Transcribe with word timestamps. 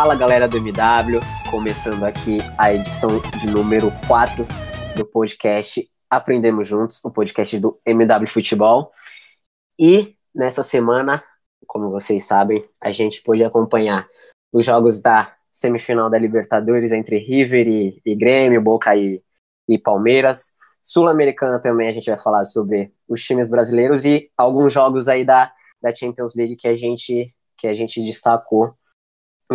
Fala 0.00 0.14
galera 0.14 0.48
do 0.48 0.56
MW, 0.56 1.20
começando 1.50 2.04
aqui 2.04 2.38
a 2.56 2.72
edição 2.72 3.10
de 3.38 3.46
número 3.46 3.92
4 4.08 4.46
do 4.96 5.04
podcast 5.04 5.86
Aprendemos 6.08 6.66
Juntos, 6.66 7.04
o 7.04 7.10
podcast 7.10 7.58
do 7.58 7.78
MW 7.84 8.26
Futebol. 8.26 8.92
E 9.78 10.16
nessa 10.34 10.62
semana, 10.62 11.22
como 11.66 11.90
vocês 11.90 12.24
sabem, 12.24 12.64
a 12.80 12.90
gente 12.92 13.22
pôde 13.22 13.44
acompanhar 13.44 14.08
os 14.50 14.64
jogos 14.64 15.02
da 15.02 15.36
semifinal 15.52 16.08
da 16.08 16.18
Libertadores 16.18 16.92
entre 16.92 17.18
River 17.18 17.68
e, 17.68 18.00
e 18.02 18.16
Grêmio, 18.16 18.62
Boca 18.62 18.96
e, 18.96 19.22
e 19.68 19.78
Palmeiras. 19.78 20.52
Sul-Americana 20.82 21.60
também 21.60 21.90
a 21.90 21.92
gente 21.92 22.08
vai 22.08 22.18
falar 22.18 22.44
sobre 22.44 22.90
os 23.06 23.22
times 23.22 23.50
brasileiros 23.50 24.06
e 24.06 24.30
alguns 24.34 24.72
jogos 24.72 25.08
aí 25.08 25.26
da, 25.26 25.52
da 25.82 25.94
Champions 25.94 26.34
League 26.34 26.56
que 26.56 26.68
a 26.68 26.74
gente, 26.74 27.34
que 27.58 27.66
a 27.66 27.74
gente 27.74 28.02
destacou 28.02 28.79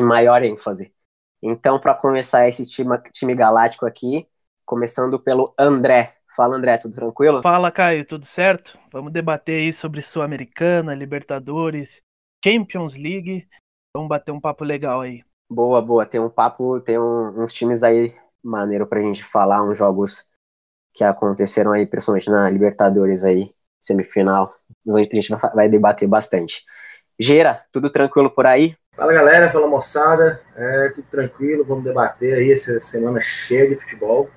maior 0.03 0.43
ênfase. 0.43 0.93
Então, 1.41 1.79
para 1.79 1.93
começar 1.93 2.47
esse 2.47 2.65
time, 2.65 2.97
time 3.13 3.35
galáctico 3.35 3.85
aqui, 3.85 4.27
começando 4.65 5.19
pelo 5.19 5.53
André. 5.57 6.15
Fala, 6.35 6.57
André, 6.57 6.77
tudo 6.77 6.95
tranquilo? 6.95 7.41
Fala, 7.41 7.71
Caio, 7.71 8.05
tudo 8.05 8.25
certo? 8.25 8.77
Vamos 8.91 9.13
debater 9.13 9.61
aí 9.61 9.71
sobre 9.71 10.01
Sul-Americana, 10.01 10.95
Libertadores, 10.95 12.01
Champions 12.43 12.95
League. 12.95 13.47
Vamos 13.95 14.09
bater 14.09 14.31
um 14.31 14.41
papo 14.41 14.63
legal 14.63 15.01
aí. 15.01 15.23
Boa, 15.49 15.81
boa. 15.81 16.05
Tem 16.05 16.19
um 16.19 16.29
papo, 16.29 16.81
tem 16.81 16.99
um, 16.99 17.41
uns 17.41 17.53
times 17.53 17.83
aí 17.83 18.13
maneiro 18.43 18.85
pra 18.87 19.01
gente 19.01 19.23
falar, 19.23 19.63
uns 19.63 19.77
jogos 19.77 20.25
que 20.93 21.03
aconteceram 21.03 21.71
aí, 21.71 21.85
principalmente 21.85 22.29
na 22.29 22.49
Libertadores 22.49 23.23
aí, 23.23 23.51
semifinal. 23.79 24.53
A 24.89 24.99
gente 24.99 25.29
vai 25.53 25.69
debater 25.69 26.07
bastante. 26.07 26.63
Gera, 27.19 27.63
tudo 27.71 27.89
tranquilo 27.89 28.29
por 28.29 28.45
aí? 28.45 28.75
Fala 28.93 29.13
galera, 29.13 29.49
fala 29.49 29.67
moçada, 29.67 30.41
é, 30.55 30.89
tudo 30.89 31.07
tranquilo, 31.09 31.63
vamos 31.63 31.83
debater 31.83 32.33
aí 32.33 32.51
essa 32.51 32.77
semana 32.79 33.21
cheia 33.21 33.69
de 33.69 33.75
futebol 33.75 34.29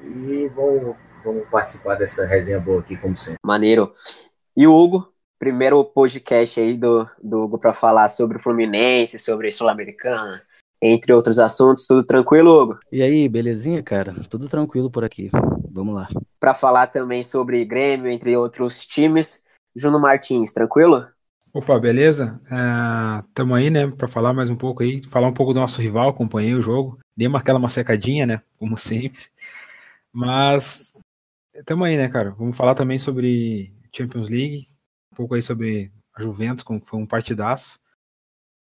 e 0.00 0.48
vamos, 0.54 0.96
vamos 1.24 1.48
participar 1.48 1.96
dessa 1.96 2.24
resenha 2.24 2.60
boa 2.60 2.80
aqui, 2.80 2.96
como 2.96 3.16
sempre. 3.16 3.38
Maneiro. 3.44 3.92
E 4.56 4.68
o 4.68 4.72
Hugo, 4.72 5.12
primeiro 5.36 5.84
podcast 5.84 6.60
aí 6.60 6.76
do, 6.76 7.06
do 7.20 7.42
Hugo 7.42 7.58
para 7.58 7.72
falar 7.72 8.08
sobre 8.08 8.36
o 8.36 8.40
Fluminense, 8.40 9.18
sobre 9.18 9.50
Sul-Americana, 9.50 10.42
entre 10.80 11.12
outros 11.12 11.40
assuntos, 11.40 11.86
tudo 11.86 12.04
tranquilo, 12.04 12.50
Hugo? 12.50 12.78
E 12.92 13.02
aí, 13.02 13.28
belezinha, 13.28 13.82
cara? 13.82 14.14
Tudo 14.30 14.48
tranquilo 14.48 14.90
por 14.90 15.04
aqui, 15.04 15.28
vamos 15.68 15.94
lá. 15.94 16.08
Para 16.38 16.54
falar 16.54 16.86
também 16.86 17.24
sobre 17.24 17.64
Grêmio, 17.64 18.08
entre 18.08 18.36
outros 18.36 18.86
times, 18.86 19.42
Juno 19.76 19.98
Martins, 20.00 20.52
tranquilo? 20.52 21.06
Opa, 21.54 21.78
beleza? 21.78 22.40
Estamos 23.28 23.58
é, 23.58 23.60
aí, 23.60 23.68
né, 23.68 23.86
para 23.86 24.08
falar 24.08 24.32
mais 24.32 24.48
um 24.48 24.56
pouco 24.56 24.82
aí, 24.82 25.02
falar 25.04 25.28
um 25.28 25.34
pouco 25.34 25.52
do 25.52 25.60
nosso 25.60 25.82
rival, 25.82 26.08
acompanhei 26.08 26.54
o 26.54 26.62
jogo, 26.62 26.98
dei 27.14 27.28
uma, 27.28 27.40
aquela 27.40 27.68
secadinha, 27.68 28.24
né, 28.24 28.42
como 28.58 28.76
sempre, 28.78 29.20
mas 30.10 30.94
estamos 31.54 31.86
aí, 31.86 31.98
né, 31.98 32.08
cara, 32.08 32.30
vamos 32.30 32.56
falar 32.56 32.74
também 32.74 32.98
sobre 32.98 33.70
Champions 33.94 34.30
League, 34.30 34.66
um 35.12 35.16
pouco 35.16 35.34
aí 35.34 35.42
sobre 35.42 35.92
a 36.14 36.22
Juventus, 36.22 36.64
como 36.64 36.80
foi 36.80 36.98
um 36.98 37.06
partidaço, 37.06 37.78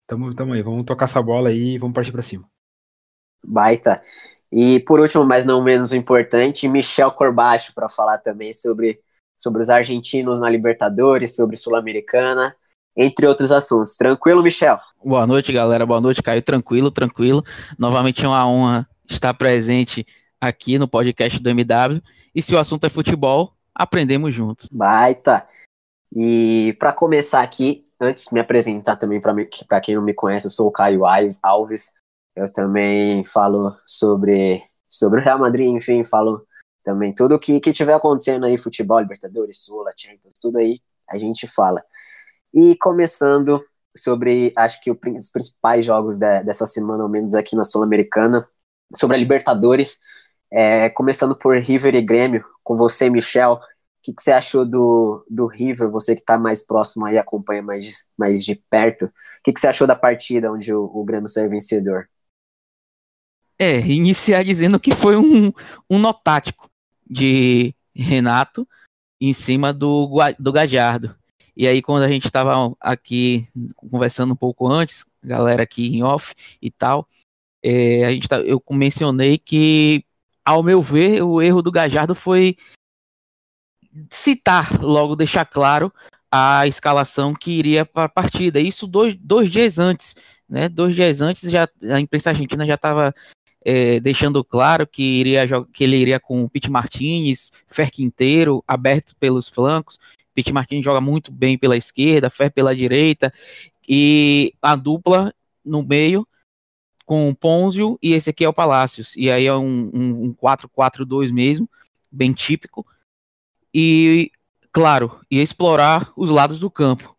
tamo 0.08 0.52
aí, 0.52 0.62
vamos 0.62 0.84
tocar 0.84 1.04
essa 1.04 1.22
bola 1.22 1.50
aí 1.50 1.74
e 1.74 1.78
vamos 1.78 1.94
partir 1.94 2.10
para 2.10 2.22
cima. 2.22 2.50
Baita. 3.44 4.02
E 4.50 4.80
por 4.80 4.98
último, 4.98 5.24
mas 5.24 5.46
não 5.46 5.62
menos 5.62 5.92
importante, 5.92 6.66
Michel 6.66 7.12
Corbacho 7.12 7.72
para 7.74 7.88
falar 7.88 8.18
também 8.18 8.52
sobre 8.52 9.00
sobre 9.38 9.60
os 9.62 9.70
argentinos 9.70 10.40
na 10.40 10.48
Libertadores, 10.48 11.34
sobre 11.34 11.56
Sul-Americana 11.56 12.56
entre 12.96 13.26
outros 13.26 13.50
assuntos. 13.50 13.96
Tranquilo, 13.96 14.42
Michel? 14.42 14.78
Boa 15.04 15.26
noite, 15.26 15.52
galera. 15.52 15.84
Boa 15.84 16.00
noite, 16.00 16.22
Caio. 16.22 16.42
Tranquilo, 16.42 16.90
tranquilo. 16.90 17.44
Novamente 17.78 18.24
é 18.24 18.28
uma 18.28 18.46
honra 18.46 18.88
estar 19.08 19.34
presente 19.34 20.06
aqui 20.40 20.78
no 20.78 20.88
podcast 20.88 21.38
do 21.38 21.50
MW. 21.50 22.02
E 22.34 22.42
se 22.42 22.54
o 22.54 22.58
assunto 22.58 22.84
é 22.84 22.90
futebol, 22.90 23.54
aprendemos 23.74 24.34
juntos. 24.34 24.68
Baita! 24.70 25.46
E 26.14 26.76
para 26.78 26.92
começar 26.92 27.42
aqui, 27.42 27.86
antes 28.00 28.26
de 28.26 28.34
me 28.34 28.40
apresentar 28.40 28.96
também 28.96 29.20
para 29.20 29.80
quem 29.80 29.94
não 29.94 30.02
me 30.02 30.12
conhece, 30.12 30.46
eu 30.46 30.50
sou 30.50 30.68
o 30.68 30.72
Caio 30.72 31.02
Alves. 31.42 31.92
Eu 32.34 32.50
também 32.52 33.24
falo 33.24 33.74
sobre, 33.86 34.62
sobre 34.88 35.20
o 35.20 35.22
Real 35.22 35.38
Madrid, 35.38 35.68
enfim, 35.68 36.02
falo 36.02 36.46
também 36.82 37.14
tudo 37.14 37.38
que, 37.38 37.60
que 37.60 37.72
tiver 37.72 37.94
acontecendo 37.94 38.44
aí, 38.44 38.58
futebol, 38.58 38.98
Libertadores, 38.98 39.62
Sula, 39.62 39.92
Champions, 39.96 40.34
tudo 40.40 40.58
aí 40.58 40.80
a 41.08 41.18
gente 41.18 41.46
fala. 41.46 41.84
E 42.54 42.76
começando 42.76 43.60
sobre, 43.96 44.52
acho 44.56 44.80
que 44.80 44.90
os 44.90 45.30
principais 45.30 45.84
jogos 45.84 46.18
de, 46.18 46.42
dessa 46.42 46.66
semana, 46.66 47.02
ao 47.02 47.08
menos 47.08 47.34
aqui 47.34 47.56
na 47.56 47.64
Sul-Americana, 47.64 48.46
sobre 48.94 49.16
a 49.16 49.18
Libertadores, 49.18 49.98
é, 50.50 50.90
começando 50.90 51.34
por 51.34 51.56
River 51.56 51.94
e 51.94 52.02
Grêmio, 52.02 52.44
com 52.62 52.76
você, 52.76 53.08
Michel. 53.08 53.54
O 53.54 53.60
que, 54.02 54.12
que 54.12 54.22
você 54.22 54.32
achou 54.32 54.66
do, 54.66 55.24
do 55.30 55.46
River, 55.46 55.90
você 55.90 56.14
que 56.14 56.20
está 56.20 56.38
mais 56.38 56.64
próximo 56.64 57.06
aí, 57.06 57.16
acompanha 57.16 57.62
mais, 57.62 58.04
mais 58.18 58.44
de 58.44 58.54
perto? 58.68 59.06
O 59.06 59.10
que, 59.44 59.52
que 59.52 59.60
você 59.60 59.68
achou 59.68 59.86
da 59.86 59.96
partida 59.96 60.52
onde 60.52 60.74
o, 60.74 60.84
o 60.84 61.04
Grêmio 61.04 61.28
saiu 61.28 61.48
vencedor? 61.48 62.08
É, 63.58 63.78
iniciar 63.80 64.42
dizendo 64.42 64.80
que 64.80 64.94
foi 64.94 65.16
um, 65.16 65.52
um 65.88 65.98
nó 65.98 66.12
tático 66.12 66.68
de 67.08 67.74
Renato 67.94 68.66
em 69.20 69.32
cima 69.32 69.72
do, 69.72 70.08
do 70.38 70.52
Gajardo. 70.52 71.14
E 71.56 71.66
aí, 71.66 71.82
quando 71.82 72.02
a 72.04 72.08
gente 72.08 72.26
estava 72.26 72.74
aqui 72.80 73.46
conversando 73.76 74.32
um 74.32 74.36
pouco 74.36 74.66
antes, 74.66 75.04
galera 75.22 75.62
aqui 75.62 75.94
em 75.94 76.02
off 76.02 76.34
e 76.60 76.70
tal, 76.70 77.06
é, 77.62 78.04
a 78.04 78.10
gente 78.10 78.28
tá, 78.28 78.40
eu 78.40 78.62
mencionei 78.70 79.38
que, 79.38 80.04
ao 80.44 80.62
meu 80.62 80.80
ver, 80.80 81.22
o 81.22 81.40
erro 81.40 81.62
do 81.62 81.70
Gajardo 81.70 82.14
foi 82.14 82.56
citar, 84.10 84.80
logo 84.82 85.14
deixar 85.14 85.44
claro 85.44 85.92
a 86.30 86.66
escalação 86.66 87.34
que 87.34 87.50
iria 87.50 87.84
para 87.84 88.04
a 88.04 88.08
partida. 88.08 88.58
Isso 88.58 88.86
dois, 88.86 89.14
dois 89.14 89.50
dias 89.50 89.78
antes, 89.78 90.16
né? 90.48 90.68
Dois 90.68 90.94
dias 90.94 91.20
antes 91.20 91.50
já 91.50 91.68
a 91.90 92.00
imprensa 92.00 92.30
argentina 92.30 92.64
já 92.66 92.74
estava 92.74 93.14
é, 93.64 94.00
deixando 94.00 94.42
claro 94.42 94.86
que 94.86 95.02
iria 95.02 95.46
que 95.72 95.84
ele 95.84 95.96
iria 95.96 96.18
com 96.18 96.48
Pete 96.48 96.70
Martinez, 96.70 97.52
Fer 97.66 97.90
Quinteiro, 97.90 98.64
aberto 98.66 99.14
pelos 99.16 99.48
flancos, 99.48 99.98
Pete 100.34 100.52
Martins 100.52 100.84
joga 100.84 101.00
muito 101.00 101.30
bem 101.30 101.58
pela 101.58 101.76
esquerda, 101.76 102.30
Fer 102.30 102.50
pela 102.50 102.74
direita, 102.74 103.32
e 103.88 104.54
a 104.60 104.74
dupla 104.74 105.34
no 105.64 105.82
meio 105.82 106.26
com 107.04 107.28
o 107.28 107.34
Ponzio 107.34 107.98
e 108.02 108.12
esse 108.12 108.30
aqui 108.30 108.44
é 108.44 108.48
o 108.48 108.54
Palácios. 108.54 109.14
E 109.16 109.30
aí 109.30 109.46
é 109.46 109.54
um 109.54 110.34
4-4-2 110.34 111.30
um, 111.30 111.34
mesmo, 111.34 111.70
bem 112.10 112.32
típico. 112.32 112.86
E, 113.74 114.30
claro, 114.70 115.20
ia 115.30 115.42
explorar 115.42 116.12
os 116.16 116.30
lados 116.30 116.58
do 116.58 116.70
campo. 116.70 117.16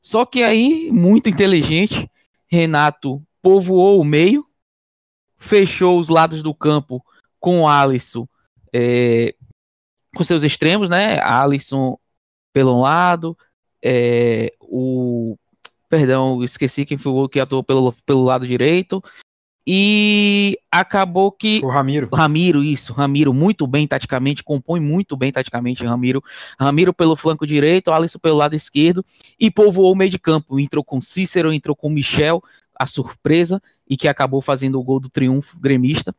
Só 0.00 0.24
que 0.24 0.42
aí, 0.42 0.90
muito 0.90 1.28
inteligente, 1.28 2.10
Renato 2.46 3.22
povoou 3.42 4.00
o 4.00 4.04
meio, 4.04 4.46
fechou 5.36 6.00
os 6.00 6.08
lados 6.08 6.42
do 6.42 6.54
campo 6.54 7.04
com 7.38 7.60
o 7.60 7.68
Alisson, 7.68 8.26
é, 8.72 9.34
com 10.16 10.24
seus 10.24 10.42
extremos, 10.42 10.88
né? 10.88 11.20
Alisson 11.20 11.98
pelo 12.58 12.80
lado, 12.80 13.38
é, 13.80 14.50
o 14.60 15.36
perdão, 15.88 16.42
esqueci 16.42 16.84
quem 16.84 16.98
foi 16.98 17.12
o 17.12 17.28
que 17.28 17.38
atuou 17.38 17.62
pelo, 17.62 17.92
pelo 18.04 18.24
lado 18.24 18.48
direito. 18.48 19.00
E 19.64 20.58
acabou 20.72 21.30
que. 21.30 21.60
O 21.62 21.68
Ramiro. 21.68 22.08
Ramiro, 22.12 22.64
isso. 22.64 22.92
Ramiro, 22.92 23.32
muito 23.32 23.64
bem 23.64 23.86
taticamente, 23.86 24.42
compõe 24.42 24.80
muito 24.80 25.16
bem 25.16 25.30
taticamente 25.30 25.84
Ramiro. 25.84 26.20
Ramiro 26.58 26.92
pelo 26.92 27.14
flanco 27.14 27.46
direito, 27.46 27.92
Alisson 27.92 28.18
pelo 28.18 28.38
lado 28.38 28.56
esquerdo. 28.56 29.06
E 29.38 29.52
povoou 29.52 29.92
o 29.92 29.96
meio 29.96 30.10
de 30.10 30.18
campo. 30.18 30.58
Entrou 30.58 30.82
com 30.82 31.00
Cícero, 31.00 31.52
entrou 31.52 31.76
com 31.76 31.88
Michel, 31.88 32.42
a 32.74 32.88
surpresa, 32.88 33.62
e 33.88 33.96
que 33.96 34.08
acabou 34.08 34.42
fazendo 34.42 34.80
o 34.80 34.82
gol 34.82 34.98
do 34.98 35.08
triunfo 35.08 35.60
gremista 35.60 36.12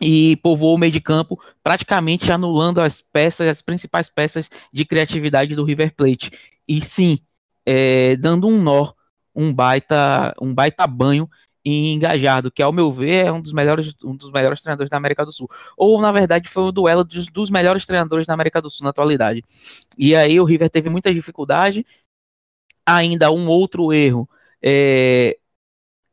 e 0.00 0.36
povoou 0.36 0.74
o 0.74 0.78
meio 0.78 0.92
de 0.92 1.00
campo, 1.00 1.40
praticamente 1.62 2.30
anulando 2.32 2.80
as 2.80 3.00
peças, 3.00 3.48
as 3.48 3.62
principais 3.62 4.08
peças 4.08 4.50
de 4.72 4.84
criatividade 4.84 5.54
do 5.54 5.64
River 5.64 5.94
Plate. 5.94 6.30
E 6.68 6.84
sim, 6.84 7.18
é, 7.66 8.16
dando 8.16 8.48
um 8.48 8.60
nó 8.60 8.92
um 9.34 9.52
baita, 9.52 10.34
um 10.40 10.54
baita 10.54 10.86
banho 10.86 11.28
em 11.64 11.98
Gajardo, 11.98 12.50
que 12.50 12.62
ao 12.62 12.72
meu 12.72 12.92
ver 12.92 13.26
é 13.26 13.32
um 13.32 13.40
dos 13.40 13.52
melhores, 13.52 13.94
um 14.04 14.14
dos 14.14 14.30
melhores 14.30 14.60
treinadores 14.60 14.90
da 14.90 14.96
América 14.98 15.24
do 15.24 15.32
Sul. 15.32 15.48
Ou 15.76 16.00
na 16.00 16.12
verdade 16.12 16.48
foi 16.48 16.64
o 16.64 16.72
duelo 16.72 17.02
dos, 17.04 17.26
dos 17.26 17.50
melhores 17.50 17.86
treinadores 17.86 18.26
da 18.26 18.34
América 18.34 18.60
do 18.60 18.70
Sul 18.70 18.84
na 18.84 18.90
atualidade. 18.90 19.42
E 19.98 20.14
aí 20.14 20.38
o 20.38 20.44
River 20.44 20.70
teve 20.70 20.90
muita 20.90 21.12
dificuldade. 21.12 21.84
Ainda 22.86 23.30
um 23.32 23.48
outro 23.48 23.92
erro 23.92 24.28
é, 24.62 25.38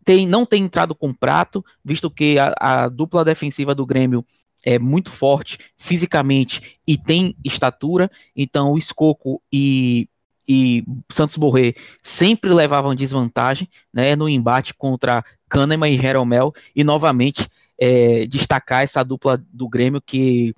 tem, 0.04 0.26
não 0.28 0.46
tem 0.46 0.64
entrado 0.64 0.96
com 0.96 1.14
prato, 1.14 1.64
visto 1.84 2.10
que 2.10 2.38
a, 2.40 2.54
a 2.60 2.90
dupla 2.90 3.24
defensiva 3.24 3.76
do 3.76 3.86
Grêmio 3.86 4.26
é 4.64 4.78
muito 4.78 5.12
forte 5.12 5.58
fisicamente 5.76 6.80
e 6.88 6.98
tem 6.98 7.36
estatura, 7.44 8.10
então 8.36 8.72
o 8.72 8.78
Escoco 8.78 9.42
e, 9.52 10.08
e 10.48 10.84
Santos 11.10 11.36
Borré 11.36 11.74
sempre 12.02 12.54
levavam 12.54 12.94
desvantagem 12.94 13.68
né, 13.94 14.16
no 14.16 14.30
embate 14.30 14.74
contra 14.74 15.24
Kahneman 15.50 15.92
e 15.92 16.00
Jeromel, 16.00 16.54
e 16.76 16.84
novamente 16.84 17.48
é, 17.80 18.26
destacar 18.28 18.84
essa 18.84 19.04
dupla 19.04 19.44
do 19.52 19.68
Grêmio 19.68 20.02
que, 20.02 20.56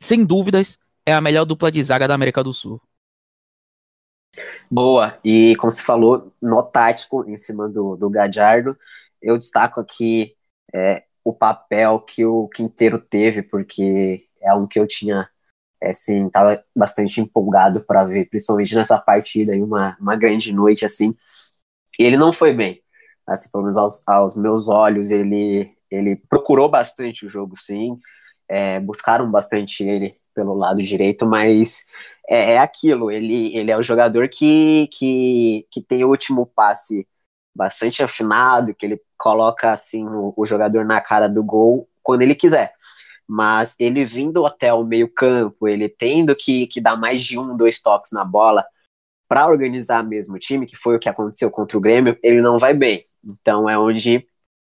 sem 0.00 0.24
dúvidas, 0.24 0.78
é 1.06 1.12
a 1.12 1.20
melhor 1.20 1.44
dupla 1.44 1.70
de 1.70 1.82
zaga 1.82 2.06
da 2.06 2.14
América 2.14 2.42
do 2.44 2.52
Sul. 2.52 2.80
Boa, 4.70 5.18
e 5.24 5.56
como 5.56 5.70
se 5.70 5.82
falou, 5.82 6.32
no 6.40 6.62
tático, 6.62 7.28
em 7.28 7.36
cima 7.36 7.68
do, 7.68 7.96
do 7.96 8.08
Gadiardo, 8.08 8.76
eu 9.20 9.36
destaco 9.36 9.80
aqui 9.80 10.36
é, 10.72 11.04
o 11.24 11.32
papel 11.32 12.00
que 12.00 12.24
o 12.24 12.48
Quinteiro 12.48 12.98
teve, 12.98 13.42
porque 13.42 14.26
é 14.40 14.54
um 14.54 14.66
que 14.66 14.78
eu 14.78 14.86
tinha, 14.86 15.28
é, 15.82 15.90
assim, 15.90 16.28
tava 16.30 16.64
bastante 16.76 17.20
empolgado 17.20 17.82
para 17.82 18.04
ver, 18.04 18.28
principalmente 18.28 18.74
nessa 18.74 18.98
partida, 18.98 19.52
aí, 19.52 19.62
uma, 19.62 19.96
uma 20.00 20.16
grande 20.16 20.52
noite, 20.52 20.84
assim, 20.84 21.14
e 21.98 22.04
ele 22.04 22.16
não 22.16 22.32
foi 22.32 22.52
bem, 22.54 22.82
assim, 23.26 23.50
pelo 23.50 23.64
menos 23.64 23.76
aos, 23.76 24.02
aos 24.06 24.36
meus 24.36 24.68
olhos, 24.68 25.10
ele, 25.10 25.76
ele 25.90 26.16
procurou 26.16 26.68
bastante 26.70 27.26
o 27.26 27.28
jogo, 27.28 27.56
sim, 27.58 27.98
é, 28.48 28.80
buscaram 28.80 29.30
bastante 29.30 29.84
ele 29.84 30.16
pelo 30.34 30.54
lado 30.54 30.82
direito, 30.82 31.26
mas 31.26 31.84
é, 32.30 32.52
é, 32.52 32.58
aquilo, 32.58 33.10
ele, 33.10 33.56
ele 33.56 33.72
é 33.72 33.76
o 33.76 33.82
jogador 33.82 34.28
que, 34.28 34.88
que, 34.92 35.66
que 35.68 35.82
tem 35.82 36.04
o 36.04 36.08
último 36.08 36.46
passe 36.46 37.08
bastante 37.52 38.04
afinado, 38.04 38.72
que 38.72 38.86
ele 38.86 39.02
coloca 39.18 39.72
assim 39.72 40.06
o, 40.06 40.32
o 40.36 40.46
jogador 40.46 40.84
na 40.84 41.00
cara 41.00 41.28
do 41.28 41.42
gol 41.42 41.88
quando 42.04 42.22
ele 42.22 42.36
quiser. 42.36 42.72
Mas 43.26 43.74
ele 43.80 44.04
vindo 44.04 44.46
até 44.46 44.72
o 44.72 44.84
meio 44.84 45.08
campo, 45.12 45.66
ele 45.66 45.88
tendo 45.88 46.34
que, 46.36 46.68
que 46.68 46.80
dar 46.80 46.96
mais 46.96 47.20
de 47.22 47.36
um, 47.36 47.56
dois 47.56 47.82
toques 47.82 48.12
na 48.12 48.24
bola 48.24 48.62
para 49.28 49.48
organizar 49.48 50.04
mesmo 50.04 50.36
o 50.36 50.38
time, 50.38 50.66
que 50.66 50.76
foi 50.76 50.96
o 50.96 51.00
que 51.00 51.08
aconteceu 51.08 51.50
contra 51.50 51.76
o 51.76 51.80
Grêmio, 51.80 52.16
ele 52.22 52.40
não 52.40 52.60
vai 52.60 52.74
bem. 52.74 53.04
Então 53.24 53.68
é 53.68 53.76
onde 53.76 54.24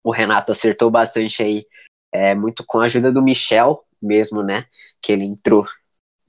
o 0.03 0.11
Renato 0.11 0.51
acertou 0.51 0.91
bastante 0.91 1.41
aí, 1.41 1.65
é, 2.11 2.35
muito 2.35 2.63
com 2.65 2.79
a 2.79 2.85
ajuda 2.85 3.11
do 3.11 3.21
Michel 3.21 3.83
mesmo, 4.01 4.43
né? 4.43 4.65
Que 5.01 5.11
ele 5.11 5.25
entrou 5.25 5.65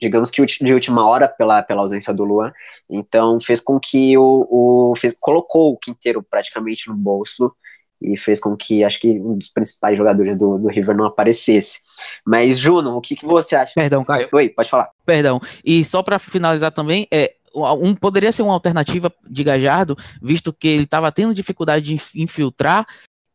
digamos 0.00 0.30
que 0.30 0.44
de 0.44 0.74
última 0.74 1.06
hora 1.06 1.28
pela, 1.28 1.62
pela 1.62 1.82
ausência 1.82 2.12
do 2.12 2.24
Luan, 2.24 2.52
então 2.88 3.40
fez 3.40 3.60
com 3.60 3.78
que 3.78 4.16
o, 4.16 4.46
o 4.50 4.94
fez, 4.96 5.16
colocou 5.18 5.72
o 5.72 5.78
Quinteiro 5.78 6.22
praticamente 6.22 6.88
no 6.88 6.94
bolso 6.94 7.52
e 8.00 8.16
fez 8.16 8.40
com 8.40 8.56
que 8.56 8.84
acho 8.84 9.00
que 9.00 9.18
um 9.18 9.36
dos 9.36 9.48
principais 9.48 9.98
jogadores 9.98 10.38
do, 10.38 10.58
do 10.58 10.68
River 10.68 10.96
não 10.96 11.06
aparecesse. 11.06 11.80
Mas 12.24 12.58
Juno, 12.58 12.96
o 12.96 13.00
que, 13.00 13.16
que 13.16 13.26
você 13.26 13.56
acha? 13.56 13.72
Perdão, 13.74 14.04
Caio. 14.04 14.28
Oi, 14.32 14.48
pode 14.48 14.70
falar. 14.70 14.90
Perdão. 15.04 15.40
E 15.64 15.84
só 15.84 16.02
para 16.02 16.18
finalizar 16.18 16.70
também, 16.70 17.08
é 17.12 17.34
um, 17.54 17.94
poderia 17.94 18.32
ser 18.32 18.42
uma 18.42 18.52
alternativa 18.52 19.12
de 19.28 19.42
Gajardo, 19.42 19.96
visto 20.22 20.52
que 20.52 20.68
ele 20.68 20.84
estava 20.84 21.10
tendo 21.10 21.34
dificuldade 21.34 21.84
de 21.84 22.00
infiltrar 22.14 22.86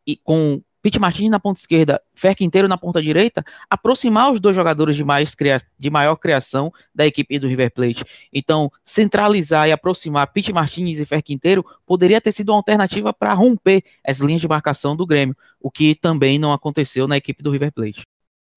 e 0.07 0.15
com 0.15 0.61
Pete 0.83 0.99
Martins 0.99 1.29
na 1.29 1.39
ponta 1.39 1.61
esquerda, 1.61 2.03
Fer 2.13 2.35
Quinteiro 2.35 2.67
na 2.67 2.77
ponta 2.77 3.01
direita, 3.01 3.41
aproximar 3.69 4.29
os 4.29 4.41
dois 4.41 4.53
jogadores 4.53 4.97
de, 4.97 5.03
mais 5.03 5.33
de 5.79 5.89
maior 5.89 6.17
criação 6.17 6.73
da 6.93 7.07
equipe 7.07 7.39
do 7.39 7.47
River 7.47 7.71
Plate. 7.71 8.03
Então, 8.33 8.69
centralizar 8.83 9.65
e 9.69 9.71
aproximar 9.71 10.27
Pete 10.33 10.51
Martins 10.51 10.99
e 10.99 11.05
Fer 11.05 11.23
Quinteiro 11.23 11.65
poderia 11.85 12.19
ter 12.19 12.33
sido 12.33 12.49
uma 12.49 12.57
alternativa 12.57 13.13
para 13.13 13.33
romper 13.33 13.81
as 14.05 14.19
linhas 14.19 14.41
de 14.41 14.47
marcação 14.47 14.93
do 14.93 15.05
Grêmio, 15.07 15.37
o 15.57 15.71
que 15.71 15.95
também 15.95 16.37
não 16.37 16.51
aconteceu 16.51 17.07
na 17.07 17.15
equipe 17.15 17.41
do 17.41 17.49
River 17.49 17.71
Plate. 17.71 18.01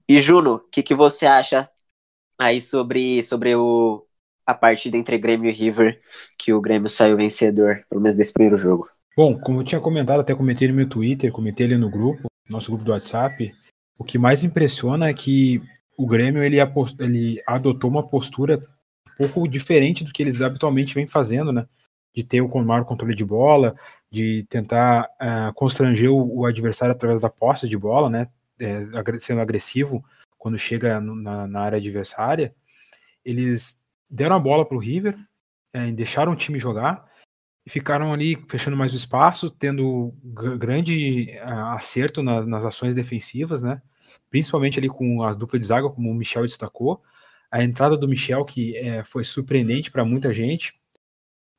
E 0.09 0.19
Juno, 0.19 0.57
o 0.57 0.59
que, 0.59 0.83
que 0.83 0.97
você 0.97 1.27
acha 1.27 1.71
aí 2.37 2.61
sobre, 2.61 3.23
sobre 3.23 3.55
o, 3.55 4.05
a 4.45 4.53
partida 4.53 4.97
entre 4.97 5.17
Grêmio 5.17 5.49
e 5.49 5.53
River, 5.53 6.01
que 6.37 6.53
o 6.53 6.61
Grêmio 6.61 6.89
saiu 6.89 7.17
vencedor, 7.17 7.85
pelo 7.89 8.01
menos 8.01 8.17
desse 8.17 8.33
primeiro 8.33 8.57
jogo? 8.57 8.96
Bom, 9.17 9.41
como 9.41 9.61
eu 9.61 9.65
tinha 9.65 9.81
comentado, 9.81 10.21
até 10.21 10.35
comentei 10.35 10.69
no 10.69 10.75
meu 10.75 10.87
Twitter, 10.87 11.33
comentei 11.33 11.65
ali 11.65 11.79
no 11.79 11.89
grupo, 11.89 12.31
nosso 12.51 12.71
grupo 12.71 12.85
do 12.85 12.93
WhatsApp, 12.93 13.51
o 13.97 14.05
que 14.05 14.19
mais 14.19 14.45
impressiona 14.45 15.09
é 15.09 15.15
que 15.15 15.63
o 15.97 16.07
Grêmio 16.07 16.43
ele, 16.43 16.59
ele 17.01 17.43
adotou 17.47 17.89
uma 17.89 18.07
postura 18.07 18.61
um 19.19 19.27
pouco 19.27 19.49
diferente 19.49 20.05
do 20.05 20.13
que 20.13 20.23
eles 20.23 20.43
habitualmente 20.43 20.95
vêm 20.95 21.07
fazendo, 21.07 21.51
né? 21.51 21.67
De 22.15 22.23
ter 22.23 22.43
o 22.43 22.59
maior 22.63 22.85
controle 22.85 23.15
de 23.15 23.25
bola, 23.25 23.75
de 24.11 24.45
tentar 24.51 25.09
uh, 25.15 25.53
constranger 25.55 26.11
o, 26.11 26.41
o, 26.41 26.45
adversário 26.45 26.95
através 26.95 27.19
da 27.19 27.31
posse 27.31 27.67
de 27.67 27.79
bola, 27.79 28.11
né? 28.11 28.29
É, 28.61 28.83
sendo 29.19 29.41
agressivo 29.41 30.05
quando 30.37 30.59
chega 30.59 31.01
na, 31.01 31.47
na, 31.47 31.61
área 31.61 31.79
adversária. 31.79 32.55
Eles 33.25 33.81
deram 34.11 34.37
a 34.37 34.39
bola 34.39 34.67
para 34.67 34.77
o 34.77 34.81
River, 34.81 35.17
é, 35.73 35.91
deixaram 35.91 36.33
o 36.33 36.37
time 36.37 36.59
jogar 36.59 37.07
e 37.67 37.71
ficaram 37.71 38.13
ali 38.13 38.37
fechando 38.49 38.77
mais 38.77 38.93
o 38.93 38.97
espaço, 38.97 39.51
tendo 39.51 40.15
grande 40.57 41.37
acerto 41.75 42.23
nas, 42.23 42.47
nas, 42.47 42.65
ações 42.65 42.95
defensivas, 42.95 43.61
né? 43.61 43.83
Principalmente 44.31 44.79
ali 44.79 44.89
com 44.89 45.23
as 45.25 45.37
duplas 45.37 45.61
de 45.61 45.67
zaga, 45.67 45.91
como 45.91 46.11
o 46.11 46.15
Michel 46.15 46.45
destacou. 46.45 47.03
A 47.51 47.65
entrada 47.65 47.97
do 47.97 48.09
Michel, 48.09 48.45
que 48.45 48.77
é, 48.77 49.03
foi 49.03 49.25
surpreendente 49.25 49.91
para 49.91 50.05
muita 50.05 50.33
gente, 50.33 50.81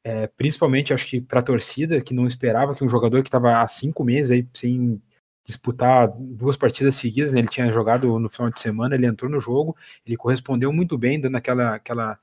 é, 0.03 0.27
principalmente 0.27 0.93
acho 0.93 1.07
que 1.07 1.19
para 1.19 1.41
a 1.41 1.43
torcida, 1.43 2.01
que 2.01 2.13
não 2.13 2.25
esperava 2.25 2.73
que 2.73 2.83
um 2.83 2.89
jogador 2.89 3.21
que 3.21 3.27
estava 3.27 3.61
há 3.61 3.67
cinco 3.67 4.03
meses 4.05 4.31
aí 4.31 4.47
sem 4.53 5.01
disputar 5.43 6.09
duas 6.17 6.55
partidas 6.55 6.95
seguidas, 6.95 7.33
né? 7.33 7.39
ele 7.39 7.47
tinha 7.49 7.71
jogado 7.71 8.17
no 8.19 8.29
final 8.29 8.49
de 8.49 8.59
semana, 8.61 8.95
ele 8.95 9.05
entrou 9.05 9.29
no 9.29 9.39
jogo, 9.39 9.75
ele 10.05 10.15
correspondeu 10.17 10.71
muito 10.71 10.97
bem, 10.97 11.19
dando 11.19 11.35
aquela, 11.35 11.75
aquela, 11.75 12.19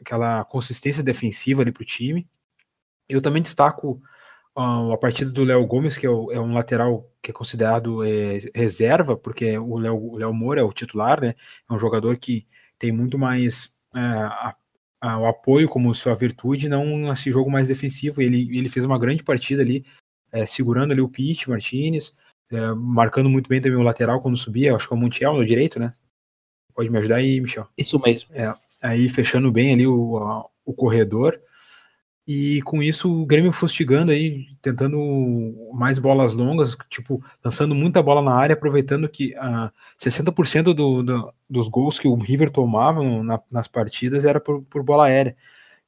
aquela 0.00 0.44
consistência 0.44 1.02
defensiva 1.02 1.62
ali 1.62 1.72
para 1.72 1.82
o 1.82 1.86
time. 1.86 2.26
Eu 3.12 3.20
também 3.20 3.42
destaco 3.42 4.00
uh, 4.56 4.92
a 4.92 4.96
partida 4.96 5.30
do 5.30 5.44
Léo 5.44 5.66
Gomes, 5.66 5.98
que 5.98 6.06
é, 6.06 6.10
o, 6.10 6.32
é, 6.32 6.40
um 6.40 6.54
lateral 6.54 7.10
que 7.20 7.30
é 7.30 7.34
considerado 7.34 8.02
é, 8.04 8.38
reserva, 8.54 9.16
porque 9.16 9.56
o 9.58 9.78
Léo, 9.78 10.32
Moura 10.32 10.60
é 10.60 10.64
o 10.64 10.72
titular, 10.72 11.20
né? 11.20 11.34
É 11.68 11.72
um 11.72 11.78
jogador 11.78 12.16
que 12.16 12.46
tem 12.78 12.90
muito 12.90 13.18
mais 13.18 13.66
uh, 13.94 13.98
a, 13.98 14.56
a, 15.00 15.18
o 15.20 15.26
apoio 15.26 15.68
como 15.68 15.94
sua 15.94 16.14
virtude, 16.14 16.68
não 16.68 17.12
esse 17.12 17.30
jogo 17.30 17.50
mais 17.50 17.68
defensivo. 17.68 18.22
Ele, 18.22 18.56
ele 18.56 18.68
fez 18.68 18.84
uma 18.84 18.98
grande 18.98 19.22
partida 19.22 19.62
ali, 19.62 19.84
é, 20.32 20.46
segurando 20.46 20.92
ali 20.92 21.00
o 21.00 21.08
Pete 21.08 21.50
Martinez, 21.50 22.16
é, 22.50 22.72
marcando 22.74 23.28
muito 23.28 23.48
bem 23.48 23.60
também 23.60 23.78
o 23.78 23.82
lateral 23.82 24.20
quando 24.20 24.36
subia, 24.36 24.74
acho 24.74 24.88
que 24.88 24.94
é 24.94 24.96
o 24.96 25.00
Montiel 25.00 25.34
no 25.34 25.44
direito, 25.44 25.78
né? 25.78 25.92
Pode 26.74 26.88
me 26.88 26.98
ajudar 26.98 27.16
aí, 27.16 27.40
Michel? 27.40 27.68
Isso 27.76 28.00
mesmo. 28.00 28.30
É, 28.32 28.54
aí 28.82 29.08
fechando 29.08 29.52
bem 29.52 29.74
ali 29.74 29.86
o, 29.86 30.16
a, 30.16 30.46
o 30.64 30.72
corredor. 30.72 31.38
E 32.26 32.62
com 32.62 32.80
isso 32.82 33.22
o 33.22 33.26
Grêmio 33.26 33.50
fustigando 33.50 34.12
aí, 34.12 34.46
tentando 34.62 34.96
mais 35.74 35.98
bolas 35.98 36.34
longas, 36.34 36.76
tipo, 36.88 37.22
lançando 37.44 37.74
muita 37.74 38.02
bola 38.02 38.22
na 38.22 38.32
área, 38.34 38.54
aproveitando 38.54 39.08
que 39.08 39.34
ah, 39.36 39.72
60% 39.98 40.72
do, 40.72 41.02
do, 41.02 41.34
dos 41.50 41.68
gols 41.68 41.98
que 41.98 42.06
o 42.06 42.14
River 42.14 42.50
tomava 42.50 43.02
na, 43.24 43.40
nas 43.50 43.66
partidas 43.66 44.24
era 44.24 44.40
por, 44.40 44.62
por, 44.64 44.84
bola 44.84 45.06
aérea. 45.06 45.36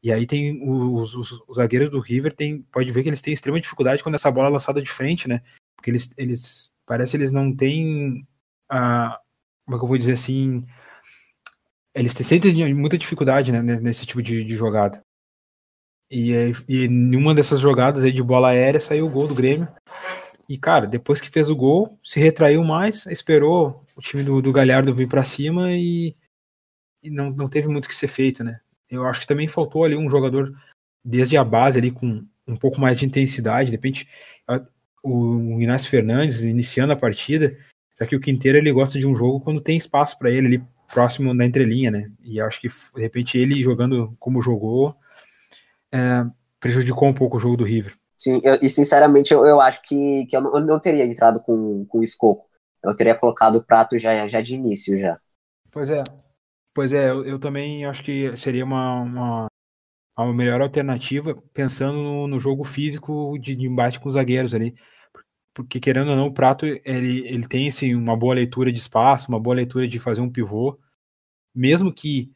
E 0.02 0.12
aí 0.12 0.26
tem 0.26 0.60
os, 0.68 1.14
os, 1.14 1.32
os, 1.48 1.56
zagueiros 1.56 1.90
do 1.90 2.00
River, 2.00 2.34
tem, 2.34 2.62
pode 2.62 2.90
ver 2.90 3.02
que 3.04 3.08
eles 3.08 3.22
têm 3.22 3.32
extrema 3.32 3.60
dificuldade 3.60 4.02
quando 4.02 4.16
essa 4.16 4.30
bola 4.30 4.48
é 4.48 4.50
lançada 4.50 4.82
de 4.82 4.90
frente, 4.90 5.28
né? 5.28 5.40
Porque 5.76 5.90
eles, 5.90 6.12
eles 6.16 6.72
parece 6.84 7.16
eles 7.16 7.32
não 7.32 7.54
têm 7.54 8.26
a, 8.68 9.20
como 9.64 9.76
é 9.76 9.78
que 9.78 9.84
eu 9.84 9.88
vou 9.88 9.98
dizer 9.98 10.12
assim, 10.14 10.66
eles 11.94 12.12
sentem 12.12 12.74
muita 12.74 12.98
dificuldade 12.98 13.52
né, 13.52 13.62
nesse 13.62 14.04
tipo 14.04 14.22
de, 14.22 14.44
de 14.44 14.56
jogada. 14.56 15.03
E, 16.10 16.32
em 16.68 17.34
dessas 17.34 17.60
jogadas 17.60 18.04
aí 18.04 18.12
de 18.12 18.22
bola 18.22 18.50
aérea 18.50 18.80
saiu 18.80 19.06
o 19.06 19.10
gol 19.10 19.26
do 19.26 19.34
Grêmio. 19.34 19.68
E, 20.48 20.58
cara, 20.58 20.86
depois 20.86 21.20
que 21.20 21.30
fez 21.30 21.48
o 21.48 21.56
gol, 21.56 21.98
se 22.04 22.20
retraiu 22.20 22.62
mais, 22.62 23.06
esperou 23.06 23.82
o 23.96 24.02
time 24.02 24.22
do, 24.22 24.42
do 24.42 24.52
Galhardo 24.52 24.94
vir 24.94 25.08
para 25.08 25.24
cima 25.24 25.72
e, 25.72 26.14
e, 27.02 27.10
não, 27.10 27.30
não 27.30 27.48
teve 27.48 27.68
muito 27.68 27.88
que 27.88 27.94
ser 27.94 28.08
feito, 28.08 28.44
né? 28.44 28.60
Eu 28.90 29.06
acho 29.06 29.22
que 29.22 29.26
também 29.26 29.48
faltou 29.48 29.84
ali 29.84 29.96
um 29.96 30.08
jogador 30.08 30.54
desde 31.04 31.36
a 31.36 31.44
base 31.44 31.78
ali 31.78 31.90
com 31.90 32.24
um 32.46 32.56
pouco 32.56 32.80
mais 32.80 32.98
de 32.98 33.06
intensidade, 33.06 33.70
de 33.70 33.76
repente 33.76 34.06
o 35.02 35.60
Inácio 35.60 35.90
Fernandes 35.90 36.40
iniciando 36.40 36.92
a 36.92 36.96
partida, 36.96 37.56
já 37.98 38.06
que 38.06 38.16
o 38.16 38.20
Quinteiro 38.20 38.56
ele 38.56 38.72
gosta 38.72 38.98
de 38.98 39.06
um 39.06 39.14
jogo 39.14 39.40
quando 39.40 39.60
tem 39.60 39.76
espaço 39.76 40.18
para 40.18 40.30
ele 40.30 40.46
ali 40.46 40.64
próximo 40.92 41.36
da 41.36 41.44
entrelinha, 41.44 41.90
né? 41.90 42.10
E 42.22 42.40
acho 42.40 42.60
que 42.60 42.68
de 42.68 43.00
repente 43.00 43.38
ele 43.38 43.62
jogando 43.62 44.16
como 44.18 44.42
jogou 44.42 44.96
é, 45.94 46.26
prejudicou 46.58 47.08
um 47.08 47.14
pouco 47.14 47.36
o 47.36 47.40
jogo 47.40 47.58
do 47.58 47.64
River. 47.64 47.96
Sim, 48.18 48.40
eu, 48.42 48.58
e 48.60 48.68
sinceramente 48.68 49.32
eu, 49.32 49.46
eu 49.46 49.60
acho 49.60 49.80
que, 49.82 50.26
que 50.26 50.36
eu, 50.36 50.40
não, 50.40 50.54
eu 50.54 50.60
não 50.60 50.80
teria 50.80 51.06
entrado 51.06 51.40
com, 51.40 51.84
com 51.86 51.98
o 51.98 52.02
Escoco. 52.02 52.48
Eu 52.82 52.96
teria 52.96 53.14
colocado 53.14 53.56
o 53.56 53.62
prato 53.62 53.96
já, 53.98 54.26
já 54.26 54.40
de 54.40 54.54
início 54.54 54.98
já. 54.98 55.18
Pois 55.72 55.88
é. 55.88 56.02
Pois 56.74 56.92
é, 56.92 57.10
eu, 57.10 57.24
eu 57.24 57.38
também 57.38 57.84
acho 57.84 58.02
que 58.02 58.36
seria 58.36 58.64
uma, 58.64 59.00
uma, 59.00 59.46
uma 60.18 60.34
melhor 60.34 60.60
alternativa 60.60 61.34
pensando 61.52 61.96
no, 61.98 62.26
no 62.26 62.40
jogo 62.40 62.64
físico 62.64 63.38
de, 63.38 63.54
de 63.54 63.66
embate 63.66 64.00
com 64.00 64.08
os 64.08 64.14
zagueiros 64.16 64.54
ali. 64.54 64.74
Porque 65.54 65.78
querendo 65.78 66.10
ou 66.10 66.16
não, 66.16 66.26
o 66.26 66.34
prato 66.34 66.66
ele, 66.66 67.28
ele 67.28 67.46
tem 67.46 67.68
assim, 67.68 67.94
uma 67.94 68.16
boa 68.16 68.34
leitura 68.34 68.72
de 68.72 68.78
espaço, 68.78 69.28
uma 69.28 69.38
boa 69.38 69.54
leitura 69.54 69.86
de 69.86 70.00
fazer 70.00 70.20
um 70.20 70.30
pivô. 70.30 70.76
Mesmo 71.54 71.92
que 71.92 72.32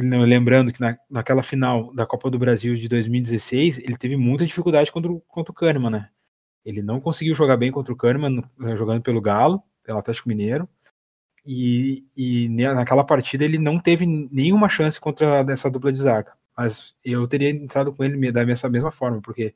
lembrando 0.00 0.72
que 0.72 0.80
na, 0.80 0.96
naquela 1.10 1.42
final 1.42 1.92
da 1.94 2.06
Copa 2.06 2.30
do 2.30 2.38
Brasil 2.38 2.74
de 2.74 2.88
2016, 2.88 3.78
ele 3.78 3.96
teve 3.96 4.16
muita 4.16 4.46
dificuldade 4.46 4.90
contra 4.90 5.12
o, 5.12 5.20
contra 5.20 5.52
o 5.52 5.54
Kahneman, 5.54 5.90
né? 5.90 6.08
Ele 6.64 6.82
não 6.82 7.00
conseguiu 7.00 7.34
jogar 7.34 7.56
bem 7.56 7.70
contra 7.70 7.92
o 7.92 7.96
Kahneman 7.96 8.42
eh, 8.62 8.76
jogando 8.76 9.02
pelo 9.02 9.20
Galo, 9.20 9.62
pelo 9.82 9.98
Atlético 9.98 10.28
Mineiro. 10.28 10.68
E, 11.44 12.06
e 12.16 12.48
naquela 12.48 13.04
partida 13.04 13.44
ele 13.44 13.58
não 13.58 13.78
teve 13.78 14.06
nenhuma 14.06 14.68
chance 14.68 15.00
contra 15.00 15.44
essa 15.50 15.70
dupla 15.70 15.92
de 15.92 15.98
zaga. 15.98 16.32
Mas 16.56 16.94
eu 17.04 17.26
teria 17.26 17.50
entrado 17.50 17.92
com 17.92 18.04
ele 18.04 18.30
da 18.30 18.46
mesma, 18.46 18.90
forma, 18.92 19.20
porque 19.20 19.54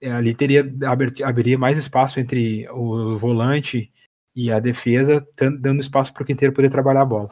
eh, 0.00 0.10
ali 0.12 0.34
teria 0.34 0.62
abriria 1.24 1.58
mais 1.58 1.78
espaço 1.78 2.20
entre 2.20 2.68
o 2.70 3.16
volante 3.16 3.92
e 4.34 4.52
a 4.52 4.58
defesa, 4.60 5.26
dando 5.60 5.80
espaço 5.80 6.12
para 6.12 6.22
o 6.22 6.26
quinteiro 6.26 6.54
poder 6.54 6.70
trabalhar 6.70 7.02
a 7.02 7.06
bola. 7.06 7.30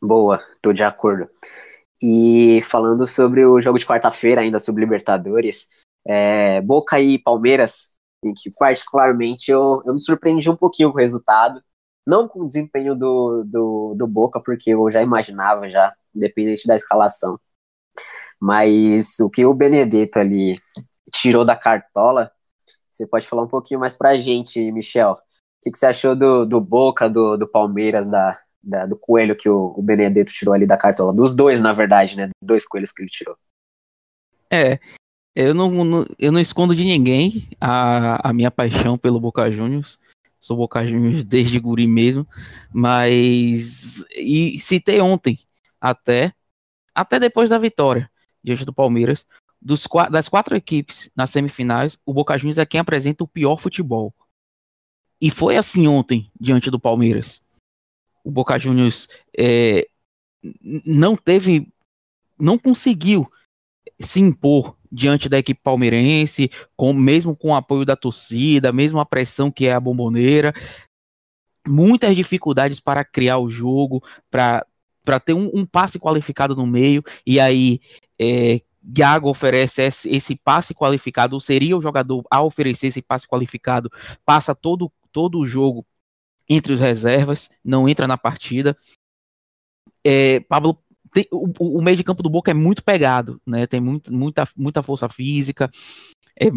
Boa, 0.00 0.40
tô 0.62 0.72
de 0.72 0.82
acordo. 0.82 1.28
E 2.02 2.62
falando 2.62 3.06
sobre 3.06 3.44
o 3.44 3.60
jogo 3.60 3.78
de 3.78 3.86
quarta-feira, 3.86 4.42
ainda 4.42 4.58
sobre 4.58 4.82
Libertadores, 4.84 5.68
é, 6.06 6.60
Boca 6.60 7.00
e 7.00 7.18
Palmeiras, 7.18 7.96
em 8.24 8.34
que 8.34 8.50
particularmente 8.58 9.50
eu, 9.50 9.82
eu 9.86 9.94
me 9.94 10.00
surpreendi 10.00 10.50
um 10.50 10.56
pouquinho 10.56 10.90
com 10.90 10.98
o 10.98 11.00
resultado. 11.00 11.62
Não 12.06 12.28
com 12.28 12.42
o 12.42 12.46
desempenho 12.46 12.94
do, 12.96 13.42
do, 13.44 13.94
do 13.96 14.06
Boca, 14.06 14.40
porque 14.40 14.70
eu 14.70 14.88
já 14.90 15.02
imaginava, 15.02 15.68
já, 15.68 15.92
independente 16.14 16.66
da 16.66 16.76
escalação. 16.76 17.38
Mas 18.40 19.18
o 19.20 19.30
que 19.30 19.44
o 19.44 19.54
Benedetto 19.54 20.18
ali 20.18 20.60
tirou 21.12 21.44
da 21.44 21.56
cartola, 21.56 22.30
você 22.92 23.06
pode 23.06 23.26
falar 23.26 23.42
um 23.42 23.48
pouquinho 23.48 23.80
mais 23.80 23.94
pra 23.96 24.14
gente, 24.14 24.70
Michel. 24.72 25.12
O 25.12 25.18
que, 25.62 25.70
que 25.72 25.78
você 25.78 25.86
achou 25.86 26.14
do, 26.14 26.44
do 26.46 26.60
Boca, 26.60 27.08
do, 27.08 27.36
do 27.36 27.48
Palmeiras, 27.48 28.10
da, 28.10 28.38
da, 28.66 28.84
do 28.84 28.96
coelho 28.96 29.36
que 29.36 29.48
o, 29.48 29.72
o 29.76 29.82
Benedetto 29.82 30.32
tirou 30.32 30.52
ali 30.52 30.66
da 30.66 30.76
cartola. 30.76 31.12
Dos 31.12 31.34
dois, 31.34 31.60
na 31.60 31.72
verdade, 31.72 32.16
né? 32.16 32.26
Dos 32.26 32.46
dois 32.46 32.66
coelhos 32.66 32.92
que 32.92 33.02
ele 33.02 33.08
tirou. 33.08 33.36
É, 34.50 34.78
eu 35.34 35.54
não, 35.54 35.70
não, 35.84 36.06
eu 36.18 36.32
não 36.32 36.40
escondo 36.40 36.74
de 36.74 36.84
ninguém 36.84 37.48
a, 37.60 38.30
a 38.30 38.32
minha 38.32 38.50
paixão 38.50 38.98
pelo 38.98 39.20
Boca 39.20 39.50
Juniors. 39.50 39.98
Sou 40.40 40.56
Boca 40.56 40.86
Juniors 40.86 41.24
desde 41.24 41.58
guri 41.58 41.86
mesmo, 41.86 42.26
mas 42.72 44.04
e 44.16 44.60
citei 44.60 45.00
ontem 45.00 45.38
até 45.80 46.32
até 46.94 47.18
depois 47.18 47.48
da 47.50 47.58
vitória 47.58 48.10
diante 48.42 48.64
do 48.64 48.72
Palmeiras, 48.72 49.26
dos, 49.60 49.86
das 50.10 50.28
quatro 50.28 50.54
equipes 50.54 51.10
nas 51.16 51.30
semifinais, 51.30 51.98
o 52.06 52.14
Boca 52.14 52.38
Juniors 52.38 52.58
é 52.58 52.64
quem 52.64 52.80
apresenta 52.80 53.24
o 53.24 53.28
pior 53.28 53.58
futebol. 53.58 54.14
E 55.20 55.30
foi 55.30 55.56
assim 55.56 55.88
ontem 55.88 56.30
diante 56.38 56.70
do 56.70 56.78
Palmeiras 56.78 57.45
o 58.26 58.30
Boca 58.32 58.58
Juniors 58.58 59.08
é, 59.38 59.86
não 60.84 61.14
teve, 61.16 61.72
não 62.36 62.58
conseguiu 62.58 63.30
se 64.00 64.20
impor 64.20 64.76
diante 64.90 65.28
da 65.28 65.38
equipe 65.38 65.60
palmeirense, 65.62 66.50
com, 66.76 66.92
mesmo 66.92 67.36
com 67.36 67.50
o 67.50 67.54
apoio 67.54 67.84
da 67.84 67.94
torcida, 67.94 68.72
mesmo 68.72 68.98
a 68.98 69.06
pressão 69.06 69.48
que 69.48 69.66
é 69.66 69.72
a 69.72 69.78
bomboneira, 69.78 70.52
muitas 71.68 72.16
dificuldades 72.16 72.80
para 72.80 73.04
criar 73.04 73.38
o 73.38 73.48
jogo, 73.48 74.02
para 74.28 75.20
ter 75.24 75.32
um, 75.32 75.48
um, 75.54 75.64
passe 75.64 75.96
qualificado 75.96 76.56
no 76.56 76.66
meio, 76.66 77.04
e 77.24 77.38
aí 77.38 77.78
é, 78.20 78.60
Gago 78.82 79.30
oferece 79.30 79.82
esse, 79.82 80.08
esse, 80.08 80.34
passe 80.34 80.74
qualificado, 80.74 81.40
seria 81.40 81.78
o 81.78 81.82
jogador 81.82 82.24
a 82.28 82.42
oferecer 82.42 82.88
esse 82.88 83.00
passe 83.00 83.28
qualificado, 83.28 83.88
passa 84.24 84.52
todo, 84.52 84.90
todo 85.12 85.38
o 85.38 85.46
jogo 85.46 85.86
entre 86.48 86.72
os 86.72 86.80
reservas, 86.80 87.50
não 87.64 87.88
entra 87.88 88.06
na 88.06 88.16
partida. 88.16 88.76
É, 90.04 90.40
Pablo 90.40 90.78
tem, 91.12 91.26
o, 91.32 91.78
o, 91.78 91.82
meio 91.82 91.96
de 91.96 92.04
campo 92.04 92.22
do 92.22 92.30
Boca 92.30 92.50
é 92.50 92.54
muito 92.54 92.84
pegado, 92.84 93.40
né? 93.46 93.66
Tem 93.66 93.80
muito, 93.80 94.12
muita, 94.12 94.46
muita 94.56 94.82
força 94.82 95.08
física, 95.08 95.70
é 96.38 96.50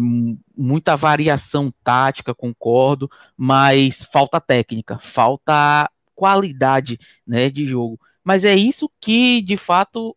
muita 0.56 0.96
variação 0.96 1.72
tática, 1.82 2.34
concordo, 2.34 3.10
mas 3.36 4.04
falta 4.04 4.40
técnica, 4.40 4.98
falta 4.98 5.90
qualidade, 6.14 6.98
né, 7.26 7.48
de 7.48 7.66
jogo. 7.66 7.98
Mas 8.22 8.44
é 8.44 8.54
isso 8.54 8.90
que 9.00 9.40
de 9.40 9.56
fato 9.56 10.14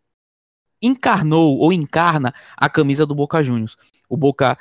encarnou 0.81 1.57
ou 1.59 1.71
encarna 1.71 2.33
a 2.57 2.69
camisa 2.69 3.05
do 3.05 3.15
Boca 3.15 3.41
Juniors. 3.41 3.77
O 4.09 4.17
Boca 4.17 4.57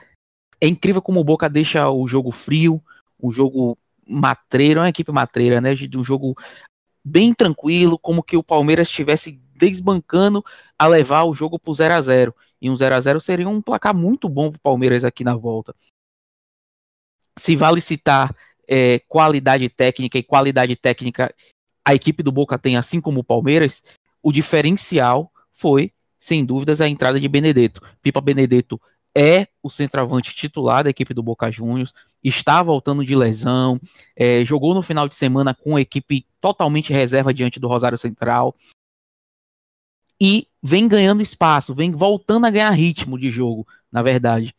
é 0.61 0.69
incrível 0.69 1.03
como 1.03 1.19
o 1.19 1.25
Boca 1.25 1.49
deixa 1.49 1.91
o 1.91 2.07
jogo 2.07 2.31
frio, 2.31 2.81
o 3.19 3.33
jogo 3.33 3.77
matreiro, 4.13 4.81
é 4.81 4.83
uma 4.83 4.89
equipe 4.89 5.11
matreira, 5.11 5.61
né? 5.61 5.75
De 5.75 5.99
um 5.99 6.05
jogo 6.05 6.35
bem 7.05 7.35
tranquilo, 7.35 7.99
como 7.99 8.23
que 8.23 8.37
o 8.37 8.43
Palmeiras 8.43 8.89
estivesse 8.89 9.41
desbancando 9.55 10.45
a 10.79 10.87
levar 10.87 11.25
o 11.25 11.35
jogo 11.35 11.59
pro 11.59 11.73
0 11.73 11.95
a 11.95 12.01
0 12.01 12.35
E 12.61 12.69
um 12.71 12.77
0 12.77 12.95
a 12.95 13.01
0 13.01 13.21
seria 13.21 13.49
um 13.49 13.63
placar 13.63 13.95
muito 13.95 14.29
bom 14.29 14.51
pro 14.51 14.61
Palmeiras 14.61 15.05
aqui 15.05 15.25
na 15.25 15.35
volta. 15.35 15.75
Se 17.39 17.57
vale 17.57 17.81
citar 17.81 18.35
é, 18.69 18.99
qualidade 19.09 19.69
técnica 19.69 20.19
e 20.19 20.23
qualidade 20.23 20.77
técnica 20.77 21.35
a 21.85 21.95
equipe 21.95 22.23
do 22.23 22.31
Boca 22.31 22.59
tem, 22.59 22.77
assim 22.77 23.01
como 23.01 23.21
o 23.21 23.25
Palmeiras, 23.25 23.83
o 24.23 24.31
diferencial 24.31 25.33
foi, 25.53 25.93
sem 26.19 26.45
dúvidas, 26.45 26.81
a 26.81 26.89
entrada 26.89 27.19
de 27.19 27.29
Benedetto. 27.29 27.83
Pipa 28.01 28.21
Benedetto 28.21 28.81
é 29.17 29.47
o 29.63 29.69
centroavante 29.69 30.35
titular 30.35 30.85
da 30.85 30.91
equipe 30.91 31.13
do 31.13 31.23
Boca 31.23 31.51
Juniors, 31.51 31.93
está 32.23 32.63
voltando 32.63 33.05
de 33.05 33.15
lesão, 33.15 33.81
é, 34.17 34.45
jogou 34.45 34.75
no 34.75 34.83
final 34.83 35.09
de 35.09 35.17
semana 35.17 35.55
com 35.55 35.77
a 35.77 35.81
equipe 35.81 36.27
totalmente 36.41 36.93
reserva 36.93 37.33
diante 37.33 37.61
do 37.61 37.69
Rosário 37.69 37.99
Central 37.99 38.57
e 40.21 40.49
vem 40.63 40.87
ganhando 40.87 41.23
espaço, 41.23 41.75
vem 41.75 41.91
voltando 41.91 42.47
a 42.47 42.51
ganhar 42.51 42.71
ritmo 42.71 43.19
de 43.19 43.31
jogo, 43.31 43.67
na 43.91 44.03
verdade. 44.03 44.55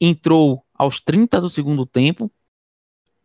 Entrou 0.00 0.64
aos 0.72 1.00
30 1.00 1.40
do 1.40 1.50
segundo 1.50 1.84
tempo, 1.84 2.30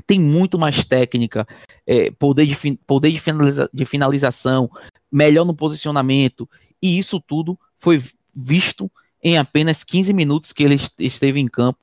tem 0.08 0.20
muito 0.20 0.58
mais 0.58 0.84
técnica, 0.84 1.48
é, 1.86 2.12
poder, 2.12 2.46
de, 2.46 2.76
poder 2.78 3.12
de, 3.12 3.20
finaliza, 3.20 3.70
de 3.72 3.86
finalização, 3.86 4.70
melhor 5.12 5.46
no 5.46 5.56
posicionamento, 5.56 6.50
e 6.82 6.98
isso 6.98 7.22
tudo 7.22 7.58
foi 7.78 8.04
visto 8.36 8.92
em 9.24 9.38
apenas 9.38 9.84
15 9.84 10.14
minutos 10.14 10.52
que 10.52 10.64
ele 10.64 10.78
esteve 11.00 11.40
em 11.40 11.48
campo 11.48 11.80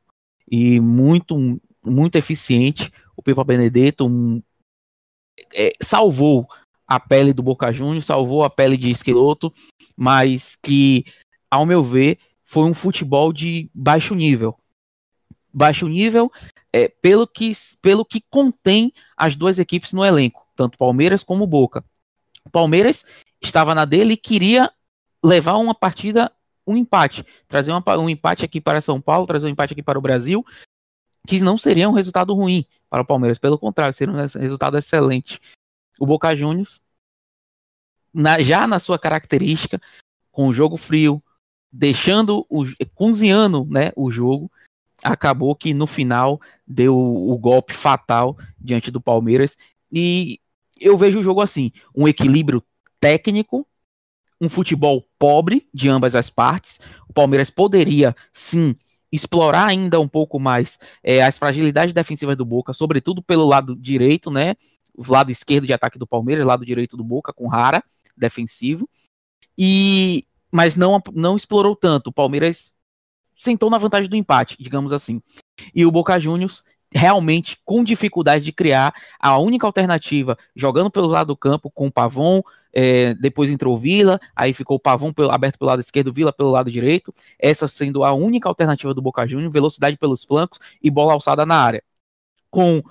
e 0.50 0.78
muito 0.78 1.60
muito 1.84 2.16
eficiente. 2.16 2.92
O 3.16 3.22
Pepa 3.22 3.42
Benedetto 3.42 4.06
um, 4.06 4.42
é, 5.54 5.72
salvou 5.82 6.46
a 6.86 7.00
pele 7.00 7.32
do 7.32 7.42
Boca 7.42 7.72
Juniors, 7.72 8.04
salvou 8.04 8.44
a 8.44 8.50
pele 8.50 8.76
de 8.76 8.90
Esqueloto, 8.90 9.52
mas 9.96 10.56
que, 10.56 11.04
ao 11.50 11.64
meu 11.64 11.82
ver, 11.82 12.18
foi 12.44 12.64
um 12.64 12.74
futebol 12.74 13.32
de 13.32 13.70
baixo 13.72 14.14
nível. 14.14 14.58
Baixo 15.52 15.88
nível 15.88 16.30
é, 16.72 16.88
pelo, 16.88 17.26
que, 17.26 17.52
pelo 17.80 18.04
que 18.04 18.20
contém 18.28 18.92
as 19.16 19.34
duas 19.36 19.58
equipes 19.58 19.92
no 19.92 20.04
elenco, 20.04 20.46
tanto 20.56 20.76
Palmeiras 20.76 21.22
como 21.22 21.46
Boca. 21.46 21.84
Palmeiras 22.50 23.04
estava 23.40 23.74
na 23.74 23.84
dele 23.84 24.14
e 24.14 24.18
queria 24.18 24.70
levar 25.24 25.56
uma 25.56 25.74
partida 25.74 26.32
um 26.66 26.76
empate, 26.76 27.24
trazer 27.48 27.72
uma, 27.72 27.82
um 27.98 28.08
empate 28.08 28.44
aqui 28.44 28.60
para 28.60 28.80
São 28.80 29.00
Paulo, 29.00 29.26
trazer 29.26 29.46
um 29.46 29.50
empate 29.50 29.72
aqui 29.72 29.82
para 29.82 29.98
o 29.98 30.02
Brasil, 30.02 30.44
que 31.26 31.40
não 31.40 31.58
seria 31.58 31.88
um 31.88 31.92
resultado 31.92 32.34
ruim 32.34 32.64
para 32.88 33.02
o 33.02 33.06
Palmeiras, 33.06 33.38
pelo 33.38 33.58
contrário, 33.58 33.94
seria 33.94 34.14
um 34.14 34.16
resultado 34.16 34.78
excelente. 34.78 35.40
O 35.98 36.06
Boca 36.06 36.34
Juniors, 36.34 36.80
na, 38.12 38.42
já 38.42 38.66
na 38.66 38.78
sua 38.78 38.98
característica, 38.98 39.80
com 40.30 40.48
o 40.48 40.52
jogo 40.52 40.76
frio, 40.76 41.22
deixando 41.70 42.46
o 42.48 42.64
cozinhando, 42.94 43.64
né, 43.66 43.92
o 43.96 44.10
jogo, 44.10 44.50
acabou 45.02 45.54
que 45.54 45.72
no 45.72 45.86
final 45.86 46.40
deu 46.66 46.96
o 46.96 47.36
golpe 47.38 47.74
fatal 47.74 48.36
diante 48.58 48.90
do 48.90 49.00
Palmeiras. 49.00 49.56
E 49.90 50.40
eu 50.80 50.96
vejo 50.96 51.20
o 51.20 51.22
jogo 51.22 51.40
assim, 51.40 51.72
um 51.94 52.08
equilíbrio 52.08 52.62
técnico 52.98 53.66
um 54.40 54.48
futebol 54.48 55.06
pobre 55.18 55.68
de 55.72 55.88
ambas 55.88 56.14
as 56.14 56.30
partes. 56.30 56.80
O 57.08 57.12
Palmeiras 57.12 57.50
poderia, 57.50 58.14
sim, 58.32 58.74
explorar 59.12 59.66
ainda 59.66 60.00
um 60.00 60.08
pouco 60.08 60.38
mais 60.38 60.78
é, 61.02 61.22
as 61.22 61.38
fragilidades 61.38 61.92
defensivas 61.92 62.36
do 62.36 62.44
Boca, 62.44 62.72
sobretudo 62.72 63.22
pelo 63.22 63.46
lado 63.46 63.76
direito, 63.76 64.30
né? 64.30 64.54
O 64.96 65.10
lado 65.10 65.30
esquerdo 65.30 65.66
de 65.66 65.72
ataque 65.72 65.98
do 65.98 66.06
Palmeiras, 66.06 66.46
lado 66.46 66.64
direito 66.64 66.96
do 66.96 67.04
Boca, 67.04 67.32
com 67.32 67.48
Rara, 67.48 67.82
defensivo. 68.16 68.88
E 69.58 70.24
mas 70.50 70.74
não, 70.74 71.00
não 71.14 71.36
explorou 71.36 71.76
tanto. 71.76 72.08
O 72.08 72.12
Palmeiras 72.12 72.72
sentou 73.38 73.70
na 73.70 73.78
vantagem 73.78 74.10
do 74.10 74.16
empate, 74.16 74.56
digamos 74.58 74.92
assim. 74.92 75.22
E 75.74 75.86
o 75.86 75.90
Boca 75.90 76.18
Juniors 76.18 76.64
realmente 76.92 77.58
com 77.64 77.84
dificuldade 77.84 78.44
de 78.44 78.52
criar 78.52 78.92
a 79.18 79.38
única 79.38 79.66
alternativa, 79.66 80.36
jogando 80.54 80.90
pelo 80.90 81.06
lado 81.06 81.28
do 81.28 81.36
campo 81.36 81.70
com 81.70 81.86
o 81.86 81.92
Pavon, 81.92 82.42
é, 82.72 83.14
depois 83.14 83.50
entrou 83.50 83.76
Vila, 83.76 84.20
aí 84.34 84.52
ficou 84.52 84.76
o 84.76 84.80
Pavon 84.80 85.12
pelo, 85.12 85.30
aberto 85.30 85.58
pelo 85.58 85.70
lado 85.70 85.80
esquerdo, 85.80 86.12
Vila 86.12 86.32
pelo 86.32 86.50
lado 86.50 86.70
direito, 86.70 87.14
essa 87.38 87.68
sendo 87.68 88.04
a 88.04 88.12
única 88.12 88.48
alternativa 88.48 88.92
do 88.94 89.02
Boca 89.02 89.26
Juniors, 89.26 89.52
velocidade 89.52 89.96
pelos 89.96 90.24
flancos 90.24 90.58
e 90.82 90.90
bola 90.90 91.12
alçada 91.12 91.46
na 91.46 91.56
área. 91.56 91.82
Com 92.50 92.82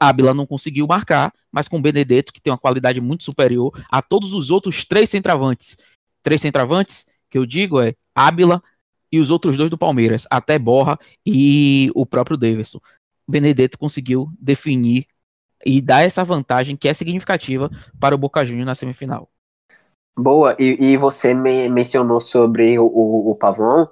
Ábila 0.00 0.34
não 0.34 0.46
conseguiu 0.46 0.86
marcar, 0.86 1.32
mas 1.50 1.68
com 1.68 1.80
Benedetto, 1.80 2.32
que 2.32 2.40
tem 2.40 2.52
uma 2.52 2.58
qualidade 2.58 3.00
muito 3.00 3.24
superior 3.24 3.72
a 3.90 4.02
todos 4.02 4.34
os 4.34 4.50
outros 4.50 4.84
três 4.84 5.08
centravantes. 5.08 5.76
Três 6.22 6.40
centravantes, 6.40 7.06
que 7.30 7.38
eu 7.38 7.46
digo 7.46 7.80
é 7.80 7.94
Ábila 8.14 8.62
e 9.10 9.20
os 9.20 9.30
outros 9.30 9.56
dois 9.56 9.70
do 9.70 9.78
Palmeiras, 9.78 10.26
até 10.30 10.58
Borra 10.58 10.98
e 11.24 11.90
o 11.94 12.06
próprio 12.06 12.36
Davidson. 12.36 12.80
Benedetto 13.28 13.78
conseguiu 13.78 14.28
definir 14.38 15.06
e 15.64 15.80
dar 15.80 16.02
essa 16.02 16.24
vantagem 16.24 16.76
que 16.76 16.88
é 16.88 16.94
significativa 16.94 17.70
para 18.00 18.14
o 18.14 18.18
Boca 18.18 18.44
Juniors 18.44 18.66
na 18.66 18.74
semifinal. 18.74 19.28
Boa, 20.16 20.56
e, 20.58 20.92
e 20.92 20.96
você 20.96 21.32
me 21.32 21.68
mencionou 21.68 22.20
sobre 22.20 22.78
o, 22.78 22.84
o, 22.84 23.30
o, 23.30 23.34
Pavão. 23.34 23.88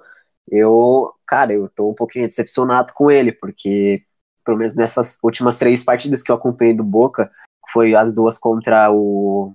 Eu, 0.47 1.13
cara, 1.25 1.53
eu 1.53 1.67
tô 1.69 1.89
um 1.89 1.95
pouquinho 1.95 2.27
decepcionado 2.27 2.93
com 2.93 3.09
ele, 3.09 3.31
porque 3.31 4.03
pelo 4.43 4.57
menos 4.57 4.75
nessas 4.75 5.17
últimas 5.23 5.57
três 5.57 5.83
partidas 5.83 6.21
que 6.21 6.31
eu 6.31 6.35
acompanhei 6.35 6.73
do 6.73 6.83
Boca, 6.83 7.31
foi 7.71 7.95
as 7.95 8.13
duas 8.13 8.37
contra 8.37 8.91
o, 8.91 9.53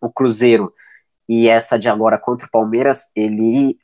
o 0.00 0.10
Cruzeiro 0.10 0.72
e 1.28 1.48
essa 1.48 1.78
de 1.78 1.88
agora 1.88 2.18
contra 2.18 2.46
o 2.46 2.50
Palmeiras, 2.50 3.10
ele 3.14 3.78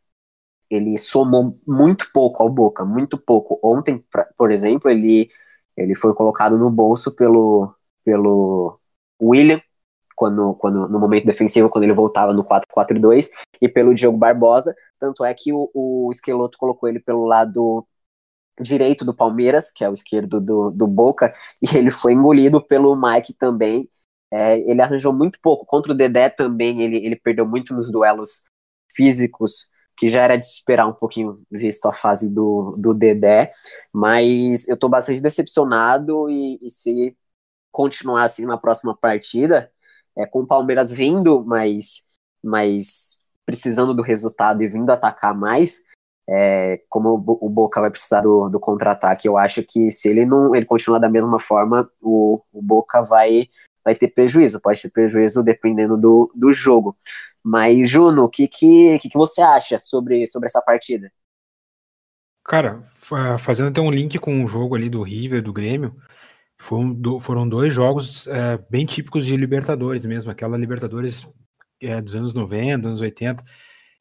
ele 0.73 0.97
somou 0.99 1.59
muito 1.67 2.11
pouco 2.13 2.43
ao 2.43 2.49
Boca, 2.49 2.85
muito 2.85 3.19
pouco. 3.19 3.59
Ontem, 3.63 4.05
pra, 4.11 4.27
por 4.37 4.51
exemplo, 4.51 4.91
ele, 4.91 5.29
ele 5.77 5.95
foi 5.95 6.15
colocado 6.15 6.59
no 6.59 6.71
bolso 6.71 7.15
pelo, 7.15 7.75
pelo 8.05 8.79
William, 9.21 9.61
quando, 10.17 10.55
quando, 10.55 10.89
no 10.89 10.99
momento 10.99 11.27
defensivo, 11.27 11.69
quando 11.69 11.85
ele 11.85 11.93
voltava 11.93 12.33
no 12.33 12.45
4-4-2, 12.45 13.31
e 13.61 13.69
pelo 13.69 13.95
Diogo 13.95 14.19
Barbosa. 14.19 14.75
Tanto 14.99 15.25
é 15.25 15.35
que 15.35 15.53
o, 15.53 15.71
o 15.75 16.11
Esqueloto 16.11 16.57
colocou 16.59 16.89
ele 16.89 17.01
pelo 17.01 17.27
lado 17.27 17.87
direito 18.61 19.05
do 19.05 19.15
Palmeiras, 19.15 19.71
que 19.71 19.85
é 19.85 19.91
o 19.91 19.95
esquerdo 19.95 20.41
do, 20.41 20.71
do 20.71 20.87
Boca, 20.87 21.35
e 21.61 21.77
ele 21.77 21.91
foi 21.91 22.13
engolido 22.13 22.63
pelo 22.63 22.97
Mike 22.97 23.35
também. 23.35 23.89
É, 24.31 24.59
ele 24.59 24.81
arranjou 24.81 25.13
muito 25.13 25.39
pouco. 25.41 25.67
Contra 25.67 25.93
o 25.93 25.95
Dedé 25.95 26.31
também, 26.31 26.81
ele, 26.83 26.97
ele 27.05 27.17
perdeu 27.17 27.47
muito 27.47 27.75
nos 27.75 27.91
duelos 27.91 28.43
físicos 28.91 29.69
que 29.97 30.09
já 30.09 30.23
era 30.23 30.37
de 30.37 30.47
esperar 30.47 30.87
um 30.87 30.93
pouquinho, 30.93 31.43
visto 31.51 31.87
a 31.87 31.93
fase 31.93 32.33
do, 32.33 32.75
do 32.79 32.95
Dedé, 32.95 33.51
mas 33.93 34.67
eu 34.69 34.77
tô 34.77 34.89
bastante 34.89 35.21
decepcionado 35.21 36.29
e, 36.31 36.59
e 36.63 36.71
se 36.71 37.17
continuar 37.71 38.25
assim 38.25 38.45
na 38.47 38.59
próxima 38.59 38.97
partida, 38.97 39.71
é, 40.17 40.27
com 40.27 40.41
o 40.41 40.47
Palmeiras 40.47 40.93
vindo, 40.93 41.45
mas, 41.45 42.05
mas 42.43 43.19
precisando 43.47 43.95
do 43.95 44.03
resultado 44.03 44.63
e 44.63 44.69
vindo 44.69 44.91
atacar 44.91 45.35
mais, 45.35 45.81
é, 46.29 46.81
como 46.89 47.15
o, 47.15 47.49
Boca 47.49 47.81
vai 47.81 47.91
precisar 47.91 48.21
do, 48.21 48.49
do 48.49 48.61
contra-ataque, 48.61 49.27
eu 49.27 49.37
acho 49.37 49.63
que 49.63 49.91
se 49.91 50.09
ele 50.09 50.25
não 50.25 50.55
ele 50.55 50.67
continuar 50.67 50.99
da 50.99 51.09
mesma 51.09 51.41
forma, 51.41 51.91
o, 52.01 52.41
o 52.53 52.63
Boca 52.63 53.03
vai, 53.03 53.49
vai 53.85 53.95
ter 53.95 54.09
prejuízo, 54.09 54.61
pode 54.61 54.81
ter 54.81 54.91
prejuízo 54.91 55.43
dependendo 55.43 55.97
do, 55.97 56.31
do 56.35 56.53
jogo. 56.53 56.97
Mas, 57.43 57.91
Juno, 57.91 58.25
o 58.25 58.29
que, 58.29 58.47
que, 58.47 58.99
que, 59.01 59.09
que 59.09 59.19
você 59.19 59.41
acha 59.41 59.81
sobre, 59.81 60.27
sobre 60.27 60.47
essa 60.47 60.63
partida? 60.63 61.11
Cara, 62.45 62.83
fazendo 63.39 63.69
até 63.69 63.81
um 63.81 63.91
link 63.91 64.19
com 64.19 64.45
o 64.45 64.49
jogo 64.49 64.75
ali 64.75 64.89
do 64.89 65.03
River, 65.03 65.43
do 65.43 65.53
Grêmio, 65.53 65.97
foram, 66.59 67.21
foram 67.21 67.49
dois 67.49 67.75
jogos 67.75 68.27
é, 68.29 68.59
bem 68.71 68.87
típicos 68.87 69.27
de 69.27 69.37
Libertadores 69.37 70.05
mesmo, 70.05 70.31
aquela 70.31 70.57
Libertadores 70.57 71.29
é, 71.81 72.01
dos 72.01 72.15
anos 72.15 72.35
90, 72.35 72.89
anos 72.89 73.01
80, 73.01 73.45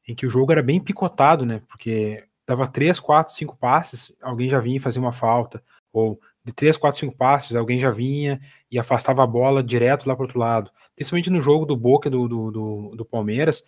em 0.08 0.16
que 0.16 0.26
o 0.26 0.30
jogo 0.30 0.52
era 0.52 0.62
bem 0.62 0.80
picotado, 0.80 1.46
né? 1.46 1.62
Porque 1.68 2.24
dava 2.48 2.68
três, 2.68 3.00
quatro, 3.00 3.34
cinco 3.34 3.56
passes, 3.58 4.12
alguém 4.22 4.50
já 4.50 4.60
vinha 4.60 4.82
fazer 4.82 5.00
uma 5.00 5.12
falta, 5.12 5.64
ou 5.94 6.20
de 6.44 6.52
três, 6.52 6.78
quatro, 6.78 7.00
cinco 7.00 7.16
passes, 7.16 7.56
alguém 7.56 7.80
já 7.80 7.92
vinha 7.92 8.40
e 8.70 8.80
afastava 8.80 9.24
a 9.24 9.28
bola 9.28 9.64
direto 9.64 10.08
lá 10.08 10.16
para 10.16 10.26
outro 10.26 10.40
lado 10.40 10.72
principalmente 10.96 11.30
no 11.30 11.42
jogo 11.42 11.66
do 11.66 11.76
Boca 11.76 12.10
do, 12.10 12.28
do, 12.28 12.52
do, 12.52 12.96
do, 12.96 13.06
Palmeiras, 13.06 13.64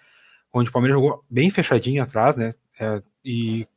onde 0.52 0.70
o 0.70 0.74
Palmeiras 0.74 1.00
jogou 1.00 1.24
bem 1.30 1.50
fechadinho 1.50 2.04
atrás, 2.04 2.38
né? 2.38 2.54
É, 2.80 3.02
e 3.24 3.68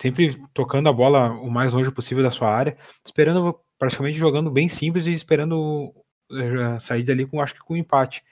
sempre 0.00 0.40
tocando 0.52 0.88
a 0.88 0.92
bola 0.92 1.30
o 1.32 1.50
mais 1.50 1.72
longe 1.72 1.90
possível 1.90 2.22
da 2.22 2.30
sua 2.30 2.48
área, 2.50 2.76
esperando 3.04 3.58
praticamente 3.78 4.18
jogando 4.18 4.50
bem 4.50 4.68
simples 4.68 5.06
e 5.06 5.12
esperando 5.12 5.94
é, 6.30 6.78
sair 6.78 7.02
dali 7.02 7.26
com 7.26 7.40
acho 7.40 7.54
que 7.54 7.60
com 7.60 7.74
um 7.74 7.78
empate. 7.78 8.22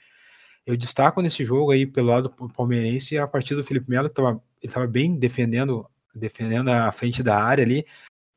Eu 0.65 0.77
destaco 0.77 1.21
nesse 1.21 1.45
jogo 1.45 1.73
aí 1.73 1.87
pelo 1.87 2.09
lado 2.09 2.31
palmeirense 2.55 3.19
a 3.19 3.27
partida 3.27 3.61
do 3.61 3.67
Felipe 3.67 3.91
Melo, 3.91 4.09
que 4.09 4.21
ele 4.21 4.41
estava 4.63 4.87
bem 4.87 5.17
defendendo, 5.17 5.87
defendendo 6.15 6.71
a 6.71 6.93
frente 6.93 7.23
da 7.23 7.43
área 7.43 7.65
ali, 7.65 7.85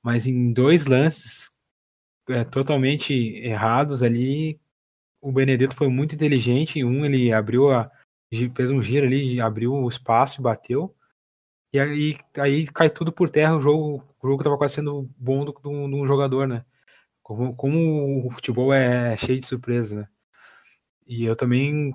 mas 0.02 0.26
em 0.26 0.52
dois 0.52 0.86
lances 0.86 1.56
é, 2.30 2.44
totalmente 2.44 3.14
errados 3.14 4.02
ali, 4.02 4.60
o 5.26 5.32
Benedetto 5.32 5.76
foi 5.76 5.88
muito 5.90 6.14
inteligente. 6.14 6.84
Um, 6.84 7.04
ele 7.04 7.34
abriu 7.34 7.72
a. 7.72 7.92
fez 8.56 8.70
um 8.72 8.82
giro 8.84 9.08
ali, 9.08 9.42
abriu 9.42 9.74
o 9.74 9.90
espaço 9.90 10.40
e 10.40 10.44
bateu. 10.44 10.96
E 11.74 11.80
aí, 11.80 12.18
aí 12.38 12.68
cai 12.68 12.90
tudo 12.92 13.12
por 13.12 13.30
terra. 13.30 13.58
O 13.58 13.62
jogo, 13.62 14.04
o 14.22 14.28
jogo 14.28 14.44
tava 14.44 14.58
quase 14.58 14.76
sendo 14.76 15.10
bom 15.18 15.44
do, 15.46 15.52
do 15.54 16.06
jogador, 16.06 16.48
né? 16.48 16.64
Como, 17.24 17.56
como 17.56 18.28
o 18.28 18.32
futebol 18.32 18.72
é 18.74 19.18
cheio 19.18 19.40
de 19.42 19.48
surpresas, 19.48 19.98
né? 19.98 20.08
E 21.08 21.26
eu 21.26 21.36
também 21.36 21.94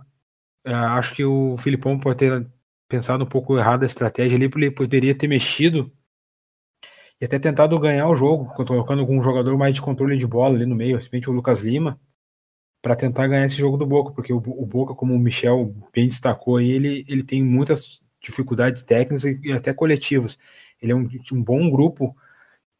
é, 0.64 0.74
acho 0.74 1.14
que 1.14 1.24
o 1.24 1.56
Filipão 1.58 2.00
pode 2.00 2.18
ter 2.18 2.50
pensado 2.88 3.24
um 3.24 3.28
pouco 3.28 3.58
errado 3.58 3.84
a 3.84 3.86
estratégia 3.86 4.36
ali, 4.36 4.48
porque 4.48 4.66
ele 4.66 4.74
poderia 4.74 5.16
ter 5.16 5.28
mexido 5.28 5.92
e 7.20 7.24
até 7.24 7.38
tentado 7.38 7.78
ganhar 7.78 8.08
o 8.08 8.16
jogo, 8.16 8.46
colocando 8.54 9.00
algum 9.00 9.22
jogador 9.22 9.56
mais 9.56 9.74
de 9.74 9.82
controle 9.82 10.18
de 10.18 10.26
bola 10.26 10.56
ali 10.56 10.66
no 10.66 10.74
meio, 10.74 10.96
principalmente 10.96 11.30
o 11.30 11.32
Lucas 11.32 11.62
Lima 11.62 12.00
para 12.82 12.96
tentar 12.96 13.26
ganhar 13.26 13.46
esse 13.46 13.56
jogo 13.56 13.76
do 13.76 13.86
Boca, 13.86 14.12
porque 14.12 14.32
o, 14.32 14.38
o, 14.38 14.66
Boca, 14.66 14.94
como 14.94 15.14
o 15.14 15.18
Michel 15.18 15.74
bem 15.92 16.08
destacou 16.08 16.56
aí, 16.56 16.70
ele, 16.70 17.04
ele 17.08 17.22
tem 17.22 17.42
muitas 17.42 18.00
dificuldades 18.20 18.82
técnicas 18.82 19.24
e, 19.24 19.40
e 19.42 19.52
até 19.52 19.72
coletivas. 19.72 20.38
Ele 20.80 20.92
é 20.92 20.94
um, 20.94 21.08
um 21.32 21.42
bom 21.42 21.70
grupo 21.70 22.16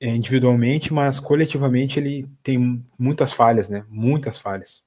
é, 0.01 0.09
individualmente, 0.09 0.93
mas 0.93 1.21
coletivamente 1.21 2.01
ele 2.01 2.27
tem 2.43 2.83
muitas 2.99 3.33
falhas, 3.33 3.69
né? 3.69 3.85
Muitas 3.89 4.39
falhas. 4.39 4.83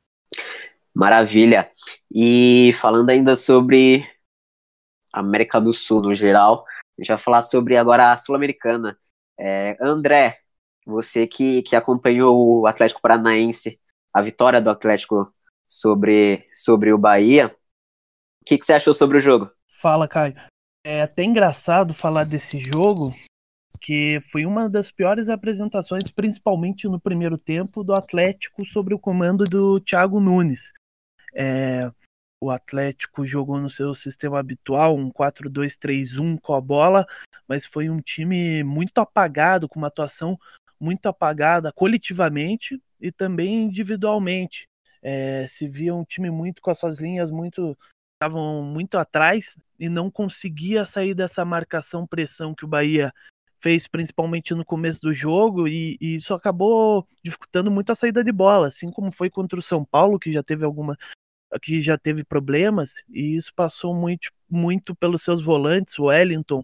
Maravilha. 0.93 1.69
E 2.11 2.71
falando 2.73 3.09
ainda 3.09 3.35
sobre 3.35 4.07
América 5.11 5.61
do 5.61 5.73
Sul 5.73 6.01
no 6.01 6.15
geral, 6.15 6.65
a 6.97 7.01
gente 7.01 7.09
vai 7.09 7.17
falar 7.19 7.41
sobre 7.41 7.77
agora 7.77 8.11
a 8.11 8.17
Sul-Americana. 8.17 8.97
É, 9.39 9.77
André, 9.79 10.39
você 10.85 11.27
que, 11.27 11.61
que 11.63 11.75
acompanhou 11.75 12.61
o 12.61 12.67
Atlético 12.67 13.01
Paranaense 13.01 13.79
a 14.13 14.21
vitória 14.21 14.61
do 14.61 14.69
Atlético 14.69 15.33
sobre, 15.67 16.47
sobre 16.53 16.93
o 16.93 16.97
Bahia. 16.97 17.47
O 18.41 18.45
que, 18.45 18.57
que 18.57 18.65
você 18.65 18.73
achou 18.73 18.93
sobre 18.93 19.17
o 19.17 19.21
jogo? 19.21 19.49
Fala, 19.79 20.07
Caio. 20.07 20.35
É 20.85 21.01
até 21.01 21.23
engraçado 21.23 21.93
falar 21.93 22.25
desse 22.25 22.59
jogo, 22.59 23.13
que 23.81 24.21
foi 24.31 24.45
uma 24.45 24.69
das 24.69 24.91
piores 24.91 25.29
apresentações, 25.29 26.11
principalmente 26.11 26.87
no 26.87 26.99
primeiro 26.99 27.37
tempo, 27.37 27.83
do 27.83 27.93
Atlético 27.93 28.65
sobre 28.65 28.93
o 28.93 28.99
comando 28.99 29.45
do 29.45 29.79
Thiago 29.79 30.19
Nunes. 30.19 30.73
É, 31.33 31.89
o 32.41 32.51
Atlético 32.51 33.25
jogou 33.25 33.59
no 33.59 33.69
seu 33.69 33.95
sistema 33.95 34.39
habitual, 34.39 34.95
um 34.95 35.09
4-2-3-1 35.09 36.37
com 36.41 36.53
a 36.53 36.61
bola, 36.61 37.07
mas 37.47 37.65
foi 37.65 37.89
um 37.89 38.01
time 38.01 38.63
muito 38.63 38.99
apagado, 38.99 39.69
com 39.69 39.79
uma 39.79 39.87
atuação 39.87 40.37
muito 40.79 41.07
apagada 41.07 41.71
coletivamente 41.71 42.81
e 43.03 43.11
também 43.11 43.65
individualmente. 43.65 44.69
É, 45.01 45.45
se 45.49 45.67
via 45.67 45.93
um 45.93 46.05
time 46.05 46.31
muito 46.31 46.61
com 46.61 46.71
as 46.71 46.79
suas 46.79 47.01
linhas 47.01 47.29
muito 47.29 47.77
estavam 48.13 48.63
muito 48.63 48.97
atrás 48.97 49.57
e 49.77 49.89
não 49.89 50.09
conseguia 50.09 50.85
sair 50.85 51.13
dessa 51.13 51.43
marcação 51.43 52.07
pressão 52.07 52.55
que 52.55 52.63
o 52.63 52.67
Bahia 52.69 53.13
fez 53.59 53.85
principalmente 53.85 54.53
no 54.53 54.63
começo 54.63 55.01
do 55.01 55.13
jogo 55.13 55.67
e, 55.67 55.97
e, 55.99 56.15
isso 56.15 56.33
acabou 56.33 57.05
dificultando 57.21 57.69
muito 57.69 57.91
a 57.91 57.95
saída 57.95 58.23
de 58.23 58.31
bola, 58.31 58.67
assim 58.67 58.89
como 58.89 59.11
foi 59.11 59.29
contra 59.29 59.59
o 59.59 59.61
São 59.61 59.83
Paulo 59.83 60.17
que 60.17 60.31
já 60.31 60.41
teve 60.41 60.63
alguma 60.63 60.97
que 61.61 61.81
já 61.81 61.97
teve 61.97 62.23
problemas 62.23 63.03
e 63.09 63.35
isso 63.35 63.53
passou 63.53 63.93
muito 63.93 64.31
muito 64.49 64.95
pelos 64.95 65.21
seus 65.21 65.43
volantes, 65.43 65.99
o 65.99 66.05
Wellington 66.05 66.63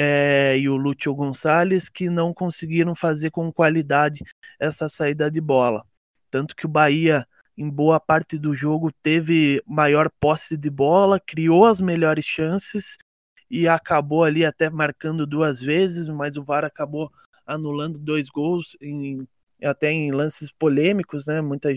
é, 0.00 0.56
e 0.56 0.68
o 0.68 0.76
Lúcio 0.76 1.12
Gonçalves, 1.12 1.88
que 1.88 2.08
não 2.08 2.32
conseguiram 2.32 2.94
fazer 2.94 3.32
com 3.32 3.52
qualidade 3.52 4.22
essa 4.60 4.88
saída 4.88 5.28
de 5.28 5.40
bola. 5.40 5.84
Tanto 6.30 6.54
que 6.54 6.66
o 6.66 6.68
Bahia, 6.68 7.26
em 7.56 7.68
boa 7.68 7.98
parte 7.98 8.38
do 8.38 8.54
jogo, 8.54 8.92
teve 9.02 9.60
maior 9.66 10.08
posse 10.20 10.56
de 10.56 10.70
bola, 10.70 11.18
criou 11.18 11.66
as 11.66 11.80
melhores 11.80 12.24
chances 12.24 12.96
e 13.50 13.66
acabou 13.66 14.22
ali 14.22 14.44
até 14.44 14.70
marcando 14.70 15.26
duas 15.26 15.58
vezes, 15.58 16.08
mas 16.08 16.36
o 16.36 16.44
VAR 16.44 16.64
acabou 16.64 17.10
anulando 17.44 17.98
dois 17.98 18.28
gols 18.28 18.76
em, 18.80 19.26
até 19.60 19.90
em 19.90 20.12
lances 20.12 20.52
polêmicos, 20.52 21.26
né? 21.26 21.40
Muita, 21.40 21.70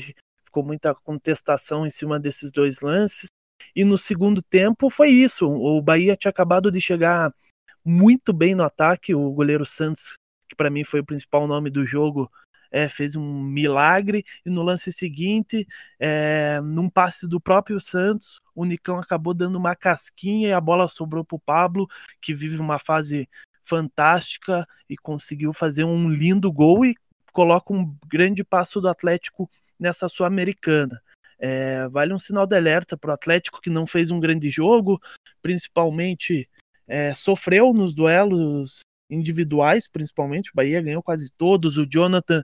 ficou 0.46 0.64
muita 0.64 0.94
contestação 0.94 1.88
em 1.88 1.90
cima 1.90 2.20
desses 2.20 2.52
dois 2.52 2.82
lances. 2.82 3.30
E 3.76 3.84
no 3.84 3.98
segundo 3.98 4.44
tempo 4.44 4.92
foi 4.92 5.10
isso. 5.10 5.50
O 5.50 5.82
Bahia 5.82 6.16
tinha 6.16 6.30
acabado 6.30 6.72
de 6.72 6.80
chegar 6.80 7.34
muito 7.84 8.34
bem 8.34 8.56
no 8.56 8.64
ataque. 8.64 9.14
O 9.14 9.32
goleiro 9.32 9.66
Santos, 9.66 10.16
que 10.50 10.56
para 10.56 10.70
mim 10.70 10.84
foi 10.84 11.00
o 11.00 11.06
principal 11.06 11.48
nome 11.48 11.70
do 11.70 11.86
jogo, 11.86 12.32
é, 12.72 12.88
fez 12.88 13.16
um 13.16 13.42
milagre. 13.42 14.26
E 14.46 14.50
no 14.50 14.64
lance 14.64 14.92
seguinte, 14.92 15.68
é, 16.00 16.60
num 16.62 16.90
passe 16.90 17.28
do 17.28 17.40
próprio 17.40 17.80
Santos, 17.80 18.40
o 18.56 18.66
Nicão 18.66 18.98
acabou 18.98 19.34
dando 19.34 19.58
uma 19.58 19.76
casquinha 19.76 20.50
e 20.50 20.54
a 20.54 20.62
bola 20.62 20.88
sobrou 20.88 21.26
para 21.26 21.36
o 21.36 21.40
Pablo, 21.40 21.88
que 22.22 22.34
vive 22.34 22.58
uma 22.58 22.80
fase 22.80 23.28
fantástica 23.64 24.68
e 24.90 24.98
conseguiu 24.98 25.54
fazer 25.54 25.84
um 25.84 26.10
lindo 26.10 26.52
gol 26.52 26.86
e 26.86 26.96
coloca 27.32 27.74
um 27.74 27.96
grande 28.08 28.44
passo 28.44 28.82
do 28.82 28.90
Atlético 28.90 29.50
nessa 29.80 30.10
Sul-Americana. 30.10 31.02
É, 31.40 31.88
vale 31.90 32.14
um 32.14 32.20
sinal 32.20 32.46
de 32.46 32.56
alerta 32.56 32.96
para 32.96 33.12
o 33.12 33.14
Atlético 33.14 33.62
que 33.62 33.70
não 33.70 33.88
fez 33.88 34.12
um 34.12 34.20
grande 34.20 34.50
jogo, 34.50 35.02
principalmente 35.42 36.48
é, 36.92 37.14
sofreu 37.14 37.72
nos 37.74 37.94
duelos 37.94 38.82
individuais, 39.10 39.88
principalmente. 39.88 40.52
O 40.52 40.54
Bahia 40.54 40.82
ganhou 40.82 41.02
quase 41.02 41.30
todos. 41.38 41.78
O 41.78 41.86
Jonathan 41.90 42.44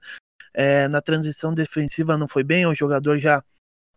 é, 0.54 0.88
na 0.88 1.02
transição 1.02 1.54
defensiva 1.54 2.18
não 2.18 2.30
foi 2.30 2.46
bem, 2.46 2.64
é 2.64 2.68
um 2.68 2.74
jogador 2.74 3.20
já 3.20 3.44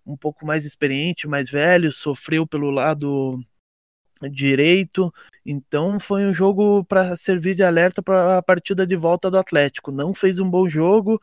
um 0.04 0.16
pouco 0.16 0.44
mais 0.44 0.64
experiente, 0.64 1.28
mais 1.28 1.48
velho, 1.48 1.92
sofreu 1.92 2.44
pelo 2.48 2.68
lado 2.68 3.40
direito. 4.28 5.14
Então 5.46 6.00
foi 6.00 6.26
um 6.26 6.34
jogo 6.34 6.84
para 6.84 7.14
servir 7.16 7.54
de 7.54 7.62
alerta 7.62 8.02
para 8.02 8.38
a 8.38 8.42
partida 8.42 8.84
de 8.84 8.96
volta 8.96 9.30
do 9.30 9.38
Atlético. 9.38 9.92
Não 9.92 10.12
fez 10.12 10.40
um 10.40 10.50
bom 10.50 10.68
jogo, 10.68 11.20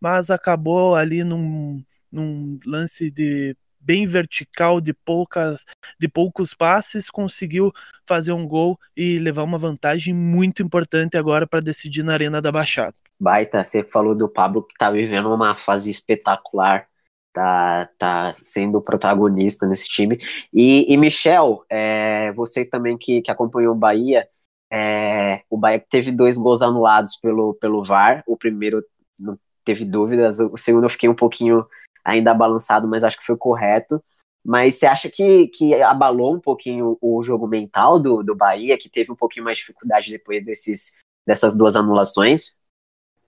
mas 0.00 0.30
acabou 0.30 0.94
ali 0.94 1.22
num, 1.22 1.84
num 2.10 2.58
lance 2.64 3.10
de 3.10 3.54
bem 3.80 4.06
vertical 4.06 4.80
de 4.80 4.92
poucas 4.92 5.64
de 5.98 6.08
poucos 6.08 6.54
passes 6.54 7.10
conseguiu 7.10 7.72
fazer 8.06 8.32
um 8.32 8.46
gol 8.46 8.78
e 8.96 9.18
levar 9.18 9.42
uma 9.42 9.58
vantagem 9.58 10.14
muito 10.14 10.62
importante 10.62 11.16
agora 11.16 11.46
para 11.46 11.60
decidir 11.60 12.02
na 12.02 12.12
arena 12.12 12.40
da 12.40 12.52
Baixada. 12.52 12.94
Baita, 13.18 13.64
você 13.64 13.82
falou 13.82 14.14
do 14.14 14.28
Pablo 14.28 14.62
que 14.62 14.72
está 14.72 14.90
vivendo 14.90 15.32
uma 15.32 15.54
fase 15.54 15.90
espetacular 15.90 16.86
tá, 17.32 17.88
tá 17.98 18.36
sendo 18.42 18.80
protagonista 18.80 19.66
nesse 19.66 19.88
time. 19.88 20.18
E, 20.52 20.92
e 20.92 20.96
Michel, 20.96 21.64
é, 21.68 22.32
você 22.32 22.64
também 22.64 22.96
que, 22.98 23.22
que 23.22 23.30
acompanhou 23.30 23.74
o 23.74 23.78
Bahia, 23.78 24.28
é, 24.72 25.42
o 25.50 25.56
Bahia 25.56 25.84
teve 25.90 26.12
dois 26.12 26.36
gols 26.36 26.62
anulados 26.62 27.16
pelo, 27.16 27.54
pelo 27.54 27.84
VAR. 27.84 28.22
O 28.26 28.36
primeiro 28.36 28.82
não 29.18 29.38
teve 29.64 29.84
dúvidas, 29.84 30.40
o 30.40 30.56
segundo 30.56 30.84
eu 30.84 30.90
fiquei 30.90 31.08
um 31.08 31.14
pouquinho 31.14 31.66
ainda 32.04 32.34
balançado, 32.34 32.86
mas 32.88 33.04
acho 33.04 33.18
que 33.18 33.26
foi 33.26 33.36
correto. 33.36 34.02
Mas 34.44 34.76
você 34.76 34.86
acha 34.86 35.10
que, 35.10 35.48
que 35.48 35.74
abalou 35.82 36.34
um 36.34 36.40
pouquinho 36.40 36.96
o 37.00 37.22
jogo 37.22 37.46
mental 37.46 38.00
do, 38.00 38.22
do 38.22 38.34
Bahia, 38.34 38.78
que 38.78 38.88
teve 38.88 39.12
um 39.12 39.16
pouquinho 39.16 39.44
mais 39.44 39.58
de 39.58 39.64
dificuldade 39.64 40.10
depois 40.10 40.44
desses, 40.44 40.94
dessas 41.26 41.56
duas 41.56 41.76
anulações? 41.76 42.54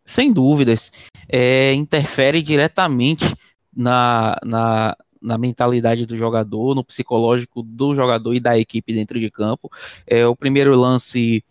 Sem 0.05 0.33
dúvidas. 0.33 0.91
É, 1.29 1.75
interfere 1.75 2.43
diretamente 2.43 3.37
na, 3.75 4.37
na, 4.43 4.97
na 5.21 5.39
mentalidade 5.39 6.07
do 6.07 6.17
jogador, 6.17 6.75
no 6.75 6.83
psicológico 6.83 7.63
do 7.63 7.95
jogador 7.95 8.35
e 8.35 8.41
da 8.41 8.59
equipe 8.59 8.95
dentro 8.95 9.21
de 9.21 9.31
campo. 9.31 9.71
É, 10.07 10.27
o 10.27 10.35
primeiro 10.35 10.77
lance 10.77 11.45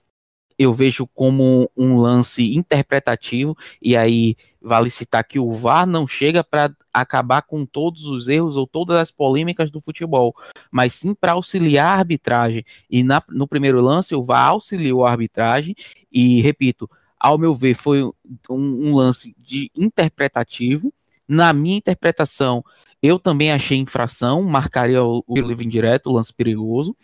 eu 0.61 0.71
vejo 0.71 1.07
como 1.07 1.67
um 1.75 1.97
lance 1.97 2.55
interpretativo, 2.55 3.57
e 3.81 3.97
aí 3.97 4.35
vale 4.61 4.91
citar 4.91 5.23
que 5.23 5.39
o 5.39 5.51
VAR 5.53 5.87
não 5.87 6.07
chega 6.07 6.43
para 6.43 6.71
acabar 6.93 7.41
com 7.41 7.65
todos 7.65 8.05
os 8.05 8.27
erros 8.27 8.55
ou 8.55 8.67
todas 8.67 8.99
as 8.99 9.09
polêmicas 9.09 9.71
do 9.71 9.81
futebol, 9.81 10.35
mas 10.71 10.93
sim 10.93 11.15
para 11.15 11.31
auxiliar 11.31 11.87
a 11.87 11.99
arbitragem. 11.99 12.63
E 12.87 13.01
na, 13.01 13.23
no 13.29 13.47
primeiro 13.47 13.81
lance, 13.81 14.13
o 14.13 14.23
VAR 14.23 14.49
auxiliou 14.49 15.03
a 15.03 15.09
arbitragem, 15.09 15.75
e 16.11 16.41
repito, 16.41 16.87
ao 17.19 17.39
meu 17.39 17.55
ver, 17.55 17.73
foi 17.73 18.03
um, 18.03 18.13
um 18.49 18.95
lance 18.95 19.35
de 19.39 19.71
interpretativo, 19.75 20.93
na 21.27 21.53
minha 21.53 21.77
interpretação, 21.77 22.63
eu 23.01 23.17
também 23.17 23.51
achei 23.51 23.79
infração, 23.79 24.43
marcaria 24.43 25.03
o, 25.03 25.23
livre 25.27 25.65
indireto, 25.65 26.07
o 26.07 26.13
lance 26.13 26.31
perigoso. 26.31 26.95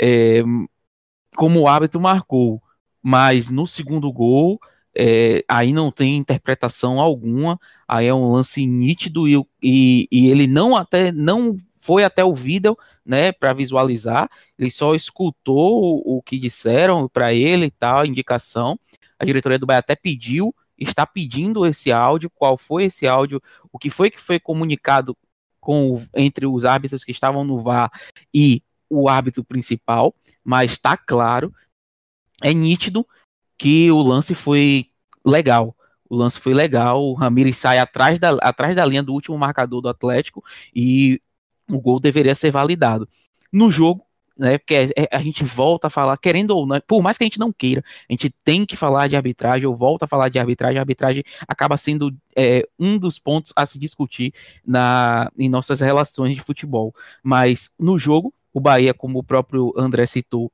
É, 0.00 0.42
como 1.34 1.60
o 1.60 1.68
árbitro 1.68 2.00
marcou, 2.00 2.62
mas 3.08 3.52
no 3.52 3.68
segundo 3.68 4.12
gol, 4.12 4.58
é, 4.92 5.44
aí 5.48 5.72
não 5.72 5.92
tem 5.92 6.16
interpretação 6.16 7.00
alguma, 7.00 7.56
aí 7.86 8.08
é 8.08 8.12
um 8.12 8.32
lance 8.32 8.66
nítido 8.66 9.28
e, 9.28 9.40
e, 9.62 10.08
e 10.10 10.28
ele 10.28 10.48
não 10.48 10.74
até 10.74 11.12
não 11.12 11.56
foi 11.80 12.02
até 12.02 12.24
o 12.24 12.34
vídeo, 12.34 12.76
né, 13.04 13.30
para 13.30 13.52
visualizar, 13.52 14.28
ele 14.58 14.72
só 14.72 14.92
escutou 14.92 16.02
o, 16.04 16.16
o 16.16 16.20
que 16.22 16.36
disseram 16.36 17.08
para 17.08 17.32
ele 17.32 17.66
e 17.66 17.70
tal, 17.70 18.00
a 18.00 18.06
indicação. 18.08 18.76
A 19.16 19.24
diretoria 19.24 19.56
do 19.56 19.66
Bahia 19.66 19.78
até 19.78 19.94
pediu 19.94 20.52
está 20.76 21.06
pedindo 21.06 21.64
esse 21.64 21.92
áudio, 21.92 22.28
qual 22.28 22.58
foi 22.58 22.86
esse 22.86 23.06
áudio, 23.06 23.40
o 23.72 23.78
que 23.78 23.88
foi 23.88 24.10
que 24.10 24.20
foi 24.20 24.40
comunicado 24.40 25.16
com 25.60 26.02
entre 26.16 26.44
os 26.44 26.64
árbitros 26.64 27.04
que 27.04 27.12
estavam 27.12 27.44
no 27.44 27.60
VAR 27.60 27.88
e 28.34 28.64
o 28.90 29.08
árbitro 29.08 29.44
principal, 29.44 30.12
mas 30.44 30.72
está 30.72 30.96
claro, 30.96 31.52
é 32.42 32.52
nítido 32.52 33.06
que 33.58 33.90
o 33.90 34.02
lance 34.02 34.34
foi 34.34 34.86
legal. 35.24 35.74
O 36.08 36.16
lance 36.16 36.38
foi 36.38 36.54
legal, 36.54 37.02
o 37.02 37.14
Ramires 37.14 37.56
sai 37.56 37.78
atrás 37.78 38.18
da, 38.18 38.30
atrás 38.40 38.76
da 38.76 38.84
linha 38.84 39.02
do 39.02 39.12
último 39.12 39.36
marcador 39.36 39.80
do 39.80 39.88
Atlético 39.88 40.44
e 40.74 41.20
o 41.68 41.80
gol 41.80 41.98
deveria 41.98 42.34
ser 42.34 42.52
validado. 42.52 43.08
No 43.52 43.70
jogo, 43.70 44.06
né? 44.38 44.58
Porque 44.58 44.92
é, 44.96 45.08
a 45.10 45.20
gente 45.20 45.42
volta 45.42 45.86
a 45.86 45.90
falar, 45.90 46.16
querendo 46.18 46.50
ou 46.50 46.66
não, 46.66 46.80
por 46.86 47.02
mais 47.02 47.16
que 47.16 47.24
a 47.24 47.26
gente 47.26 47.38
não 47.38 47.52
queira, 47.52 47.82
a 48.08 48.12
gente 48.12 48.32
tem 48.44 48.66
que 48.66 48.76
falar 48.76 49.08
de 49.08 49.16
arbitragem, 49.16 49.64
eu 49.64 49.74
volto 49.74 50.02
a 50.02 50.06
falar 50.06 50.28
de 50.28 50.38
arbitragem, 50.38 50.78
a 50.78 50.82
arbitragem 50.82 51.24
acaba 51.48 51.76
sendo 51.76 52.14
é, 52.36 52.68
um 52.78 52.98
dos 52.98 53.18
pontos 53.18 53.52
a 53.56 53.64
se 53.64 53.78
discutir 53.78 54.32
na, 54.64 55.30
em 55.38 55.48
nossas 55.48 55.80
relações 55.80 56.34
de 56.34 56.40
futebol. 56.42 56.94
Mas 57.22 57.72
no 57.78 57.98
jogo, 57.98 58.32
o 58.52 58.60
Bahia, 58.60 58.92
como 58.92 59.18
o 59.18 59.24
próprio 59.24 59.72
André 59.76 60.06
citou, 60.06 60.52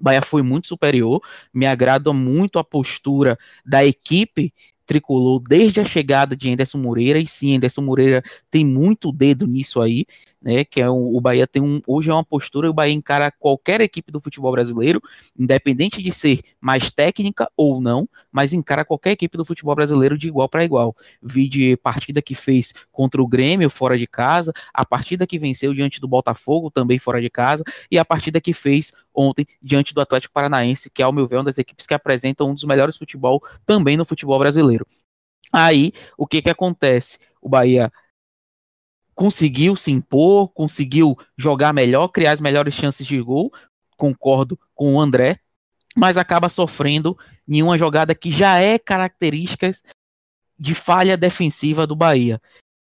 Bahia 0.00 0.22
foi 0.22 0.42
muito 0.42 0.68
superior, 0.68 1.20
me 1.52 1.66
agrada 1.66 2.12
muito 2.12 2.58
a 2.58 2.64
postura 2.64 3.38
da 3.64 3.84
equipe 3.84 4.52
tricolor 4.88 5.40
desde 5.46 5.80
a 5.80 5.84
chegada 5.84 6.34
de 6.34 6.50
Anderson 6.50 6.78
Moreira, 6.78 7.18
e 7.18 7.26
sim, 7.26 7.56
Anderson 7.56 7.82
Moreira 7.82 8.22
tem 8.50 8.64
muito 8.64 9.12
dedo 9.12 9.46
nisso 9.46 9.80
aí, 9.82 10.06
né? 10.40 10.64
Que 10.64 10.80
é 10.80 10.88
o, 10.88 11.16
o 11.16 11.20
Bahia 11.20 11.46
tem 11.46 11.62
um. 11.62 11.80
Hoje 11.86 12.10
é 12.10 12.14
uma 12.14 12.24
postura, 12.24 12.70
o 12.70 12.72
Bahia 12.72 12.94
encara 12.94 13.30
qualquer 13.30 13.80
equipe 13.80 14.12
do 14.12 14.20
futebol 14.20 14.52
brasileiro, 14.52 15.00
independente 15.38 16.02
de 16.02 16.12
ser 16.12 16.40
mais 16.60 16.90
técnica 16.90 17.50
ou 17.56 17.80
não, 17.80 18.08
mas 18.30 18.52
encara 18.52 18.84
qualquer 18.84 19.12
equipe 19.12 19.36
do 19.36 19.44
futebol 19.44 19.74
brasileiro 19.74 20.16
de 20.16 20.28
igual 20.28 20.48
para 20.48 20.64
igual. 20.64 20.94
Vi 21.22 21.48
de 21.48 21.76
partida 21.78 22.22
que 22.22 22.34
fez 22.34 22.72
contra 22.90 23.20
o 23.20 23.26
Grêmio 23.26 23.68
fora 23.68 23.98
de 23.98 24.06
casa, 24.06 24.52
a 24.72 24.84
partida 24.84 25.26
que 25.26 25.38
venceu 25.38 25.74
diante 25.74 26.00
do 26.00 26.08
Botafogo 26.08 26.70
também 26.70 26.98
fora 26.98 27.20
de 27.20 27.30
casa, 27.30 27.64
e 27.90 27.98
a 27.98 28.04
partida 28.04 28.40
que 28.40 28.52
fez 28.52 28.92
ontem 29.14 29.46
diante 29.60 29.92
do 29.92 30.00
Atlético 30.00 30.32
Paranaense, 30.32 30.90
que, 30.90 31.02
ao 31.02 31.12
meu 31.12 31.26
ver, 31.26 31.36
é 31.36 31.38
uma 31.38 31.44
das 31.44 31.58
equipes 31.58 31.86
que 31.86 31.94
apresentam 31.94 32.50
um 32.50 32.54
dos 32.54 32.64
melhores 32.64 32.96
futebol 32.96 33.42
também 33.66 33.96
no 33.96 34.04
futebol 34.04 34.38
brasileiro. 34.38 34.86
Aí, 35.52 35.92
o 36.16 36.26
que 36.26 36.42
que 36.42 36.50
acontece? 36.50 37.18
O 37.40 37.48
Bahia 37.48 37.90
conseguiu 39.18 39.74
se 39.74 39.90
impor, 39.90 40.48
conseguiu 40.50 41.18
jogar 41.36 41.72
melhor, 41.72 42.06
criar 42.06 42.30
as 42.30 42.40
melhores 42.40 42.72
chances 42.72 43.04
de 43.04 43.20
gol, 43.20 43.52
concordo 43.96 44.56
com 44.76 44.94
o 44.94 45.00
André, 45.00 45.40
mas 45.96 46.16
acaba 46.16 46.48
sofrendo 46.48 47.18
em 47.48 47.60
uma 47.60 47.76
jogada 47.76 48.14
que 48.14 48.30
já 48.30 48.60
é 48.60 48.78
característica 48.78 49.72
de 50.56 50.72
falha 50.72 51.16
defensiva 51.16 51.84
do 51.84 51.96
Bahia. 51.96 52.40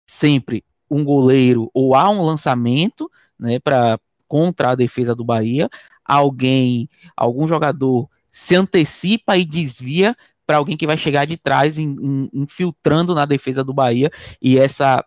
Sempre 0.07 0.62
um 0.91 1.03
goleiro 1.03 1.71
ou 1.73 1.95
há 1.95 2.11
um 2.11 2.21
lançamento, 2.21 3.11
né, 3.38 3.59
para 3.59 3.99
contra 4.27 4.73
a 4.73 4.75
defesa 4.75 5.14
do 5.14 5.25
Bahia, 5.25 5.71
alguém, 6.05 6.91
algum 7.17 7.49
jogador 7.49 8.07
se 8.31 8.55
antecipa 8.55 9.38
e 9.38 9.47
desvia 9.47 10.14
para 10.47 10.59
alguém 10.59 10.77
que 10.77 10.87
vai 10.87 10.99
chegar 10.99 11.25
de 11.25 11.38
trás, 11.38 11.79
in, 11.79 11.97
in, 12.03 12.31
infiltrando 12.35 13.14
na 13.14 13.25
defesa 13.25 13.64
do 13.64 13.73
Bahia, 13.73 14.11
e 14.43 14.59
essa 14.59 15.03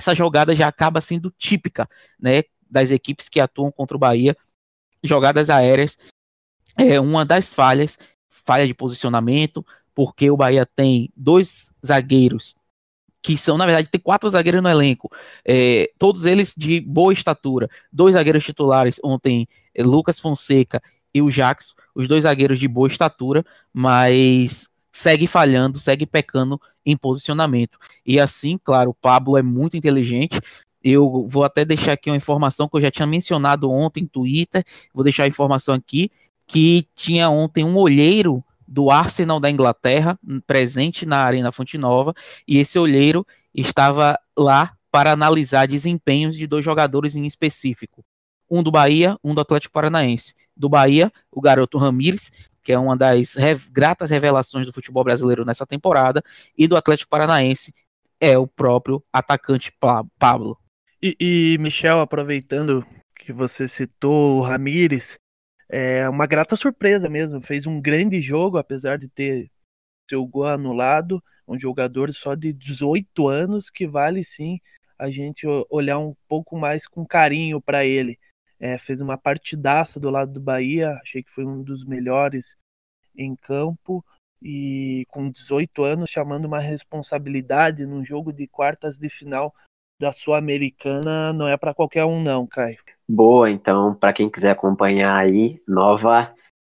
essa 0.00 0.14
jogada 0.14 0.56
já 0.56 0.66
acaba 0.66 0.98
sendo 1.02 1.30
típica, 1.38 1.86
né, 2.18 2.42
das 2.70 2.90
equipes 2.90 3.28
que 3.28 3.38
atuam 3.38 3.70
contra 3.70 3.94
o 3.94 4.00
Bahia. 4.00 4.34
Jogadas 5.04 5.50
aéreas 5.50 5.98
é 6.78 6.98
uma 6.98 7.22
das 7.22 7.52
falhas, 7.52 7.98
falha 8.26 8.66
de 8.66 8.72
posicionamento, 8.72 9.64
porque 9.94 10.30
o 10.30 10.36
Bahia 10.38 10.64
tem 10.64 11.12
dois 11.14 11.70
zagueiros 11.84 12.56
que 13.22 13.36
são, 13.36 13.58
na 13.58 13.66
verdade, 13.66 13.90
tem 13.90 14.00
quatro 14.00 14.30
zagueiros 14.30 14.62
no 14.62 14.70
elenco, 14.70 15.10
é, 15.44 15.90
todos 15.98 16.24
eles 16.24 16.54
de 16.56 16.80
boa 16.80 17.12
estatura, 17.12 17.68
dois 17.92 18.14
zagueiros 18.14 18.42
titulares 18.42 18.98
ontem, 19.04 19.46
é, 19.74 19.82
Lucas 19.82 20.18
Fonseca 20.18 20.82
e 21.12 21.20
o 21.20 21.30
Jackson, 21.30 21.74
os 21.94 22.08
dois 22.08 22.22
zagueiros 22.22 22.58
de 22.58 22.66
boa 22.66 22.88
estatura, 22.88 23.44
mas 23.74 24.69
segue 24.92 25.26
falhando, 25.26 25.78
segue 25.78 26.06
pecando 26.06 26.60
em 26.84 26.96
posicionamento. 26.96 27.78
E 28.04 28.18
assim, 28.18 28.58
claro, 28.62 28.90
o 28.90 28.94
Pablo 28.94 29.36
é 29.36 29.42
muito 29.42 29.76
inteligente. 29.76 30.40
Eu 30.82 31.26
vou 31.28 31.44
até 31.44 31.64
deixar 31.64 31.92
aqui 31.92 32.10
uma 32.10 32.16
informação 32.16 32.68
que 32.68 32.76
eu 32.76 32.80
já 32.80 32.90
tinha 32.90 33.06
mencionado 33.06 33.70
ontem 33.70 34.02
no 34.02 34.08
Twitter, 34.08 34.64
vou 34.94 35.04
deixar 35.04 35.24
a 35.24 35.28
informação 35.28 35.74
aqui, 35.74 36.10
que 36.46 36.86
tinha 36.94 37.28
ontem 37.28 37.64
um 37.64 37.76
olheiro 37.76 38.42
do 38.66 38.90
Arsenal 38.90 39.38
da 39.38 39.50
Inglaterra 39.50 40.18
presente 40.46 41.04
na 41.04 41.18
Arena 41.18 41.52
Fonte 41.52 41.76
Nova, 41.76 42.14
e 42.46 42.58
esse 42.58 42.78
olheiro 42.78 43.26
estava 43.54 44.18
lá 44.38 44.72
para 44.90 45.12
analisar 45.12 45.66
desempenhos 45.66 46.36
de 46.36 46.46
dois 46.46 46.64
jogadores 46.64 47.14
em 47.14 47.26
específico. 47.26 48.04
Um 48.50 48.62
do 48.62 48.70
Bahia, 48.70 49.16
um 49.22 49.34
do 49.34 49.40
Atlético 49.40 49.72
Paranaense. 49.72 50.34
Do 50.56 50.68
Bahia, 50.68 51.12
o 51.30 51.40
garoto 51.40 51.78
Ramires, 51.78 52.32
que 52.62 52.72
é 52.72 52.78
uma 52.78 52.96
das 52.96 53.36
gratas 53.70 54.10
revelações 54.10 54.66
do 54.66 54.72
futebol 54.72 55.04
brasileiro 55.04 55.44
nessa 55.44 55.66
temporada, 55.66 56.22
e 56.56 56.66
do 56.66 56.76
Atlético 56.76 57.10
Paranaense 57.10 57.74
é 58.20 58.36
o 58.36 58.46
próprio 58.46 59.02
atacante 59.12 59.72
Pablo. 60.18 60.58
E, 61.02 61.16
e 61.18 61.58
Michel, 61.58 62.00
aproveitando 62.00 62.84
que 63.16 63.32
você 63.32 63.66
citou 63.66 64.38
o 64.38 64.42
Ramires, 64.42 65.18
é 65.68 66.08
uma 66.08 66.26
grata 66.26 66.56
surpresa 66.56 67.08
mesmo. 67.08 67.40
Fez 67.40 67.66
um 67.66 67.80
grande 67.80 68.20
jogo, 68.20 68.58
apesar 68.58 68.98
de 68.98 69.08
ter 69.08 69.50
seu 70.08 70.26
gol 70.26 70.46
anulado. 70.46 71.22
Um 71.48 71.58
jogador 71.58 72.12
só 72.12 72.34
de 72.34 72.52
18 72.52 73.28
anos 73.28 73.70
que 73.70 73.86
vale 73.86 74.22
sim 74.22 74.60
a 74.98 75.10
gente 75.10 75.46
olhar 75.70 75.98
um 75.98 76.14
pouco 76.28 76.58
mais 76.58 76.86
com 76.86 77.06
carinho 77.06 77.60
para 77.60 77.86
ele. 77.86 78.18
É, 78.60 78.76
fez 78.76 79.00
uma 79.00 79.16
partidaça 79.16 79.98
do 79.98 80.10
lado 80.10 80.32
do 80.32 80.40
Bahia, 80.40 80.98
achei 81.02 81.22
que 81.22 81.30
foi 81.30 81.46
um 81.46 81.62
dos 81.62 81.84
melhores 81.84 82.56
em 83.16 83.34
campo 83.34 84.04
e 84.42 85.06
com 85.08 85.30
18 85.30 85.82
anos 85.82 86.10
chamando 86.10 86.44
uma 86.44 86.60
responsabilidade 86.60 87.86
num 87.86 88.04
jogo 88.04 88.32
de 88.32 88.46
quartas 88.46 88.96
de 88.96 89.08
final 89.08 89.54
da 90.00 90.12
Sul-Americana 90.12 91.32
não 91.32 91.46
é 91.46 91.56
para 91.56 91.74
qualquer 91.74 92.04
um 92.06 92.22
não, 92.22 92.46
Caio. 92.46 92.78
Boa, 93.08 93.50
então, 93.50 93.94
para 93.94 94.12
quem 94.12 94.30
quiser 94.30 94.50
acompanhar 94.50 95.16
aí, 95.16 95.60
nova, 95.66 96.32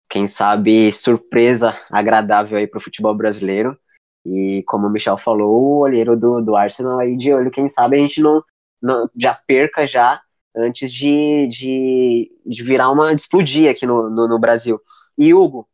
quem 0.09 0.27
sabe 0.27 0.91
surpresa 0.91 1.77
agradável 1.89 2.57
aí 2.57 2.67
para 2.67 2.79
o 2.79 2.83
futebol 2.83 3.15
brasileiro. 3.15 3.77
E 4.25 4.63
como 4.67 4.87
o 4.87 4.89
Michel 4.89 5.17
falou, 5.17 5.51
o 5.51 5.79
olheiro 5.79 6.17
do, 6.17 6.41
do 6.41 6.55
Arsenal 6.55 6.99
aí 6.99 7.15
de 7.17 7.33
olho, 7.33 7.51
quem 7.51 7.69
sabe 7.69 7.97
a 7.97 7.99
gente 7.99 8.21
não, 8.21 8.43
não 8.81 9.09
já 9.15 9.33
perca 9.33 9.85
já 9.85 10.21
antes 10.55 10.91
de, 10.91 11.47
de, 11.47 12.31
de 12.45 12.63
virar 12.63 12.91
uma 12.91 13.13
de 13.13 13.21
explodir 13.21 13.69
aqui 13.69 13.85
no, 13.85 14.09
no, 14.09 14.27
no 14.27 14.39
Brasil. 14.39 14.79
E 15.17 15.33
Hugo, 15.33 15.67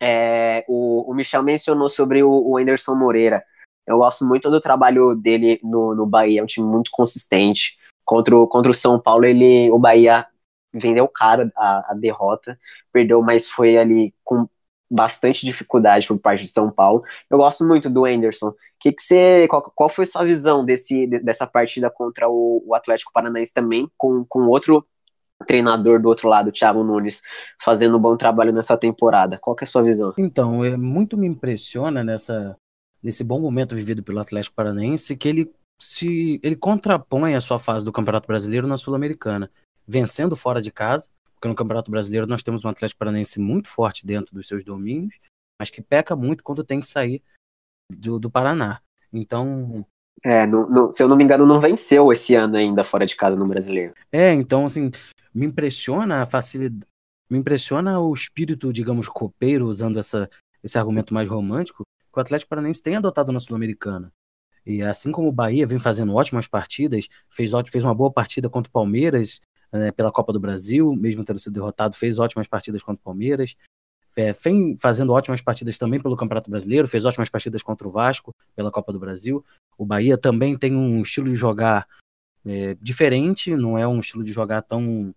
é, 0.00 0.64
o, 0.68 1.10
o 1.10 1.14
Michel 1.14 1.42
mencionou 1.42 1.88
sobre 1.88 2.22
o, 2.22 2.30
o 2.30 2.58
Anderson 2.58 2.94
Moreira. 2.94 3.42
Eu 3.86 3.98
gosto 3.98 4.24
muito 4.24 4.50
do 4.50 4.60
trabalho 4.60 5.14
dele 5.14 5.60
no, 5.62 5.94
no 5.94 6.06
Bahia, 6.06 6.40
é 6.40 6.42
um 6.42 6.46
time 6.46 6.66
muito 6.66 6.90
consistente. 6.90 7.76
Contra 8.04 8.36
o, 8.36 8.46
contra 8.46 8.70
o 8.70 8.74
São 8.74 9.00
Paulo, 9.00 9.24
ele, 9.24 9.70
o 9.70 9.78
Bahia 9.78 10.26
vendeu 10.72 11.06
caro 11.08 11.50
a, 11.56 11.92
a 11.92 11.94
derrota, 11.94 12.58
perdeu, 12.92 13.22
mas 13.22 13.48
foi 13.48 13.76
ali 13.76 14.14
com 14.24 14.48
bastante 14.90 15.44
dificuldade 15.44 16.06
por 16.06 16.18
parte 16.18 16.44
do 16.44 16.50
São 16.50 16.70
Paulo. 16.70 17.02
Eu 17.30 17.38
gosto 17.38 17.64
muito 17.64 17.88
do 17.90 18.04
Anderson. 18.04 18.52
Que 18.78 18.92
que 18.92 19.02
você, 19.02 19.48
qual, 19.48 19.62
qual 19.62 19.88
foi 19.88 20.04
sua 20.04 20.24
visão 20.24 20.64
desse, 20.64 21.06
dessa 21.06 21.46
partida 21.46 21.90
contra 21.90 22.28
o, 22.28 22.62
o 22.66 22.74
Atlético 22.74 23.12
Paranaense 23.12 23.52
também, 23.52 23.90
com, 23.96 24.24
com 24.28 24.40
outro 24.46 24.86
treinador 25.46 26.00
do 26.00 26.08
outro 26.08 26.28
lado, 26.28 26.52
Thiago 26.52 26.84
Nunes, 26.84 27.22
fazendo 27.62 27.96
um 27.96 28.00
bom 28.00 28.16
trabalho 28.16 28.52
nessa 28.52 28.76
temporada? 28.76 29.38
Qual 29.38 29.56
que 29.56 29.64
é 29.64 29.66
a 29.66 29.70
sua 29.70 29.82
visão? 29.82 30.12
Então, 30.18 30.64
é, 30.64 30.76
muito 30.76 31.16
me 31.16 31.26
impressiona 31.26 32.04
nessa, 32.04 32.56
nesse 33.02 33.24
bom 33.24 33.40
momento 33.40 33.74
vivido 33.74 34.02
pelo 34.02 34.20
Atlético 34.20 34.56
Paranaense 34.56 35.16
que 35.16 35.28
ele 35.28 35.52
se 35.80 36.40
ele 36.42 36.54
contrapõe 36.54 37.34
a 37.34 37.40
sua 37.40 37.58
fase 37.58 37.84
do 37.84 37.92
Campeonato 37.92 38.28
Brasileiro 38.28 38.66
na 38.66 38.78
Sul-Americana, 38.78 39.50
vencendo 39.86 40.36
fora 40.36 40.62
de 40.62 40.70
casa 40.70 41.08
porque 41.44 41.48
no 41.48 41.54
Campeonato 41.54 41.90
Brasileiro 41.90 42.26
nós 42.26 42.42
temos 42.42 42.64
um 42.64 42.68
Atlético 42.68 42.98
Paranaense 42.98 43.38
muito 43.38 43.68
forte 43.68 44.06
dentro 44.06 44.34
dos 44.34 44.48
seus 44.48 44.64
domínios, 44.64 45.14
mas 45.60 45.68
que 45.68 45.82
peca 45.82 46.16
muito 46.16 46.42
quando 46.42 46.64
tem 46.64 46.80
que 46.80 46.86
sair 46.86 47.22
do, 47.90 48.18
do 48.18 48.30
Paraná. 48.30 48.80
Então. 49.12 49.86
É, 50.22 50.46
no, 50.46 50.66
no, 50.66 50.90
se 50.90 51.02
eu 51.02 51.08
não 51.08 51.16
me 51.16 51.22
engano, 51.22 51.44
não 51.44 51.60
venceu 51.60 52.10
esse 52.10 52.34
ano 52.34 52.56
ainda 52.56 52.82
fora 52.82 53.04
de 53.04 53.14
casa 53.14 53.36
no 53.36 53.46
brasileiro. 53.46 53.92
É, 54.10 54.32
então, 54.32 54.64
assim, 54.64 54.90
me 55.34 55.44
impressiona 55.44 56.22
a 56.22 56.26
facilidade. 56.26 56.86
Me 57.28 57.36
impressiona 57.36 58.00
o 58.00 58.14
espírito, 58.14 58.72
digamos, 58.72 59.06
copeiro, 59.06 59.66
usando 59.66 59.98
essa, 59.98 60.30
esse 60.62 60.78
argumento 60.78 61.12
mais 61.12 61.28
romântico, 61.28 61.84
que 62.10 62.18
o 62.18 62.22
Atlético 62.22 62.48
Paranaense 62.48 62.82
tem 62.82 62.96
adotado 62.96 63.32
na 63.32 63.40
Sul-Americana. 63.40 64.10
E 64.64 64.80
assim 64.82 65.12
como 65.12 65.28
o 65.28 65.32
Bahia 65.32 65.66
vem 65.66 65.78
fazendo 65.78 66.14
ótimas 66.14 66.46
partidas, 66.46 67.06
fez, 67.28 67.50
fez 67.70 67.84
uma 67.84 67.94
boa 67.94 68.10
partida 68.10 68.48
contra 68.48 68.70
o 68.70 68.72
Palmeiras 68.72 69.42
né, 69.78 69.90
pela 69.90 70.12
Copa 70.12 70.32
do 70.32 70.40
Brasil, 70.40 70.94
mesmo 70.94 71.24
tendo 71.24 71.38
sido 71.38 71.54
derrotado, 71.54 71.96
fez 71.96 72.18
ótimas 72.18 72.46
partidas 72.46 72.82
contra 72.82 73.00
o 73.00 73.04
Palmeiras, 73.04 73.56
é, 74.16 74.32
vem 74.32 74.76
fazendo 74.78 75.12
ótimas 75.12 75.40
partidas 75.40 75.76
também 75.76 76.00
pelo 76.00 76.16
Campeonato 76.16 76.48
Brasileiro, 76.48 76.86
fez 76.86 77.04
ótimas 77.04 77.28
partidas 77.28 77.62
contra 77.62 77.86
o 77.86 77.90
Vasco 77.90 78.32
pela 78.54 78.70
Copa 78.70 78.92
do 78.92 78.98
Brasil. 78.98 79.44
O 79.76 79.84
Bahia 79.84 80.16
também 80.16 80.56
tem 80.56 80.76
um 80.76 81.02
estilo 81.02 81.28
de 81.28 81.34
jogar 81.34 81.86
é, 82.46 82.76
diferente, 82.80 83.56
não 83.56 83.76
é 83.76 83.86
um 83.88 83.98
estilo 83.98 84.22
de 84.22 84.32
jogar 84.32 84.62
tão 84.62 85.14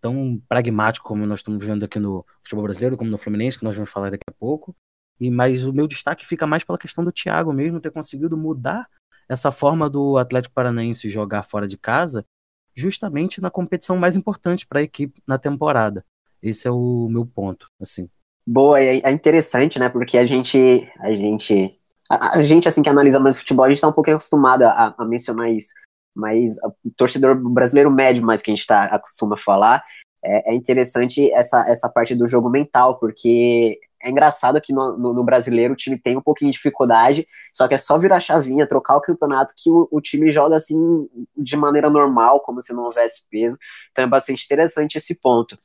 tão 0.00 0.40
pragmático 0.46 1.06
como 1.06 1.24
nós 1.26 1.40
estamos 1.40 1.64
vendo 1.64 1.82
aqui 1.82 1.98
no 1.98 2.26
futebol 2.42 2.64
brasileiro, 2.64 2.96
como 2.96 3.10
no 3.10 3.16
Fluminense, 3.16 3.58
que 3.58 3.64
nós 3.64 3.74
vamos 3.74 3.90
falar 3.90 4.10
daqui 4.10 4.24
a 4.28 4.32
pouco. 4.32 4.74
E 5.18 5.30
mas 5.30 5.64
o 5.64 5.72
meu 5.72 5.86
destaque 5.86 6.26
fica 6.26 6.46
mais 6.46 6.64
pela 6.64 6.78
questão 6.78 7.04
do 7.04 7.12
Thiago 7.12 7.52
mesmo 7.52 7.80
ter 7.80 7.90
conseguido 7.90 8.36
mudar 8.36 8.88
essa 9.28 9.50
forma 9.50 9.88
do 9.88 10.16
Atlético 10.16 10.54
Paranaense 10.54 11.08
jogar 11.08 11.42
fora 11.42 11.66
de 11.66 11.78
casa 11.78 12.24
justamente 12.74 13.40
na 13.40 13.50
competição 13.50 13.96
mais 13.96 14.16
importante 14.16 14.66
para 14.66 14.80
a 14.80 14.82
equipe 14.82 15.22
na 15.26 15.38
temporada. 15.38 16.04
Esse 16.42 16.68
é 16.68 16.70
o 16.70 17.08
meu 17.08 17.24
ponto, 17.24 17.68
assim. 17.80 18.08
Boa, 18.46 18.78
é 18.80 19.10
interessante, 19.10 19.78
né? 19.78 19.88
Porque 19.88 20.18
a 20.18 20.26
gente, 20.26 20.86
a 20.98 21.14
gente, 21.14 21.78
a, 22.10 22.38
a 22.38 22.42
gente 22.42 22.68
assim 22.68 22.82
que 22.82 22.88
analisa 22.90 23.18
mais 23.18 23.38
futebol, 23.38 23.64
a 23.64 23.68
gente 23.68 23.76
está 23.76 23.88
um 23.88 23.92
pouco 23.92 24.10
acostumado 24.10 24.64
a, 24.64 24.94
a, 24.98 25.04
mencionar 25.06 25.50
isso. 25.50 25.72
Mas 26.14 26.58
o 26.84 26.90
torcedor 26.94 27.34
brasileiro 27.34 27.90
médio, 27.90 28.22
mais 28.22 28.42
que 28.42 28.50
a 28.50 28.54
gente 28.54 28.66
tá 28.66 28.84
acostuma 28.84 29.36
a 29.36 29.38
falar, 29.38 29.82
é, 30.22 30.52
é 30.52 30.54
interessante 30.54 31.30
essa, 31.32 31.64
essa 31.68 31.88
parte 31.88 32.14
do 32.14 32.26
jogo 32.26 32.50
mental, 32.50 32.98
porque 32.98 33.78
é 34.04 34.10
engraçado 34.10 34.60
que 34.60 34.72
no, 34.72 34.98
no, 34.98 35.14
no, 35.14 35.24
brasileiro 35.24 35.72
o 35.72 35.76
time 35.76 35.98
tem 35.98 36.14
um 36.16 36.20
pouquinho 36.20 36.50
de 36.50 36.58
dificuldade, 36.58 37.26
só 37.54 37.66
que 37.66 37.72
é 37.72 37.78
só 37.78 37.96
virar 37.96 38.16
a 38.16 38.20
chavinha, 38.20 38.68
trocar 38.68 38.96
o 38.96 39.00
campeonato 39.00 39.54
que 39.56 39.70
o, 39.70 39.88
o, 39.90 40.00
time 40.00 40.30
joga 40.30 40.56
assim 40.56 41.08
de 41.34 41.56
maneira 41.56 41.88
normal, 41.88 42.40
como 42.40 42.60
se 42.60 42.74
não 42.74 42.84
houvesse 42.84 43.26
peso. 43.30 43.58
Então 43.90 44.04
é 44.04 44.06
bastante 44.06 44.44
interessante 44.44 44.98
esse 44.98 45.14
ponto. 45.14 45.58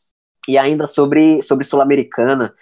E 0.48 0.58
ainda 0.58 0.86
sobre, 0.86 1.42
sobre 1.42 1.66
Sul-Americana, 1.66 2.56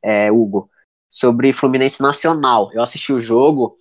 é, 0.00 0.30
Hugo, 0.30 0.70
sobre 1.08 1.52
Fluminense 1.52 2.00
Nacional. 2.00 2.70
Eu 2.72 2.82
assisti 2.82 3.12
o 3.12 3.20
jogo 3.20 3.76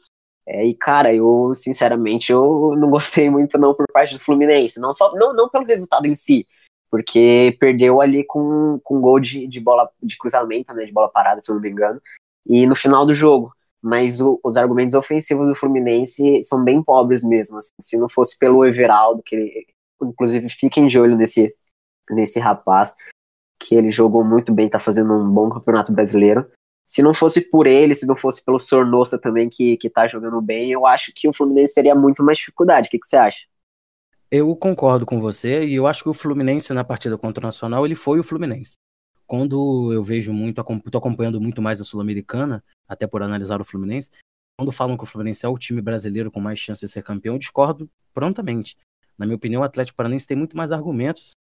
é, 0.47 0.65
e, 0.65 0.73
cara, 0.73 1.13
eu 1.13 1.53
sinceramente 1.53 2.31
eu 2.31 2.75
não 2.77 2.89
gostei 2.89 3.29
muito 3.29 3.57
não 3.59 3.75
por 3.75 3.85
parte 3.93 4.15
do 4.15 4.19
Fluminense. 4.19 4.79
Não, 4.79 4.91
só, 4.91 5.13
não, 5.15 5.33
não 5.35 5.49
pelo 5.49 5.65
resultado 5.65 6.07
em 6.07 6.15
si, 6.15 6.47
porque 6.93 7.57
perdeu 7.59 8.01
ali 8.01 8.23
com, 8.23 8.79
com 8.83 9.01
gol 9.01 9.19
de, 9.19 9.47
de 9.47 9.59
bola 9.59 9.89
de 9.99 10.15
cruzamento, 10.15 10.71
né, 10.75 10.85
de 10.85 10.91
bola 10.91 11.09
parada, 11.09 11.41
se 11.41 11.49
eu 11.49 11.55
não 11.55 11.61
me 11.63 11.67
engano, 11.67 11.99
e 12.45 12.67
no 12.67 12.75
final 12.75 13.03
do 13.03 13.15
jogo. 13.15 13.51
Mas 13.81 14.21
o, 14.21 14.39
os 14.43 14.57
argumentos 14.57 14.93
ofensivos 14.93 15.47
do 15.47 15.55
Fluminense 15.55 16.43
são 16.43 16.63
bem 16.63 16.83
pobres 16.83 17.23
mesmo. 17.23 17.57
Assim. 17.57 17.71
Se 17.81 17.97
não 17.97 18.07
fosse 18.07 18.37
pelo 18.37 18.63
Everaldo, 18.63 19.23
que 19.25 19.35
ele, 19.35 19.65
inclusive 20.03 20.47
fiquem 20.49 20.85
de 20.85 20.99
olho 20.99 21.17
nesse, 21.17 21.55
nesse 22.11 22.39
rapaz, 22.39 22.95
que 23.59 23.73
ele 23.73 23.91
jogou 23.91 24.23
muito 24.23 24.53
bem, 24.53 24.69
tá 24.69 24.79
fazendo 24.79 25.13
um 25.13 25.27
bom 25.27 25.49
campeonato 25.49 25.91
brasileiro. 25.91 26.45
Se 26.87 27.01
não 27.01 27.15
fosse 27.15 27.41
por 27.41 27.65
ele, 27.65 27.95
se 27.95 28.05
não 28.05 28.15
fosse 28.15 28.45
pelo 28.45 28.59
Sornosa 28.59 29.17
também, 29.17 29.49
que, 29.49 29.77
que 29.77 29.89
tá 29.89 30.05
jogando 30.05 30.39
bem, 30.39 30.71
eu 30.71 30.85
acho 30.85 31.11
que 31.15 31.27
o 31.27 31.33
Fluminense 31.33 31.73
teria 31.73 31.95
muito 31.95 32.23
mais 32.23 32.37
dificuldade. 32.37 32.87
O 32.87 32.91
que, 32.91 32.99
que 32.99 33.07
você 33.07 33.17
acha? 33.17 33.45
Eu 34.35 34.55
concordo 34.55 35.05
com 35.05 35.19
você 35.19 35.63
e 35.63 35.75
eu 35.75 35.85
acho 35.85 36.01
que 36.01 36.09
o 36.09 36.13
Fluminense 36.13 36.73
na 36.73 36.83
partida 36.83 37.15
contra 37.19 37.39
o 37.39 37.45
Nacional 37.45 37.85
ele 37.85 37.93
foi 37.93 38.17
o 38.17 38.23
Fluminense. 38.23 38.73
Quando 39.27 39.93
eu 39.93 40.03
vejo 40.03 40.33
muito, 40.33 40.59
estou 40.59 40.97
acompanhando 40.97 41.39
muito 41.39 41.61
mais 41.61 41.79
a 41.79 41.83
Sul-Americana, 41.83 42.63
até 42.87 43.05
por 43.05 43.21
analisar 43.21 43.61
o 43.61 43.63
Fluminense, 43.63 44.09
quando 44.57 44.71
falam 44.71 44.97
que 44.97 45.03
o 45.03 45.05
Fluminense 45.05 45.45
é 45.45 45.49
o 45.49 45.55
time 45.55 45.83
brasileiro 45.83 46.31
com 46.31 46.39
mais 46.39 46.57
chance 46.57 46.83
de 46.83 46.91
ser 46.91 47.03
campeão, 47.03 47.35
eu 47.35 47.39
discordo 47.39 47.87
prontamente. 48.11 48.75
Na 49.19 49.27
minha 49.27 49.35
opinião, 49.35 49.61
o 49.61 49.65
Atlético 49.65 49.97
Paranaense 49.97 50.25
tem 50.25 50.35
muito 50.35 50.57
mais 50.57 50.71
argumentos, 50.71 51.33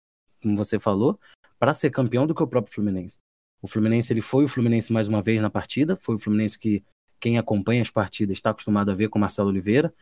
como 0.42 0.56
você 0.56 0.76
falou, 0.76 1.16
para 1.60 1.72
ser 1.74 1.90
campeão 1.90 2.26
do 2.26 2.34
que 2.34 2.42
o 2.42 2.48
próprio 2.48 2.74
Fluminense. 2.74 3.18
O 3.62 3.68
Fluminense 3.68 4.12
ele 4.12 4.20
foi 4.20 4.42
o 4.42 4.48
Fluminense 4.48 4.92
mais 4.92 5.06
uma 5.06 5.22
vez 5.22 5.40
na 5.40 5.48
partida, 5.48 5.94
foi 5.94 6.16
o 6.16 6.18
Fluminense 6.18 6.58
que 6.58 6.82
quem 7.20 7.38
acompanha 7.38 7.82
as 7.82 7.90
partidas 7.90 8.36
está 8.36 8.50
acostumado 8.50 8.90
a 8.90 8.94
ver 8.96 9.10
com 9.10 9.16
Marcelo 9.16 9.48
Oliveira, 9.48 9.94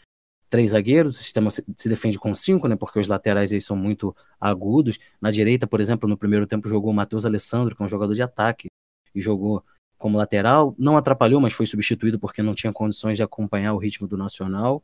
três 0.48 0.70
zagueiros, 0.70 1.16
o 1.16 1.18
sistema 1.18 1.50
se 1.50 1.88
defende 1.88 2.18
com 2.18 2.34
cinco, 2.34 2.68
né? 2.68 2.76
Porque 2.76 2.98
os 2.98 3.08
laterais 3.08 3.52
aí 3.52 3.60
são 3.60 3.76
muito 3.76 4.14
agudos. 4.40 4.98
Na 5.20 5.30
direita, 5.30 5.66
por 5.66 5.80
exemplo, 5.80 6.08
no 6.08 6.16
primeiro 6.16 6.46
tempo 6.46 6.68
jogou 6.68 6.90
o 6.90 6.94
Matheus 6.94 7.26
Alessandro, 7.26 7.76
que 7.76 7.82
é 7.82 7.86
um 7.86 7.88
jogador 7.88 8.14
de 8.14 8.22
ataque, 8.22 8.68
e 9.14 9.20
jogou 9.20 9.62
como 9.98 10.16
lateral. 10.16 10.74
Não 10.78 10.96
atrapalhou, 10.96 11.40
mas 11.40 11.52
foi 11.52 11.66
substituído 11.66 12.18
porque 12.18 12.42
não 12.42 12.54
tinha 12.54 12.72
condições 12.72 13.16
de 13.16 13.22
acompanhar 13.22 13.74
o 13.74 13.78
ritmo 13.78 14.06
do 14.06 14.16
Nacional. 14.16 14.82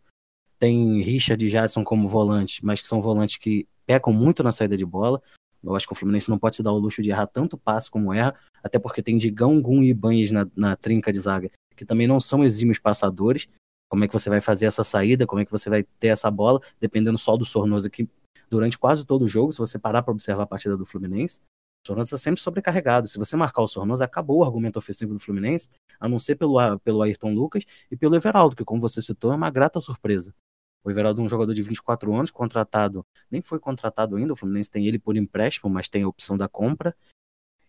Tem 0.59 1.01
Richard 1.03 1.45
e 1.45 1.49
Jadson 1.49 1.85
como 1.85 2.09
volantes, 2.09 2.61
mas 2.63 2.81
que 2.81 2.89
são 2.89 3.01
volantes 3.01 3.37
que 3.37 3.67
pecam 3.87 4.13
muito 4.13 4.43
na 4.43 4.53
saída 4.53 4.77
de 4.77 4.85
bola. 4.85 5.21
Eu 5.63 5.75
acho 5.75 5.87
que 5.87 5.93
o 5.93 5.97
Fluminense 5.97 6.29
não 6.29 6.39
pode 6.39 6.57
se 6.57 6.63
dar 6.63 6.73
o 6.73 6.79
luxo 6.79 7.03
de 7.03 7.09
errar 7.09 7.27
tanto 7.27 7.57
passe 7.57 7.91
como 7.91 8.13
erra, 8.13 8.35
até 8.63 8.79
porque 8.79 9.03
tem 9.03 9.17
Digão, 9.17 9.61
Gum 9.63 9.83
e 9.83 9.95
Banhas 9.95 10.31
na, 10.31 10.47
na 10.55 10.77
trinca 10.77 11.11
de 11.11 11.19
zaga, 11.19 11.51
que 11.75 11.87
também 11.87 12.07
não 12.07 12.21
são 12.21 12.45
exímios 12.45 12.79
passadores. 12.79 13.49
Como 13.89 14.05
é 14.05 14.09
que 14.09 14.13
você 14.13 14.29
vai 14.29 14.41
fazer 14.41 14.67
essa 14.67 14.83
saída? 14.83 15.27
Como 15.27 15.41
é 15.41 15.45
que 15.45 15.51
você 15.51 15.71
vai 15.71 15.83
ter 15.83 16.09
essa 16.09 16.31
bola? 16.31 16.61
Dependendo 16.81 17.19
só 17.19 17.37
do 17.37 17.45
Sornoso 17.45 17.87
aqui 17.87 18.09
durante 18.51 18.79
quase 18.79 19.05
todo 19.05 19.23
o 19.25 19.29
jogo, 19.29 19.53
se 19.53 19.59
você 19.59 19.79
parar 19.79 20.03
para 20.03 20.13
observar 20.13 20.45
a 20.45 20.47
partida 20.47 20.77
do 20.77 20.85
Fluminense, 20.85 21.41
o 21.85 21.87
Sornoso 21.87 22.07
está 22.15 22.19
sempre 22.19 22.41
sobrecarregado. 22.41 23.07
Se 23.07 23.19
você 23.19 23.37
marcar 23.37 23.63
o 23.63 23.69
Sornoso, 23.69 24.03
acabou 24.03 24.39
o 24.39 24.45
argumento 24.45 24.79
ofensivo 24.79 25.13
do 25.13 25.21
Fluminense, 25.21 25.69
a 26.01 26.09
não 26.09 26.19
ser 26.19 26.37
pelo, 26.37 26.79
pelo 26.81 27.03
Ayrton 27.03 27.35
Lucas 27.35 27.65
e 27.91 27.97
pelo 27.97 28.17
Everaldo, 28.17 28.57
que, 28.57 28.65
como 28.65 28.81
você 28.81 29.03
citou, 29.03 29.33
é 29.33 29.37
uma 29.37 29.51
grata 29.51 29.81
surpresa. 29.81 30.35
O 30.83 30.91
Everaldo 30.91 31.21
é 31.21 31.25
um 31.25 31.29
jogador 31.29 31.55
de 31.55 31.63
24 31.63 32.15
anos, 32.15 32.31
contratado, 32.31 33.07
nem 33.31 33.41
foi 33.41 33.59
contratado 33.59 34.17
ainda, 34.17 34.35
o 34.35 34.37
Fluminense 34.37 34.71
tem 34.71 34.87
ele 34.87 34.99
por 34.99 35.17
empréstimo, 35.17 35.71
mas 35.71 35.89
tem 35.89 36.03
a 36.03 36.09
opção 36.09 36.37
da 36.37 36.47
compra. 36.49 36.95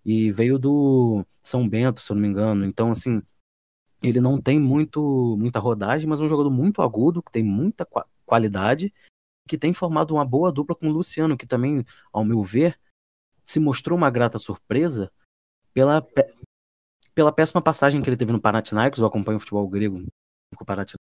E 0.06 0.32
veio 0.32 0.60
do 0.60 1.26
São 1.42 1.68
Bento, 1.68 2.00
se 2.00 2.12
eu 2.12 2.16
não 2.16 2.22
me 2.22 2.28
engano. 2.28 2.64
Então, 2.64 2.92
assim, 2.92 3.24
ele 4.02 4.20
não 4.20 4.40
tem 4.40 4.60
muito, 4.60 5.36
muita 5.38 5.60
rodagem, 5.60 6.08
mas 6.08 6.20
é 6.20 6.24
um 6.24 6.30
jogador 6.30 6.50
muito 6.50 6.82
agudo, 6.82 7.24
que 7.24 7.32
tem 7.32 7.44
muita 7.44 7.88
qualidade, 8.26 8.94
que 9.48 9.58
tem 9.58 9.74
formado 9.74 10.14
uma 10.14 10.26
boa 10.26 10.52
dupla 10.52 10.76
com 10.76 10.88
o 10.88 10.92
Luciano, 10.92 11.38
que 11.38 11.48
também, 11.48 11.86
ao 12.12 12.24
meu 12.24 12.44
ver, 12.44 12.80
se 13.44 13.60
mostrou 13.60 13.98
uma 13.98 14.10
grata 14.10 14.40
surpresa 14.40 15.12
pela, 15.74 16.06
pela 17.14 17.32
péssima 17.32 17.62
passagem 17.62 18.02
que 18.02 18.10
ele 18.10 18.18
teve 18.18 18.32
no 18.32 18.42
Panathinaikos, 18.42 19.00
eu 19.00 19.06
acompanho 19.06 19.38
o 19.38 19.40
futebol 19.40 19.68
grego, 19.68 20.06
o 20.60 20.66
Panathinaikos 20.66 21.06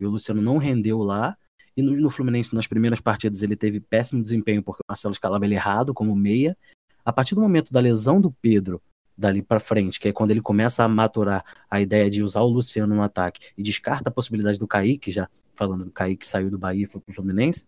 e 0.00 0.06
o 0.06 0.10
Luciano 0.10 0.40
não 0.40 0.56
rendeu 0.56 0.98
lá. 0.98 1.36
E 1.76 1.82
no, 1.82 1.94
no, 1.94 2.10
Fluminense, 2.10 2.54
nas 2.54 2.66
primeiras 2.66 3.00
partidas, 3.00 3.42
ele 3.42 3.54
teve 3.54 3.78
péssimo 3.78 4.22
desempenho 4.22 4.62
porque 4.62 4.80
o 4.82 4.88
Marcelo 4.88 5.12
escalava 5.12 5.44
ele 5.44 5.54
errado, 5.54 5.94
como 5.94 6.16
meia. 6.16 6.56
A 7.04 7.12
partir 7.12 7.34
do 7.34 7.40
momento 7.40 7.72
da 7.72 7.80
lesão 7.80 8.20
do 8.20 8.32
Pedro, 8.32 8.82
dali 9.20 9.42
para 9.42 9.60
frente, 9.60 10.00
que 10.00 10.08
é 10.08 10.12
quando 10.12 10.30
ele 10.30 10.40
começa 10.40 10.82
a 10.82 10.88
maturar 10.88 11.44
a 11.70 11.80
ideia 11.80 12.08
de 12.10 12.22
usar 12.22 12.40
o 12.40 12.48
Luciano 12.48 12.94
no 12.94 13.02
ataque 13.02 13.52
e 13.56 13.62
descarta 13.62 14.08
a 14.08 14.12
possibilidade 14.12 14.58
do 14.58 14.66
Kaique, 14.66 15.10
já 15.10 15.28
falando 15.54 15.84
do 15.84 15.90
Kaique 15.90 16.20
que 16.20 16.26
saiu 16.26 16.50
do 16.50 16.58
Bahia 16.58 16.84
e 16.84 16.86
foi 16.86 17.00
pro 17.00 17.14
Fluminense, 17.14 17.66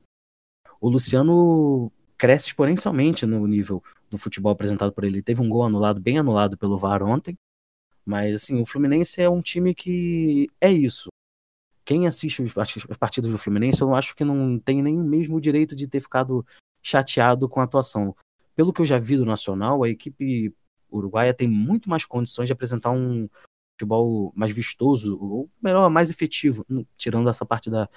o 0.81 0.88
Luciano 0.88 1.93
cresce 2.17 2.49
exponencialmente 2.49 3.27
no 3.27 3.47
nível 3.47 3.83
do 4.11 4.17
futebol 4.17 4.53
apresentado 4.53 4.93
por 4.93 5.05
ele. 5.05 5.17
ele 5.17 5.23
teve 5.23 5.43
um 5.43 5.49
gol 5.49 5.65
anulado, 5.65 6.01
bem 6.01 6.19
anulado 6.19 6.57
pelo 6.57 6.79
VAR 6.79 7.03
ontem, 7.03 7.37
mas 8.05 8.35
assim, 8.35 8.61
o 8.61 8.67
Fluminense 8.67 9.21
é 9.21 9.29
um 9.29 9.41
time 9.41 9.75
que 9.75 10.51
é 10.61 10.71
isso 10.71 11.11
quem 11.85 12.07
assiste 12.07 12.43
os 12.43 12.53
partidos 12.97 13.31
do 13.31 13.38
Fluminense, 13.38 13.81
eu 13.81 13.95
acho 13.95 14.15
que 14.15 14.25
não 14.25 14.59
tem 14.59 14.83
nem 14.83 14.97
mesmo 14.97 15.37
o 15.37 15.41
direito 15.41 15.75
de 15.75 15.88
ter 15.88 16.01
ficado 16.01 16.47
chateado 16.83 17.49
com 17.49 17.61
a 17.61 17.65
atuação. 17.65 18.15
Pelo 18.55 18.73
que 18.73 18.81
eu 18.81 18.87
já 18.87 18.99
vi 18.99 19.17
do 19.17 19.25
Nacional, 19.25 19.83
a 19.83 19.88
equipe 19.88 20.55
uruguaia 20.92 21.35
tem 21.35 21.48
muito 21.48 21.88
mais 21.88 22.05
condições 22.05 22.46
de 22.46 22.52
apresentar 22.52 22.90
um 22.90 23.28
futebol 23.74 24.33
mais 24.35 24.52
vistoso, 24.52 25.18
ou 25.20 25.50
melhor, 25.61 25.88
mais 25.90 26.11
efetivo, 26.11 26.64
tirando 26.96 27.28
essa 27.28 27.44
parte 27.44 27.70
da, 27.70 27.88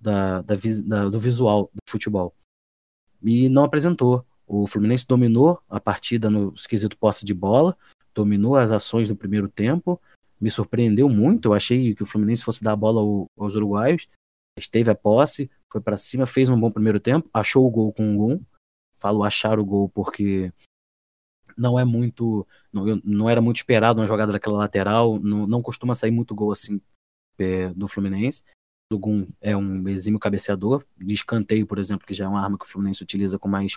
da, 0.00 0.42
da, 0.42 0.54
da 0.84 1.08
do 1.08 1.20
visual 1.20 1.70
do 1.72 1.80
futebol. 1.88 2.34
E 3.22 3.48
não 3.48 3.64
apresentou. 3.64 4.24
O 4.46 4.66
Fluminense 4.66 5.06
dominou 5.06 5.60
a 5.68 5.78
partida 5.78 6.30
no 6.30 6.54
esquisito 6.54 6.96
posse 6.96 7.24
de 7.24 7.34
bola, 7.34 7.76
dominou 8.14 8.56
as 8.56 8.70
ações 8.70 9.08
no 9.08 9.16
primeiro 9.16 9.48
tempo, 9.48 10.00
me 10.40 10.50
surpreendeu 10.50 11.08
muito. 11.08 11.48
Eu 11.48 11.54
achei 11.54 11.94
que 11.94 12.02
o 12.02 12.06
Fluminense 12.06 12.44
fosse 12.44 12.62
dar 12.62 12.72
a 12.72 12.76
bola 12.76 13.28
aos 13.36 13.54
uruguaios. 13.54 14.08
Esteve 14.58 14.90
a 14.90 14.94
posse, 14.94 15.50
foi 15.70 15.80
para 15.80 15.96
cima, 15.96 16.26
fez 16.26 16.48
um 16.48 16.58
bom 16.58 16.70
primeiro 16.70 16.98
tempo, 16.98 17.28
achou 17.32 17.66
o 17.66 17.70
gol 17.70 17.92
com 17.92 18.14
o 18.14 18.16
gol. 18.16 18.42
Falo 18.98 19.22
achar 19.22 19.58
o 19.58 19.64
gol 19.64 19.88
porque 19.88 20.52
não 21.58 21.78
é 21.78 21.84
muito. 21.84 22.46
Não, 22.72 22.84
não 23.04 23.28
era 23.28 23.40
muito 23.40 23.56
esperado 23.58 24.00
uma 24.00 24.06
jogada 24.06 24.32
daquela 24.32 24.58
lateral. 24.58 25.18
Não, 25.18 25.46
não 25.46 25.62
costuma 25.62 25.94
sair 25.94 26.10
muito 26.10 26.34
gol 26.34 26.52
assim 26.52 26.80
é, 27.38 27.68
do 27.70 27.88
Fluminense. 27.88 28.44
O 28.92 28.98
Gum 28.98 29.26
é 29.40 29.56
um 29.56 29.88
exímio 29.88 30.20
cabeceador. 30.20 30.84
De 30.96 31.12
escanteio, 31.12 31.66
por 31.66 31.78
exemplo, 31.78 32.06
que 32.06 32.14
já 32.14 32.24
é 32.24 32.28
uma 32.28 32.42
arma 32.42 32.58
que 32.58 32.64
o 32.64 32.68
Fluminense 32.68 33.02
utiliza 33.02 33.38
com 33.38 33.48
mais. 33.48 33.76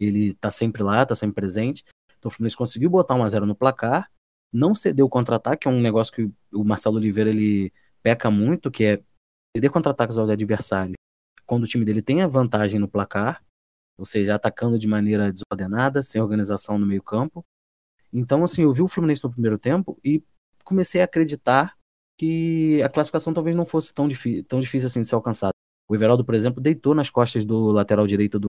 Ele 0.00 0.34
tá 0.34 0.50
sempre 0.50 0.82
lá, 0.82 1.04
tá 1.06 1.14
sempre 1.14 1.34
presente. 1.34 1.84
Então 2.18 2.28
o 2.28 2.32
Fluminense 2.32 2.56
conseguiu 2.56 2.90
botar 2.90 3.14
1 3.14 3.22
a 3.22 3.28
0 3.28 3.46
no 3.46 3.54
placar 3.54 4.10
não 4.54 4.72
ceder 4.72 5.04
o 5.04 5.08
contra-ataque, 5.08 5.66
é 5.66 5.70
um 5.70 5.80
negócio 5.80 6.12
que 6.12 6.30
o 6.52 6.62
Marcelo 6.62 6.96
Oliveira 6.96 7.28
ele 7.28 7.72
peca 8.04 8.30
muito, 8.30 8.70
que 8.70 8.84
é 8.84 9.02
ceder 9.56 9.68
contra-ataques 9.68 10.16
ao 10.16 10.30
adversário 10.30 10.94
quando 11.46 11.64
o 11.64 11.66
time 11.66 11.84
dele 11.84 12.00
tem 12.00 12.22
a 12.22 12.26
vantagem 12.26 12.80
no 12.80 12.88
placar, 12.88 13.44
ou 13.98 14.06
seja, 14.06 14.34
atacando 14.34 14.78
de 14.78 14.86
maneira 14.86 15.32
desordenada, 15.32 16.02
sem 16.02 16.20
organização 16.20 16.78
no 16.78 16.86
meio-campo. 16.86 17.44
Então, 18.12 18.44
assim, 18.44 18.62
eu 18.62 18.72
vi 18.72 18.82
o 18.82 18.88
Fluminense 18.88 19.24
no 19.24 19.30
primeiro 19.30 19.58
tempo 19.58 19.98
e 20.04 20.22
comecei 20.64 21.00
a 21.00 21.04
acreditar 21.04 21.76
que 22.16 22.82
a 22.82 22.88
classificação 22.88 23.34
talvez 23.34 23.56
não 23.56 23.66
fosse 23.66 23.92
tão, 23.92 24.08
tão 24.46 24.60
difícil 24.60 24.86
assim 24.86 25.02
de 25.02 25.08
ser 25.08 25.14
alcançada. 25.14 25.52
O 25.88 25.94
Everaldo, 25.94 26.24
por 26.24 26.34
exemplo, 26.34 26.62
deitou 26.62 26.94
nas 26.94 27.10
costas 27.10 27.44
do 27.44 27.70
lateral 27.70 28.06
direito 28.06 28.38
do, 28.38 28.46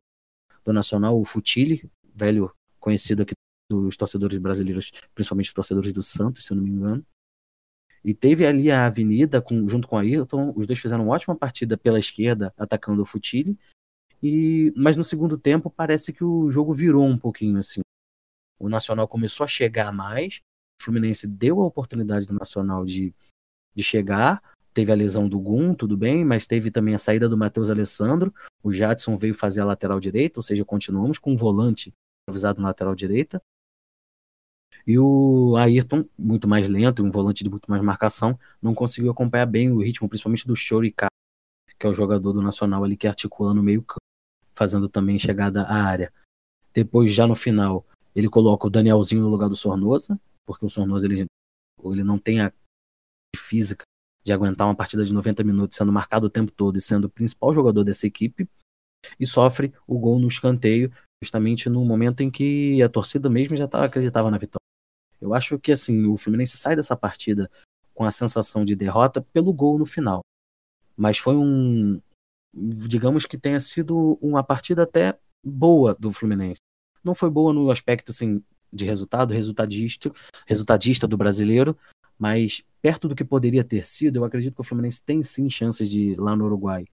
do 0.63 0.71
Nacional, 0.71 1.19
o 1.19 1.25
Futile, 1.25 1.89
velho 2.13 2.51
conhecido 2.79 3.23
aqui 3.23 3.33
dos 3.69 3.97
torcedores 3.97 4.37
brasileiros, 4.37 4.91
principalmente 5.13 5.47
os 5.47 5.53
torcedores 5.53 5.91
do 5.91 6.03
Santos, 6.03 6.45
se 6.45 6.53
eu 6.53 6.57
não 6.57 6.63
me 6.63 6.69
engano. 6.69 7.05
E 8.03 8.13
teve 8.13 8.45
ali 8.45 8.69
a 8.69 8.85
Avenida 8.85 9.41
com, 9.41 9.67
junto 9.67 9.87
com 9.87 9.97
a 9.97 10.01
Ayrton, 10.01 10.53
os 10.55 10.67
dois 10.67 10.77
fizeram 10.77 11.05
uma 11.05 11.15
ótima 11.15 11.35
partida 11.35 11.75
pela 11.75 11.97
esquerda, 11.97 12.53
atacando 12.55 13.01
o 13.01 13.05
Futile. 13.05 13.57
E, 14.27 14.73
mas 14.75 14.97
no 14.97 15.03
segundo 15.03 15.37
tempo 15.37 15.69
parece 15.69 16.11
que 16.11 16.23
o 16.23 16.49
jogo 16.49 16.73
virou 16.73 17.05
um 17.05 17.15
pouquinho 17.15 17.59
assim. 17.59 17.81
O 18.59 18.67
Nacional 18.67 19.07
começou 19.07 19.43
a 19.43 19.47
chegar 19.47 19.93
mais, 19.93 20.39
o 20.81 20.83
Fluminense 20.83 21.27
deu 21.27 21.61
a 21.61 21.65
oportunidade 21.67 22.25
do 22.25 22.33
Nacional 22.33 22.83
de, 22.87 23.13
de 23.75 23.83
chegar, 23.83 24.41
teve 24.73 24.91
a 24.91 24.95
lesão 24.95 25.29
do 25.29 25.39
Gum, 25.39 25.75
tudo 25.75 25.95
bem, 25.95 26.25
mas 26.25 26.47
teve 26.47 26.71
também 26.71 26.95
a 26.95 26.97
saída 26.97 27.29
do 27.29 27.37
Matheus 27.37 27.69
Alessandro, 27.69 28.33
o 28.63 28.73
Jadson 28.73 29.15
veio 29.15 29.35
fazer 29.35 29.61
a 29.61 29.65
lateral 29.65 29.99
direita, 29.99 30.39
ou 30.39 30.43
seja, 30.43 30.65
continuamos 30.65 31.19
com 31.19 31.33
um 31.33 31.37
volante 31.37 31.93
avisado 32.27 32.59
na 32.59 32.69
lateral 32.69 32.95
direita, 32.95 33.39
e 34.87 34.97
o 34.97 35.55
Ayrton, 35.55 36.03
muito 36.17 36.47
mais 36.47 36.67
lento, 36.67 37.03
um 37.03 37.11
volante 37.11 37.43
de 37.43 37.49
muito 37.51 37.69
mais 37.69 37.83
marcação, 37.83 38.39
não 38.59 38.73
conseguiu 38.73 39.11
acompanhar 39.11 39.45
bem 39.45 39.71
o 39.71 39.83
ritmo, 39.83 40.09
principalmente 40.09 40.47
do 40.47 40.55
Chorica, 40.55 41.05
que 41.77 41.85
é 41.85 41.89
o 41.89 41.93
jogador 41.93 42.33
do 42.33 42.41
Nacional 42.41 42.83
ali 42.83 42.97
que 42.97 43.07
articula 43.07 43.53
no 43.53 43.61
meio 43.61 43.83
campo, 43.83 44.04
fazendo 44.55 44.89
também 44.89 45.19
chegada 45.19 45.63
à 45.63 45.83
área. 45.83 46.11
Depois, 46.73 47.13
já 47.13 47.27
no 47.27 47.35
final, 47.35 47.85
ele 48.15 48.29
coloca 48.29 48.67
o 48.67 48.69
Danielzinho 48.69 49.21
no 49.21 49.29
lugar 49.29 49.49
do 49.49 49.55
Sornosa, 49.55 50.19
porque 50.45 50.65
o 50.65 50.69
Sornosa 50.69 51.05
ele, 51.05 51.25
ele 51.83 52.03
não 52.03 52.17
tem 52.17 52.41
a 52.41 52.51
física 53.35 53.83
de 54.23 54.33
aguentar 54.33 54.67
uma 54.67 54.75
partida 54.75 55.05
de 55.05 55.13
90 55.13 55.43
minutos 55.43 55.77
sendo 55.77 55.91
marcado 55.91 56.25
o 56.25 56.29
tempo 56.29 56.51
todo 56.51 56.77
e 56.77 56.81
sendo 56.81 57.05
o 57.05 57.09
principal 57.09 57.53
jogador 57.53 57.83
dessa 57.83 58.07
equipe, 58.07 58.49
e 59.19 59.25
sofre 59.25 59.71
o 59.85 59.99
gol 59.99 60.19
no 60.19 60.27
escanteio, 60.27 60.91
justamente 61.23 61.69
no 61.69 61.85
momento 61.85 62.21
em 62.21 62.31
que 62.31 62.81
a 62.81 62.89
torcida 62.89 63.29
mesmo 63.29 63.55
já 63.55 63.67
tá, 63.67 63.83
acreditava 63.83 64.31
na 64.31 64.37
vitória. 64.37 64.65
Eu 65.21 65.33
acho 65.33 65.59
que 65.59 65.71
assim, 65.71 66.05
o 66.05 66.17
Fluminense 66.17 66.57
sai 66.57 66.75
dessa 66.75 66.95
partida 66.95 67.49
com 67.93 68.03
a 68.03 68.11
sensação 68.11 68.65
de 68.65 68.75
derrota 68.75 69.21
pelo 69.33 69.53
gol 69.53 69.79
no 69.79 69.85
final. 69.85 70.21
Mas 70.97 71.17
foi 71.17 71.35
um. 71.35 72.01
Digamos 72.55 73.25
que 73.25 73.37
tenha 73.37 73.59
sido 73.59 74.17
uma 74.21 74.43
partida 74.43 74.83
até 74.83 75.17
boa 75.43 75.95
do 75.99 76.11
Fluminense. 76.11 76.61
Não 77.03 77.13
foi 77.13 77.29
boa 77.29 77.53
no 77.53 77.69
aspecto 77.69 78.11
assim, 78.11 78.41
de 78.71 78.85
resultado, 78.85 79.33
resultadista, 79.33 80.11
resultadista 80.47 81.07
do 81.07 81.17
brasileiro, 81.17 81.77
mas 82.17 82.63
perto 82.81 83.07
do 83.07 83.15
que 83.15 83.23
poderia 83.23 83.63
ter 83.63 83.83
sido, 83.83 84.17
eu 84.17 84.23
acredito 84.23 84.55
que 84.55 84.61
o 84.61 84.63
Fluminense 84.63 85.03
tem 85.03 85.21
sim 85.21 85.49
chances 85.49 85.89
de 85.89 86.15
lá 86.15 86.35
no 86.35 86.45
Uruguai 86.45 86.85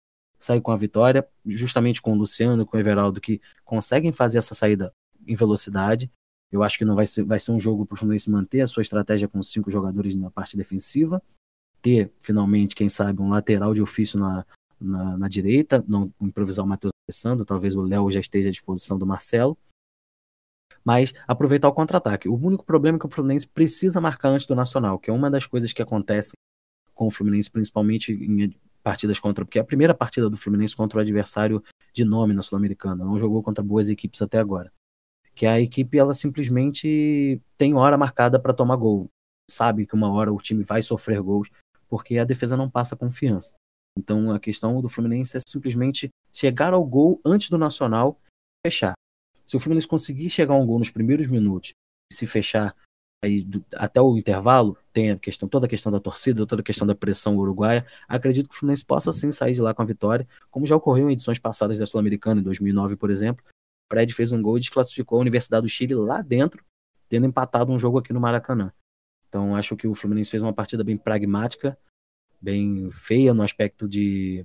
sair 0.43 0.61
com 0.61 0.73
a 0.73 0.77
vitória, 0.77 1.27
justamente 1.47 2.03
com 2.03 2.13
o 2.13 2.17
Luciano, 2.17 2.67
com 2.67 2.77
o 2.77 2.81
Everaldo, 2.81 3.21
que 3.21 3.41
conseguem 3.65 4.11
fazer 4.11 4.39
essa 4.39 4.57
saída 4.57 4.93
em 5.25 5.37
velocidade. 5.37 6.11
Eu 6.51 6.65
acho 6.65 6.77
que 6.77 6.85
não 6.85 6.97
vai 6.97 7.07
ser, 7.07 7.23
vai 7.23 7.39
ser 7.39 7.53
um 7.53 7.61
jogo 7.61 7.87
para 7.87 7.95
o 7.95 7.97
Fluminense 7.97 8.29
manter 8.29 8.61
a 8.61 8.67
sua 8.67 8.83
estratégia 8.83 9.29
com 9.29 9.41
cinco 9.43 9.71
jogadores 9.71 10.17
na 10.17 10.31
parte 10.31 10.57
defensiva, 10.57 11.23
ter 11.81 12.13
finalmente, 12.21 12.75
quem 12.75 12.89
sabe, 12.89 13.23
um 13.23 13.29
lateral 13.29 13.73
de 13.73 13.81
ofício 13.81 14.19
na, 14.19 14.45
na, 14.83 15.17
na 15.17 15.29
direita, 15.29 15.85
não 15.87 16.13
improvisar 16.21 16.65
o 16.65 16.69
Matheus 16.69 16.93
Alessandro, 17.09 17.45
talvez 17.45 17.77
o 17.77 17.83
Léo 17.83 18.11
já 18.11 18.21
esteja 18.21 18.49
à 18.49 18.51
disposição 18.51 18.99
do 18.99 19.07
Marcelo, 19.07 19.57
mas 20.85 21.13
aproveitar 21.27 21.69
o 21.69 21.73
contra-ataque. 21.73 22.29
O 22.29 22.35
único 22.35 22.65
problema 22.65 22.97
é 22.97 23.01
que 23.01 23.07
o 23.07 23.11
Fluminense 23.11 23.47
precisa 23.47 24.01
marcar 24.01 24.31
antes 24.31 24.47
do 24.47 24.55
Nacional, 24.55 24.99
que 24.99 25.11
é 25.11 25.13
uma 25.13 25.31
das 25.31 25.47
coisas 25.47 25.73
que 25.73 25.83
acontecem 25.83 26.33
com 26.95 27.07
o 27.07 27.11
Fluminense, 27.11 27.51
principalmente 27.51 28.13
em 28.13 28.55
partidas 28.83 29.19
contra. 29.19 29.45
Porque 29.45 29.59
é 29.59 29.63
a 29.63 29.65
primeira 29.65 29.95
partida 29.95 30.29
do 30.29 30.37
Fluminense 30.37 30.77
contra 30.77 30.99
o 30.99 31.03
adversário 31.03 31.63
de 31.93 32.05
nome 32.05 32.35
na 32.35 32.43
Sul-Americana. 32.43 33.05
Não 33.05 33.19
jogou 33.19 33.43
contra 33.43 33.63
boas 33.63 33.89
equipes 33.89 34.21
até 34.23 34.39
agora. 34.39 34.73
Que 35.35 35.47
a 35.47 35.61
equipe, 35.61 35.99
ela 35.99 36.15
simplesmente 36.15 37.41
tem 37.57 37.75
hora 37.75 37.97
marcada 37.97 38.39
para 38.39 38.53
tomar 38.53 38.77
gol. 38.77 39.09
Sabe 39.51 39.87
que 39.87 39.95
uma 39.95 40.11
hora 40.13 40.33
o 40.33 40.39
time 40.39 40.63
vai 40.63 40.83
sofrer 40.83 41.21
gols, 41.21 41.49
porque 41.89 42.19
a 42.19 42.25
defesa 42.25 42.57
não 42.57 42.69
passa 42.69 42.97
confiança. 42.97 43.55
Então 43.97 44.31
a 44.31 44.41
questão 44.41 44.81
do 44.81 44.89
Fluminense 44.89 45.37
é 45.37 45.41
simplesmente 45.47 46.11
chegar 46.33 46.73
ao 46.73 46.85
gol 46.85 47.21
antes 47.25 47.51
do 47.51 47.59
Nacional 47.59 48.19
fechar. 48.65 48.95
Se 49.47 49.57
o 49.57 49.61
Fluminense 49.61 49.89
conseguir 49.89 50.31
chegar 50.31 50.55
a 50.55 50.59
um 50.59 50.67
gol 50.67 50.79
nos 50.79 50.91
primeiros 50.91 51.27
minutos 51.27 51.73
e 52.11 52.15
se 52.15 52.27
fechar 52.27 52.75
aí 53.23 53.43
do, 53.43 53.65
até 53.75 54.01
o 54.01 54.17
intervalo, 54.17 54.77
tem 54.93 55.11
a 55.11 55.17
questão, 55.17 55.49
toda 55.49 55.67
a 55.67 55.69
questão 55.69 55.93
da 55.93 56.01
torcida, 56.01 56.47
toda 56.47 56.61
a 56.61 56.65
questão 56.65 56.87
da 56.87 56.95
pressão 56.95 57.37
uruguaia, 57.37 57.87
acredito 58.09 58.49
que 58.49 58.55
o 58.55 58.59
Fluminense 58.59 58.85
possa 58.85 59.13
sim 59.13 59.31
sair 59.31 59.55
de 59.55 59.61
lá 59.61 59.73
com 59.73 59.83
a 59.83 59.85
vitória, 59.85 60.27
como 60.51 60.67
já 60.67 60.75
ocorreu 60.75 61.09
em 61.09 61.13
edições 61.13 61.39
passadas 61.39 61.79
da 61.79 61.87
Sul-Americana, 61.87 62.41
em 62.41 62.45
2009, 62.45 62.97
por 62.97 63.11
exemplo. 63.11 63.45
O 63.47 63.95
Fred 63.95 64.13
fez 64.13 64.33
um 64.33 64.43
gol 64.43 64.57
e 64.57 64.61
desclassificou 64.61 65.19
a 65.19 65.21
Universidade 65.21 65.63
do 65.63 65.69
Chile 65.69 65.95
lá 65.95 66.21
dentro, 66.21 66.65
tendo 67.09 67.27
empatado 67.27 67.71
um 67.71 67.79
jogo 67.79 67.99
aqui 67.99 68.13
no 68.13 68.21
Maracanã. 68.21 68.73
Então 69.29 69.55
acho 69.55 69.77
que 69.77 69.87
o 69.87 69.95
Fluminense 69.95 70.31
fez 70.31 70.43
uma 70.43 70.53
partida 70.53 70.83
bem 70.83 70.97
pragmática, 70.97 71.79
bem 72.43 72.91
feia 72.91 73.33
no 73.33 73.43
aspecto 73.43 73.89
de 73.89 74.45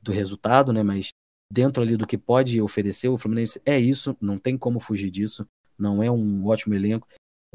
do 0.00 0.12
resultado, 0.12 0.72
né? 0.72 0.82
Mas 0.82 1.10
dentro 1.52 1.82
ali 1.82 1.96
do 1.96 2.06
que 2.06 2.16
pode 2.16 2.60
oferecer, 2.60 3.08
o 3.08 3.18
Fluminense 3.18 3.60
é 3.64 3.78
isso, 3.78 4.16
não 4.20 4.38
tem 4.38 4.56
como 4.56 4.80
fugir 4.80 5.10
disso. 5.10 5.46
Não 5.78 6.02
é 6.02 6.10
um 6.10 6.46
ótimo 6.46 6.74
elenco. 6.74 7.08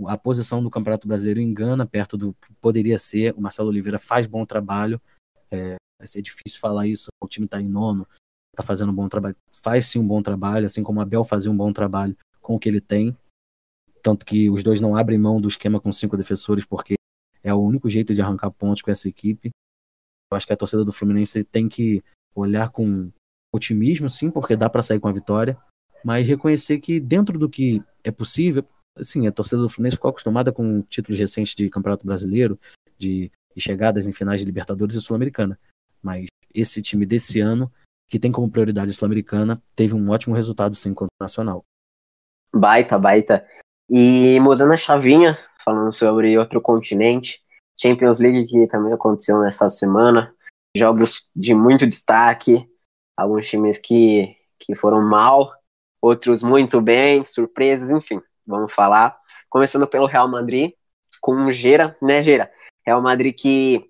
A 0.05 0.17
posição 0.17 0.61
do 0.61 0.69
Campeonato 0.69 1.07
Brasileiro 1.07 1.39
engana 1.39 1.85
perto 1.85 2.17
do 2.17 2.33
que 2.33 2.53
poderia 2.61 2.99
ser. 2.99 3.33
O 3.35 3.41
Marcelo 3.41 3.69
Oliveira 3.69 3.97
faz 3.97 4.27
bom 4.27 4.45
trabalho. 4.45 5.01
É, 5.49 5.75
vai 5.99 6.07
ser 6.07 6.21
difícil 6.21 6.59
falar 6.59 6.87
isso. 6.87 7.07
O 7.21 7.27
time 7.27 7.45
está 7.45 7.59
em 7.59 7.67
nono, 7.67 8.07
está 8.53 8.61
fazendo 8.63 8.91
um 8.91 8.95
bom 8.95 9.09
trabalho. 9.09 9.35
Faz 9.51 9.87
sim 9.87 9.99
um 9.99 10.07
bom 10.07 10.21
trabalho, 10.21 10.65
assim 10.65 10.83
como 10.83 10.99
o 10.99 11.01
Abel 11.01 11.23
fazia 11.23 11.51
um 11.51 11.57
bom 11.57 11.71
trabalho 11.73 12.15
com 12.41 12.55
o 12.55 12.59
que 12.59 12.69
ele 12.69 12.81
tem. 12.81 13.17
Tanto 14.03 14.25
que 14.25 14.49
os 14.49 14.61
dois 14.61 14.79
não 14.79 14.95
abrem 14.95 15.17
mão 15.17 15.41
do 15.41 15.47
esquema 15.47 15.79
com 15.79 15.91
cinco 15.91 16.15
defensores, 16.15 16.65
porque 16.65 16.95
é 17.43 17.53
o 17.53 17.59
único 17.59 17.89
jeito 17.89 18.13
de 18.13 18.21
arrancar 18.21 18.51
pontos 18.51 18.81
com 18.81 18.91
essa 18.91 19.07
equipe. 19.07 19.51
Eu 20.31 20.37
acho 20.37 20.45
que 20.45 20.53
a 20.53 20.57
torcida 20.57 20.83
do 20.83 20.91
Fluminense 20.91 21.43
tem 21.43 21.69
que 21.69 22.03
olhar 22.35 22.69
com 22.69 23.11
otimismo, 23.53 24.09
sim, 24.09 24.29
porque 24.29 24.55
dá 24.55 24.69
para 24.69 24.83
sair 24.83 24.99
com 24.99 25.07
a 25.07 25.13
vitória, 25.13 25.57
mas 26.03 26.27
reconhecer 26.27 26.79
que 26.79 26.99
dentro 26.99 27.39
do 27.39 27.49
que 27.49 27.81
é 28.03 28.11
possível, 28.11 28.65
assim, 28.95 29.27
a 29.27 29.31
torcida 29.31 29.61
do 29.61 29.69
Fluminense 29.69 29.97
ficou 29.97 30.09
acostumada 30.09 30.51
com 30.51 30.81
títulos 30.83 31.17
recentes 31.17 31.55
de 31.55 31.69
Campeonato 31.69 32.05
Brasileiro, 32.05 32.59
de, 32.97 33.31
chegadas 33.57 34.07
em 34.07 34.13
finais 34.13 34.41
de 34.41 34.45
Libertadores 34.45 34.95
e 34.95 35.01
Sul-Americana. 35.01 35.59
Mas 36.01 36.27
esse 36.53 36.81
time 36.81 37.05
desse 37.05 37.39
ano, 37.39 37.71
que 38.07 38.19
tem 38.19 38.31
como 38.31 38.49
prioridade 38.49 38.91
a 38.91 38.93
Sul-Americana, 38.93 39.61
teve 39.75 39.95
um 39.95 40.09
ótimo 40.09 40.35
resultado 40.35 40.75
sim 40.75 40.93
contra 40.93 41.13
o 41.19 41.23
Nacional. 41.23 41.63
Baita, 42.53 42.97
baita. 42.97 43.45
E 43.89 44.39
mudando 44.39 44.73
a 44.73 44.77
chavinha, 44.77 45.37
falando 45.63 45.91
sobre 45.91 46.37
outro 46.37 46.61
continente, 46.61 47.41
Champions 47.79 48.19
League 48.19 48.45
que 48.45 48.67
também 48.67 48.93
aconteceu 48.93 49.39
nessa 49.39 49.69
semana, 49.69 50.33
jogos 50.75 51.29
de 51.35 51.53
muito 51.53 51.87
destaque, 51.87 52.69
alguns 53.15 53.47
times 53.47 53.77
que, 53.77 54.35
que 54.59 54.75
foram 54.75 55.01
mal, 55.01 55.51
outros 56.01 56.43
muito 56.43 56.81
bem, 56.81 57.25
surpresas, 57.25 57.89
enfim, 57.89 58.21
vamos 58.45 58.73
falar. 58.73 59.17
Começando 59.49 59.87
pelo 59.87 60.05
Real 60.05 60.27
Madrid, 60.27 60.73
com 61.21 61.45
o 61.45 61.51
Gera, 61.51 61.95
né, 62.01 62.21
Gera? 62.23 62.51
Real 62.85 63.01
Madrid 63.01 63.35
que 63.35 63.89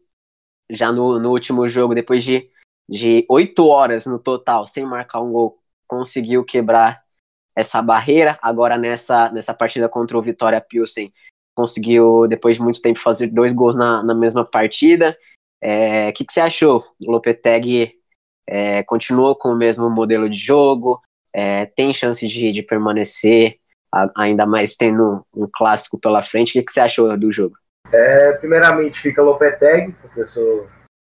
já 0.70 0.92
no, 0.92 1.20
no 1.20 1.32
último 1.32 1.68
jogo, 1.68 1.96
depois 1.96 2.24
de 2.24 2.50
de 2.90 3.26
horas 3.60 4.06
no 4.06 4.18
total 4.18 4.66
sem 4.66 4.86
marcar 4.86 5.22
um 5.22 5.32
gol, 5.32 5.60
conseguiu 5.88 6.44
quebrar 6.44 7.04
essa 7.58 7.82
barreira. 7.82 8.38
Agora 8.40 8.78
nessa, 8.78 9.32
nessa 9.32 9.52
partida 9.52 9.90
contra 9.90 10.16
o 10.16 10.22
Vitória 10.22 10.62
Pilsen, 10.62 11.12
conseguiu, 11.56 12.28
depois 12.28 12.58
de 12.58 12.62
muito 12.62 12.80
tempo, 12.80 13.00
fazer 13.00 13.28
dois 13.28 13.52
gols 13.52 13.76
na, 13.76 14.04
na 14.04 14.14
mesma 14.14 14.46
partida. 14.46 15.18
O 15.60 15.66
é, 15.66 16.12
que, 16.12 16.24
que 16.24 16.32
você 16.32 16.40
achou? 16.40 16.86
O 17.02 17.12
Lopetegui 17.12 17.96
é, 18.48 18.84
continuou 18.84 19.36
com 19.36 19.50
o 19.50 19.56
mesmo 19.56 19.90
modelo 19.90 20.30
de 20.30 20.38
jogo? 20.38 21.02
É, 21.34 21.66
tem 21.66 21.92
chance 21.96 22.26
de, 22.28 22.52
de 22.52 22.62
permanecer, 22.62 23.58
a, 23.92 24.08
ainda 24.16 24.46
mais 24.46 24.76
tendo 24.76 25.26
um 25.36 25.50
clássico 25.52 26.00
pela 26.00 26.22
frente? 26.22 26.52
O 26.52 26.54
que, 26.54 26.64
que 26.64 26.72
você 26.72 26.80
achou 26.80 27.18
do 27.18 27.34
jogo? 27.34 27.56
É, 27.92 28.34
primeiramente 28.34 29.00
fica 29.00 29.24
Lopetegui, 29.24 29.94
porque 29.94 30.22
eu 30.22 30.28
sou 30.28 30.68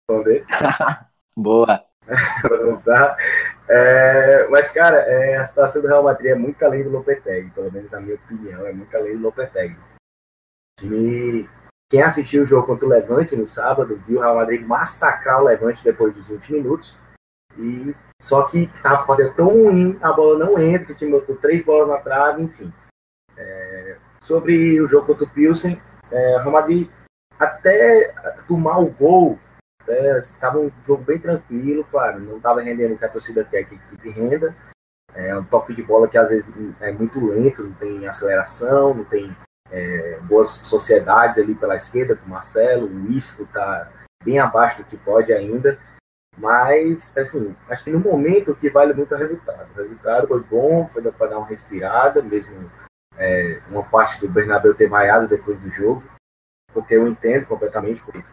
fã 0.08 0.22
dele. 0.22 0.46
Boa. 1.36 1.84
É, 3.68 4.48
mas, 4.50 4.72
cara, 4.72 4.98
é, 4.98 5.38
a 5.38 5.46
situação 5.46 5.82
do 5.82 5.88
Real 5.88 6.04
Madrid 6.04 6.32
é 6.32 6.36
muito 6.36 6.64
além 6.64 6.84
do 6.84 6.90
Lopetegui, 6.90 7.50
pelo 7.50 7.72
menos 7.72 7.92
na 7.92 8.00
minha 8.00 8.16
opinião, 8.16 8.66
é 8.66 8.72
muito 8.72 8.96
além 8.96 9.18
do 9.18 9.24
Lopetegui. 9.24 9.78
time, 10.80 11.50
quem 11.90 12.02
assistiu 12.02 12.44
o 12.44 12.46
jogo 12.46 12.68
contra 12.68 12.86
o 12.86 12.90
Levante 12.90 13.36
no 13.36 13.48
sábado, 13.48 13.98
viu 14.08 14.20
o 14.20 14.22
Real 14.22 14.36
Madrid 14.36 14.62
massacrar 14.66 15.42
o 15.42 15.46
Levante 15.46 15.84
depois 15.84 16.14
dos 16.14 16.30
20 16.30 16.54
minutos. 16.54 16.98
E 17.58 17.96
só 18.22 18.44
que 18.44 18.68
tava 18.84 19.06
fazendo 19.06 19.34
tão 19.34 19.48
ruim, 19.48 19.98
a 20.02 20.12
bola 20.12 20.38
não 20.38 20.62
entra, 20.62 20.92
o 20.92 20.96
time 20.96 21.12
botou 21.12 21.36
três 21.36 21.66
bolas 21.66 21.88
na 21.88 21.98
trave, 21.98 22.44
enfim. 22.44 22.72
É, 23.38 23.98
sobre 24.20 24.80
o 24.82 24.88
jogo 24.88 25.08
contra 25.08 25.26
o 25.26 25.30
Pilsen, 25.30 25.82
é, 26.12 26.36
o 26.36 26.40
Real 26.40 26.52
Madrid 26.52 26.90
até 27.40 28.14
tomar 28.48 28.80
o 28.80 28.90
gol 28.90 29.40
estava 30.20 30.60
um 30.60 30.72
jogo 30.86 31.04
bem 31.04 31.20
tranquilo, 31.20 31.86
claro, 31.90 32.20
não 32.20 32.38
estava 32.38 32.62
rendendo 32.62 32.96
o 32.96 32.98
que 32.98 33.06
a 33.06 33.10
torcida 33.10 33.44
quer 33.44 33.64
que 33.64 33.76
equipe 33.76 34.10
renda. 34.10 34.56
É 35.14 35.36
um 35.38 35.46
toque 35.46 35.74
de 35.74 35.82
bola 35.82 36.08
que 36.08 36.18
às 36.18 36.30
vezes 36.30 36.54
é 36.82 36.92
muito 36.92 37.26
lento, 37.26 37.64
não 37.64 37.74
tem 37.74 38.06
aceleração, 38.06 38.94
não 38.94 39.06
tem 39.06 39.36
é, 39.72 40.20
boas 40.24 40.50
sociedades 40.50 41.40
ali 41.40 41.56
pela 41.56 41.76
esquerda, 41.76 42.16
com 42.16 42.26
o 42.26 42.30
Marcelo, 42.30 42.88
o 42.88 43.12
Isco 43.12 43.44
está 43.44 43.92
bem 44.24 44.40
abaixo 44.40 44.84
do 44.84 44.86
que 44.86 44.98
pode 44.98 45.32
ainda. 45.32 45.80
Mas, 46.38 47.16
assim, 47.18 47.56
acho 47.70 47.84
que 47.84 47.92
no 47.92 48.00
momento 48.00 48.52
o 48.52 48.56
que 48.56 48.70
vale 48.70 48.94
muito 48.94 49.14
é 49.14 49.18
o 49.18 49.20
resultado. 49.20 49.72
O 49.72 49.78
resultado 49.82 50.28
foi 50.28 50.44
bom, 50.44 50.86
foi 50.88 51.02
para 51.02 51.28
dar 51.28 51.38
uma 51.38 51.48
respirada, 51.48 52.22
mesmo 52.22 52.70
é, 53.18 53.62
uma 53.70 53.84
parte 53.84 54.20
do 54.20 54.32
Bernabéu 54.32 54.76
ter 54.76 54.88
vaiado 54.88 55.28
depois 55.28 55.58
do 55.60 55.70
jogo, 55.72 56.04
porque 56.74 56.96
eu 56.96 57.08
entendo 57.08 57.46
completamente, 57.46 58.04
porque 58.04 58.24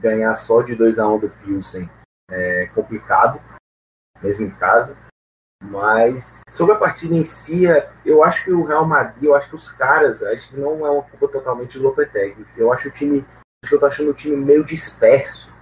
ganhar 0.00 0.34
só 0.36 0.62
de 0.62 0.74
2 0.74 0.98
a 0.98 1.08
1 1.08 1.14
um 1.14 1.18
do 1.18 1.28
Pilsen 1.28 1.88
é 2.30 2.66
complicado, 2.74 3.40
mesmo 4.22 4.46
em 4.46 4.50
casa. 4.50 4.96
Mas 5.62 6.40
sobre 6.48 6.74
a 6.74 6.78
partida 6.78 7.14
em 7.14 7.24
si, 7.24 7.66
é, 7.66 7.90
eu 8.04 8.24
acho 8.24 8.44
que 8.44 8.50
o 8.50 8.64
Real 8.64 8.86
Madrid, 8.86 9.24
eu 9.24 9.34
acho 9.34 9.50
que 9.50 9.56
os 9.56 9.70
caras, 9.70 10.22
acho 10.22 10.50
que 10.50 10.56
não 10.56 10.86
é 10.86 10.90
uma 10.90 11.02
culpa 11.02 11.28
totalmente 11.28 11.78
do 11.78 11.84
Lopetegui. 11.84 12.46
Eu 12.56 12.72
acho 12.72 12.88
o 12.88 12.90
time, 12.90 13.24
acho 13.62 13.68
que 13.68 13.74
eu 13.74 13.80
tô 13.80 13.86
achando 13.86 14.10
o 14.10 14.14
time 14.14 14.36
meio 14.36 14.64
disperso. 14.64 15.52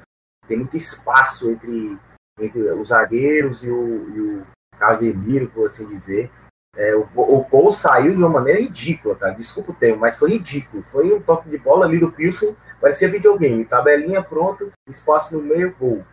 Tem 0.46 0.56
muito 0.56 0.76
espaço 0.76 1.50
entre, 1.50 1.98
entre 2.38 2.62
os 2.72 2.88
zagueiros 2.88 3.64
e 3.64 3.70
o, 3.70 4.08
e 4.10 4.20
o 4.20 4.46
Casemiro, 4.78 5.50
por 5.50 5.66
assim 5.66 5.88
dizer. 5.88 6.30
É, 6.78 6.94
o, 6.94 7.08
o 7.16 7.42
gol 7.42 7.72
saiu 7.72 8.12
de 8.12 8.18
uma 8.18 8.28
maneira 8.28 8.60
ridícula, 8.60 9.16
tá? 9.16 9.30
Desculpa 9.30 9.72
o 9.72 9.74
termo, 9.74 9.98
mas 9.98 10.16
foi 10.16 10.30
ridículo. 10.30 10.80
Foi 10.84 11.12
um 11.12 11.20
toque 11.20 11.50
de 11.50 11.58
bola 11.58 11.84
ali 11.84 11.98
do 11.98 12.12
Pilsen 12.12 12.56
Parecia 12.80 13.10
videogame, 13.10 13.64
tabelinha 13.64 14.22
pronto, 14.22 14.72
espaço 14.88 15.36
no 15.36 15.42
meio, 15.42 15.74
gol. 15.76 16.04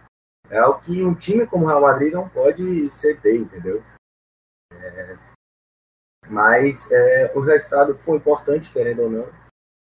É 0.49 0.63
o 0.65 0.79
que 0.79 1.03
um 1.03 1.13
time 1.13 1.45
como 1.45 1.65
o 1.65 1.67
Real 1.67 1.81
Madrid 1.81 2.11
não 2.11 2.27
pode 2.27 2.89
ceder, 2.89 3.35
entendeu? 3.35 3.83
É, 4.73 5.17
mas 6.27 6.91
é, 6.91 7.31
o 7.35 7.39
resultado 7.39 7.95
foi 7.97 8.17
importante, 8.17 8.71
querendo 8.71 9.03
ou 9.03 9.09
não. 9.09 9.27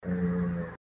É, 0.05 0.73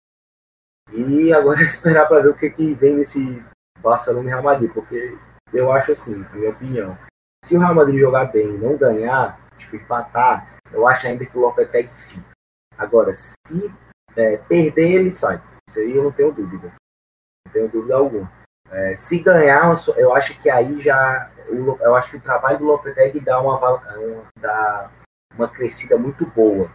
e 0.92 1.32
agora 1.34 1.60
é 1.62 1.64
esperar 1.64 2.08
para 2.08 2.22
ver 2.22 2.28
o 2.28 2.36
que, 2.36 2.48
que 2.48 2.74
vem 2.74 2.96
nesse 2.96 3.44
Barcelona 3.80 4.28
e 4.28 4.32
Real 4.32 4.42
Madrid, 4.42 4.72
porque 4.72 5.18
eu 5.52 5.70
acho 5.70 5.92
assim, 5.92 6.16
na 6.16 6.30
minha 6.30 6.50
opinião, 6.50 6.98
se 7.44 7.56
o 7.56 7.60
Real 7.60 7.74
Madrid 7.74 8.00
jogar 8.00 8.26
bem 8.26 8.54
e 8.54 8.58
não 8.58 8.76
ganhar, 8.78 9.38
empatar, 9.72 10.58
eu 10.72 10.86
acho 10.86 11.06
ainda 11.06 11.24
que 11.24 11.36
o 11.36 11.40
Lopetegui 11.40 11.94
fica. 11.94 12.34
Agora, 12.76 13.12
se 13.14 13.72
é, 14.16 14.36
perder, 14.36 15.00
ele 15.00 15.14
sai. 15.14 15.40
Isso 15.68 15.78
aí 15.78 15.96
eu 15.96 16.04
não 16.04 16.12
tenho 16.12 16.32
dúvida. 16.32 16.72
Não 17.46 17.52
tenho 17.52 17.68
dúvida 17.68 17.96
alguma. 17.96 18.30
É, 18.70 18.96
se 18.96 19.20
ganhar, 19.20 19.72
eu 19.96 20.14
acho 20.14 20.40
que 20.40 20.50
aí 20.50 20.80
já. 20.80 21.30
Eu 21.48 21.94
acho 21.94 22.10
que 22.10 22.16
o 22.16 22.22
trabalho 22.22 22.58
do 22.58 22.64
Lopetegui 22.64 23.20
dá 23.20 23.40
uma, 23.40 23.56
uma, 23.58 24.30
dá 24.40 24.90
uma 25.34 25.48
crescida 25.48 25.96
muito 25.96 26.26
boa. 26.26 26.70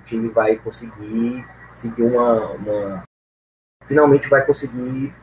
O 0.00 0.04
time 0.04 0.28
vai 0.28 0.56
conseguir 0.56 1.46
seguir 1.70 2.02
uma. 2.02 2.50
uma 2.52 3.04
finalmente 3.86 4.28
vai 4.28 4.44
conseguir 4.44 5.14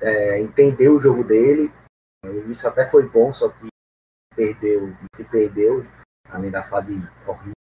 é, 0.00 0.40
entender 0.40 0.88
o 0.88 1.00
jogo 1.00 1.24
dele. 1.24 1.72
Isso 2.48 2.66
até 2.66 2.84
foi 2.84 3.08
bom, 3.08 3.32
só 3.32 3.48
que 3.48 3.68
perdeu, 4.34 4.92
se 5.14 5.28
perdeu, 5.28 5.86
além 6.30 6.50
da 6.50 6.62
fase 6.62 6.94
horrível 7.26 7.58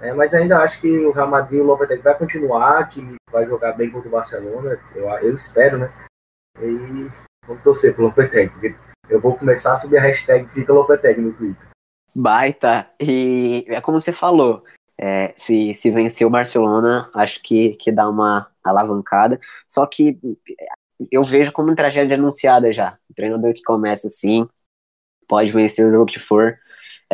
é, 0.00 0.12
mas 0.12 0.34
ainda 0.34 0.58
acho 0.58 0.80
que 0.80 0.98
o 0.98 1.12
Real 1.12 1.28
Madrid 1.28 1.60
o 1.60 1.64
Lopetegui 1.64 2.02
vai 2.02 2.18
continuar, 2.18 2.88
que 2.88 3.16
vai 3.30 3.46
jogar 3.46 3.72
bem 3.72 3.90
contra 3.90 4.08
o 4.08 4.12
Barcelona, 4.12 4.78
eu, 4.94 5.08
eu 5.08 5.34
espero, 5.34 5.78
né? 5.78 5.92
E 6.60 7.08
vamos 7.46 7.62
torcer 7.62 7.94
pro 7.94 8.04
Lopetegui, 8.04 8.50
porque 8.50 8.74
eu 9.08 9.20
vou 9.20 9.36
começar 9.36 9.74
a 9.74 9.76
subir 9.76 9.98
a 9.98 10.02
hashtag 10.02 10.48
Fica 10.48 10.72
Lopetegui 10.72 11.20
no 11.20 11.32
Twitter. 11.32 11.68
Baita. 12.14 12.88
E 13.00 13.64
é 13.68 13.80
como 13.80 14.00
você 14.00 14.12
falou, 14.12 14.64
é, 14.98 15.32
se, 15.36 15.72
se 15.74 15.90
vencer 15.90 16.26
o 16.26 16.30
Barcelona, 16.30 17.10
acho 17.14 17.40
que, 17.42 17.74
que 17.76 17.92
dá 17.92 18.08
uma 18.08 18.50
alavancada. 18.62 19.40
Só 19.68 19.86
que 19.86 20.18
eu 21.10 21.24
vejo 21.24 21.52
como 21.52 21.68
uma 21.68 21.76
tragédia 21.76 22.16
anunciada 22.16 22.72
já. 22.72 22.98
O 23.08 23.14
treinador 23.14 23.54
que 23.54 23.62
começa 23.62 24.08
assim, 24.08 24.48
pode 25.28 25.50
vencer 25.50 25.86
o 25.86 25.90
jogo 25.90 26.06
que 26.06 26.20
for. 26.20 26.58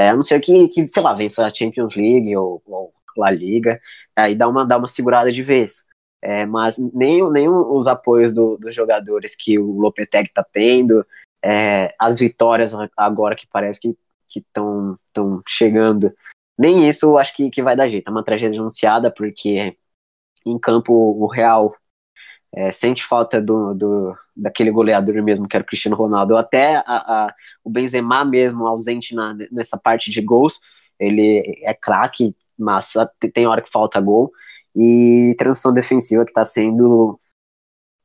É, 0.01 0.09
a 0.09 0.17
não 0.17 0.23
ser 0.23 0.41
que, 0.41 0.67
que, 0.69 0.89
sei 0.89 1.03
lá, 1.03 1.13
vença 1.13 1.47
a 1.47 1.53
Champions 1.53 1.95
League 1.95 2.35
ou, 2.35 2.63
ou 2.65 2.91
La 3.19 3.31
Liga, 3.31 3.79
aí 4.17 4.35
dá 4.35 4.49
uma, 4.49 4.65
dá 4.65 4.79
uma 4.79 4.89
segurada 4.89 5.31
de 5.31 5.43
vez. 5.43 5.85
É, 6.23 6.47
mas 6.47 6.79
nem, 6.95 7.31
nem 7.31 7.51
os 7.51 7.87
apoios 7.87 8.33
do, 8.33 8.57
dos 8.57 8.75
jogadores 8.75 9.37
que 9.37 9.59
o 9.59 9.73
Lopetegui 9.79 10.31
tá 10.33 10.43
tendo, 10.43 11.07
é, 11.45 11.95
as 11.99 12.19
vitórias 12.19 12.73
agora 12.97 13.37
que 13.37 13.47
parece 13.47 13.81
que 13.81 14.39
estão 14.39 14.99
tão 15.13 15.43
chegando, 15.47 16.11
nem 16.59 16.89
isso 16.89 17.05
eu 17.07 17.19
acho 17.19 17.37
que, 17.37 17.51
que 17.51 17.63
vai 17.63 17.77
dar 17.77 17.89
jeito. 17.89 18.09
É 18.09 18.11
uma 18.11 18.25
tragédia 18.25 18.59
anunciada, 18.59 19.11
porque 19.11 19.77
em 20.47 20.59
campo 20.59 20.95
o 20.95 21.27
Real 21.27 21.75
é, 22.55 22.73
sente 22.73 23.05
falta 23.05 23.41
do, 23.41 23.75
do, 23.75 24.17
daquele 24.37 24.71
goleador 24.71 25.23
mesmo, 25.23 25.47
que 25.47 25.57
era 25.57 25.63
o 25.63 25.67
Cristiano 25.67 25.97
Ronaldo, 25.97 26.35
ou 26.35 26.41
até 26.41 26.77
a, 26.77 26.85
a, 26.87 27.35
o 27.65 27.71
Benzema 27.71 28.25
mesmo, 28.25 28.67
ausente 28.67 29.15
na, 29.15 29.35
nessa 29.51 29.79
parte 29.79 30.11
de 30.11 30.21
gols, 30.21 30.61
ele 30.99 31.43
é 31.63 31.73
craque, 31.73 32.35
mas 32.59 32.93
tem 33.33 33.47
hora 33.47 33.63
que 33.63 33.71
falta 33.71 34.01
gol, 34.01 34.33
e 34.75 35.35
transição 35.39 35.73
defensiva 35.73 36.25
que 36.25 36.31
está 36.31 36.45
sendo 36.45 37.19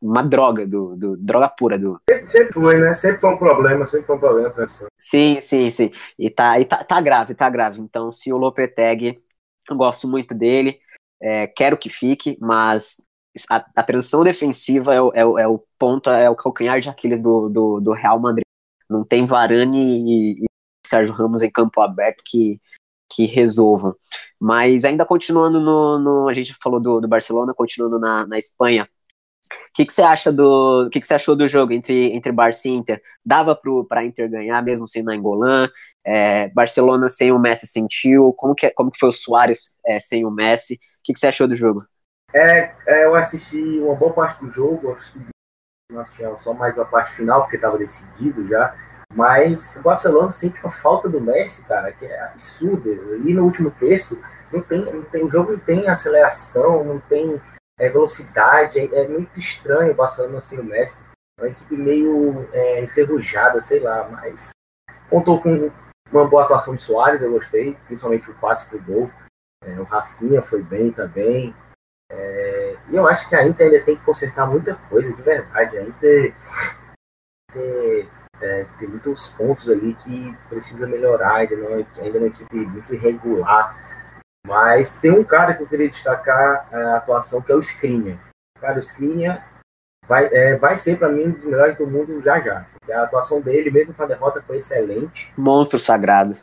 uma 0.02 0.22
droga, 0.22 0.68
do, 0.68 0.96
do 0.96 1.18
droga 1.18 1.50
pura 1.50 1.80
do. 1.80 2.00
Sempre, 2.28 2.54
foi, 2.54 2.80
né? 2.80 2.94
Sempre 2.94 3.20
foi 3.20 3.30
um 3.32 3.38
problema, 3.38 3.88
sempre 3.88 4.06
foi 4.06 4.16
um 4.16 4.20
problema 4.20 4.48
a 4.50 4.52
transição. 4.52 4.88
Sim, 4.98 5.40
sim, 5.40 5.70
sim. 5.72 5.92
E 6.18 6.30
tá, 6.30 6.60
e 6.60 6.66
tá, 6.66 6.84
tá 6.84 7.02
grave, 7.02 7.34
tá 7.34 7.50
grave. 7.50 7.80
Então, 7.82 8.12
se 8.12 8.32
o 8.32 8.38
Lopetegui, 8.38 9.20
eu 9.70 9.76
gosto 9.76 10.08
muito 10.08 10.36
dele, 10.36 10.80
é, 11.22 11.48
quero 11.48 11.78
que 11.78 11.90
fique, 11.90 12.38
mas 12.40 13.02
a, 13.50 13.66
a 13.76 13.84
transição 13.84 14.24
defensiva 14.24 14.94
é 14.94 15.02
o, 15.02 15.12
é, 15.14 15.26
o, 15.26 15.40
é 15.40 15.48
o 15.48 15.64
ponto, 15.78 16.10
é 16.10 16.30
o 16.30 16.36
calcanhar 16.36 16.80
de 16.80 16.90
Aquiles 16.90 17.22
do, 17.22 17.50
do, 17.50 17.80
do 17.80 17.92
Real 17.94 18.20
Madrid. 18.20 18.46
Não 18.90 19.04
tem 19.04 19.26
Varane 19.26 19.78
e, 19.78 20.44
e 20.44 20.46
Sérgio 20.88 21.14
Ramos 21.14 21.42
em 21.42 21.52
campo 21.52 21.82
aberto 21.82 22.22
que, 22.26 22.62
que 23.10 23.26
resolvam. 23.26 23.96
Mas 24.40 24.86
ainda 24.86 25.06
continuando 25.06 25.60
no, 25.60 26.00
no, 26.00 26.30
A 26.30 26.34
gente 26.34 26.56
falou 26.62 26.80
do, 26.80 27.02
do 27.02 27.08
Barcelona, 27.08 27.54
continuando 27.54 28.00
na, 28.00 28.26
na 28.28 28.38
Espanha. 28.38 28.88
O 29.46 29.74
que, 29.76 29.86
que 29.86 29.94
você 29.94 30.02
acha 30.02 30.32
do. 30.32 30.90
que, 30.92 31.00
que 31.00 31.08
você 31.08 31.14
achou 31.14 31.36
do 31.36 31.48
jogo 31.48 31.72
entre, 31.72 32.14
entre 32.14 32.32
Barça 32.32 32.68
e 32.68 32.72
Inter? 32.72 33.02
Dava 33.24 33.60
para 33.88 34.06
Inter 34.06 34.30
ganhar, 34.30 34.64
mesmo 34.64 34.88
sem 34.88 35.04
Nainggolan? 35.04 35.70
É, 36.04 36.50
Barcelona 36.50 37.08
sem 37.10 37.32
o 37.32 37.40
Messi 37.40 37.68
sentiu? 37.68 38.34
Como 38.34 38.56
que, 38.56 38.70
como 38.72 38.92
que 38.92 39.00
foi 39.00 39.10
o 39.10 39.12
Soares 39.12 39.76
é, 39.86 40.00
sem 40.00 40.26
o 40.26 40.32
Messi? 40.32 40.76
O 40.76 40.80
que, 41.04 41.14
que 41.14 41.20
você 41.20 41.28
achou 41.28 41.48
do 41.48 41.56
jogo? 41.56 41.86
É, 42.34 42.74
é, 42.86 43.06
eu 43.06 43.16
assisti 43.16 43.80
uma 43.80 43.96
boa 43.96 44.14
parte 44.14 44.44
do 44.44 44.52
jogo, 44.52 44.94
acho 44.94 45.14
que 45.14 45.20
tínhamos 46.16 46.44
só 46.44 46.54
mais 46.54 46.78
a 46.80 46.86
parte 46.86 47.16
final, 47.16 47.42
porque 47.42 47.56
estava 47.56 47.78
decidido 47.78 48.48
já. 48.48 48.76
Mas 49.14 49.76
o 49.76 49.82
Barcelona 49.82 50.32
sente 50.32 50.60
uma 50.62 50.72
falta 50.72 51.08
do 51.08 51.22
Messi, 51.22 51.66
cara, 51.66 51.92
que 51.92 52.06
é 52.06 52.22
absurda. 52.22 52.90
Ali 52.90 53.34
no 53.34 53.44
último 53.44 53.72
terço, 53.72 54.22
não 54.52 54.62
tem, 54.62 54.80
não 54.80 55.04
tem, 55.04 55.24
o 55.24 55.30
jogo 55.30 55.54
não 55.54 55.60
tem 55.60 55.88
aceleração, 55.88 56.84
não 56.84 57.00
tem 57.00 57.42
é, 57.80 57.90
velocidade. 57.90 58.80
É, 58.80 59.04
é, 59.04 59.08
muito 59.08 59.40
estranho 59.40 59.92
o 59.92 59.96
Barcelona 59.96 60.42
sem 60.42 60.60
o 60.60 60.64
Messi. 60.64 61.06
É 61.40 61.44
uma 61.44 61.50
equipe 61.50 61.76
meio 61.76 62.48
é, 62.52 62.82
enferrujada, 62.82 63.62
sei 63.62 63.80
lá, 63.80 64.08
mas 64.10 64.52
contou 65.10 65.42
com 65.42 65.72
uma 66.12 66.28
boa 66.28 66.44
atuação 66.44 66.76
de 66.76 66.82
Soares, 66.82 67.22
eu 67.22 67.32
gostei, 67.32 67.78
principalmente 67.88 68.30
o 68.30 68.36
passe 68.36 68.70
pro 68.70 68.82
gol. 68.82 69.12
É, 69.64 69.80
o 69.80 69.84
Rafinha 69.84 70.42
foi 70.42 70.62
bem 70.62 70.92
também. 70.92 71.56
É, 72.12 72.78
e 72.90 72.96
eu 72.96 73.08
acho 73.08 73.28
que 73.28 73.36
a 73.36 73.46
Inter 73.46 73.68
ainda 73.68 73.84
tem 73.84 73.96
que 73.96 74.06
consertar 74.06 74.46
muita 74.48 74.76
coisa, 74.90 75.14
de 75.14 75.22
verdade. 75.22 75.78
A 75.78 75.84
Inter 75.84 76.36
tem, 77.52 78.10
é, 78.42 78.66
tem 78.78 78.88
muitos 78.88 79.30
pontos 79.34 79.70
ali 79.70 79.94
que 79.96 80.38
precisa 80.50 80.88
melhorar, 80.88 81.36
ainda, 81.36 81.56
não, 81.56 81.74
ainda 81.74 82.18
é 82.18 82.22
uma 82.22 82.28
equipe 82.28 82.56
muito 82.56 82.94
irregular. 82.94 83.84
Mas 84.46 85.00
tem 85.00 85.12
um 85.12 85.24
cara 85.24 85.56
que 85.56 85.64
eu 85.64 85.68
queria 85.68 85.90
destacar 85.90 86.68
a 86.72 86.98
atuação, 86.98 87.42
que 87.42 87.52
é 87.52 87.56
o 87.56 87.60
Skriniar. 87.60 88.20
Cara, 88.60 88.78
o 88.78 88.84
Skriniar 88.84 89.52
vai, 90.08 90.30
é, 90.32 90.56
vai 90.58 90.78
ser, 90.78 91.00
para 91.00 91.10
mim, 91.10 91.26
um 91.26 91.32
dos 91.32 91.44
melhores 91.44 91.78
do 91.78 91.88
mundo 91.88 92.22
já 92.22 92.40
já. 92.40 92.68
A 92.92 93.04
atuação 93.04 93.42
dele, 93.42 93.72
mesmo 93.72 93.94
com 93.94 94.04
a 94.04 94.08
derrota, 94.08 94.42
foi 94.42 94.58
excelente. 94.58 95.34
Monstro 95.36 95.80
sagrado. 95.80 96.38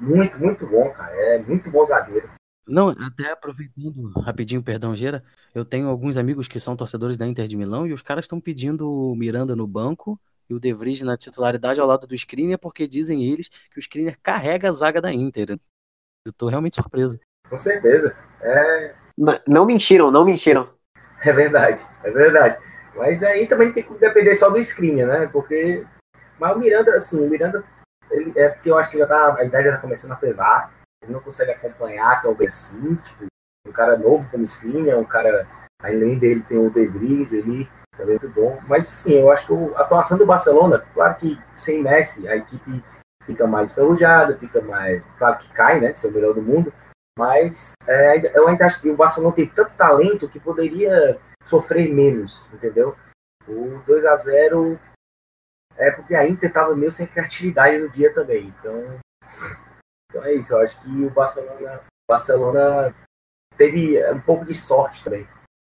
Muito, 0.00 0.38
muito 0.38 0.66
bom, 0.66 0.90
cara. 0.90 1.14
É 1.14 1.38
muito 1.38 1.70
bom 1.70 1.84
zagueiro. 1.84 2.30
Não, 2.68 2.90
até 2.90 3.32
aproveitando 3.32 4.10
rapidinho, 4.20 4.62
perdão, 4.62 4.94
Gera, 4.94 5.24
eu 5.54 5.64
tenho 5.64 5.88
alguns 5.88 6.18
amigos 6.18 6.46
que 6.46 6.60
são 6.60 6.76
torcedores 6.76 7.16
da 7.16 7.26
Inter 7.26 7.48
de 7.48 7.56
Milão 7.56 7.86
e 7.86 7.94
os 7.94 8.02
caras 8.02 8.24
estão 8.24 8.38
pedindo 8.38 8.86
o 8.90 9.16
Miranda 9.16 9.56
no 9.56 9.66
banco 9.66 10.20
e 10.50 10.54
o 10.54 10.60
De 10.60 10.72
Vries 10.74 11.00
na 11.00 11.16
titularidade 11.16 11.80
ao 11.80 11.86
lado 11.86 12.06
do 12.06 12.14
Skriniar 12.14 12.58
porque 12.58 12.86
dizem 12.86 13.24
eles 13.24 13.48
que 13.48 13.78
o 13.78 13.80
Skriniar 13.80 14.18
carrega 14.22 14.68
a 14.68 14.72
zaga 14.72 15.00
da 15.00 15.10
Inter. 15.10 15.58
Eu 16.26 16.32
tô 16.32 16.48
realmente 16.48 16.76
surpreso. 16.76 17.18
Com 17.48 17.56
certeza. 17.56 18.14
É... 18.42 18.94
Não 19.46 19.64
mentiram, 19.64 20.10
não 20.10 20.24
mentiram. 20.24 20.68
É 21.24 21.32
verdade, 21.32 21.82
é 22.04 22.10
verdade. 22.10 22.62
Mas 22.94 23.22
aí 23.22 23.46
também 23.46 23.72
tem 23.72 23.82
que 23.82 23.94
depender 23.94 24.34
só 24.34 24.50
do 24.50 24.58
Skriniar, 24.58 25.08
né? 25.08 25.26
Porque. 25.26 25.86
Mas 26.38 26.54
o 26.54 26.58
Miranda, 26.58 26.94
assim, 26.94 27.26
o 27.26 27.30
Miranda, 27.30 27.64
ele, 28.10 28.32
é 28.36 28.50
porque 28.50 28.70
eu 28.70 28.76
acho 28.76 28.90
que 28.90 28.98
já 28.98 29.06
tá, 29.06 29.36
a 29.38 29.44
idade 29.44 29.64
já 29.64 29.72
tá 29.72 29.80
começando 29.80 30.12
a 30.12 30.16
pesar 30.16 30.77
ele 31.02 31.12
não 31.12 31.20
consegue 31.20 31.52
acompanhar 31.52 32.20
talvez 32.22 32.54
assim, 32.54 32.94
tipo, 32.96 33.26
um 33.66 33.72
cara 33.72 33.96
novo 33.96 34.28
como 34.30 34.44
Skriniar, 34.44 34.98
um 34.98 35.04
cara, 35.04 35.46
além 35.80 36.18
dele 36.18 36.42
tem 36.42 36.58
o 36.58 36.70
De 36.70 36.86
Vries 36.86 37.32
ali, 37.32 37.68
também 37.96 38.18
muito 38.20 38.30
bom, 38.30 38.60
mas 38.66 38.92
enfim, 38.92 39.14
eu 39.14 39.30
acho 39.30 39.46
que 39.46 39.74
a 39.74 39.80
atuação 39.80 40.16
do 40.16 40.26
Barcelona, 40.26 40.84
claro 40.94 41.16
que 41.16 41.38
sem 41.56 41.82
Messi, 41.82 42.28
a 42.28 42.36
equipe 42.36 42.82
fica 43.24 43.46
mais 43.46 43.72
enferrujada, 43.72 44.38
fica 44.38 44.60
mais, 44.62 45.02
claro 45.18 45.38
que 45.38 45.52
cai, 45.52 45.80
né, 45.80 45.92
ser 45.92 46.08
o 46.08 46.12
melhor 46.12 46.34
do 46.34 46.42
mundo, 46.42 46.72
mas 47.18 47.72
é, 47.86 48.38
eu 48.38 48.48
ainda 48.48 48.64
acho 48.64 48.80
que 48.80 48.88
o 48.88 48.96
Barcelona 48.96 49.34
tem 49.34 49.48
tanto 49.48 49.74
talento 49.74 50.28
que 50.28 50.38
poderia 50.38 51.18
sofrer 51.42 51.92
menos, 51.92 52.48
entendeu? 52.52 52.96
O 53.46 53.82
2 53.86 54.06
a 54.06 54.16
0 54.16 54.78
é 55.76 55.90
porque 55.90 56.14
a 56.14 56.26
Inter 56.26 56.48
estava 56.48 56.76
meio 56.76 56.92
sem 56.92 57.06
criatividade 57.06 57.78
no 57.78 57.88
dia 57.88 58.14
também, 58.14 58.54
então 58.58 58.98
então 60.18 60.24
é 60.24 60.34
isso, 60.34 60.52
eu 60.52 60.60
acho 60.60 60.80
que 60.82 60.88
o 60.88 61.10
Barcelona, 61.10 61.80
Barcelona 62.08 62.94
teve 63.56 64.02
um 64.12 64.20
pouco 64.20 64.44
de 64.44 64.54
sorte 64.54 65.02
também. 65.04 65.26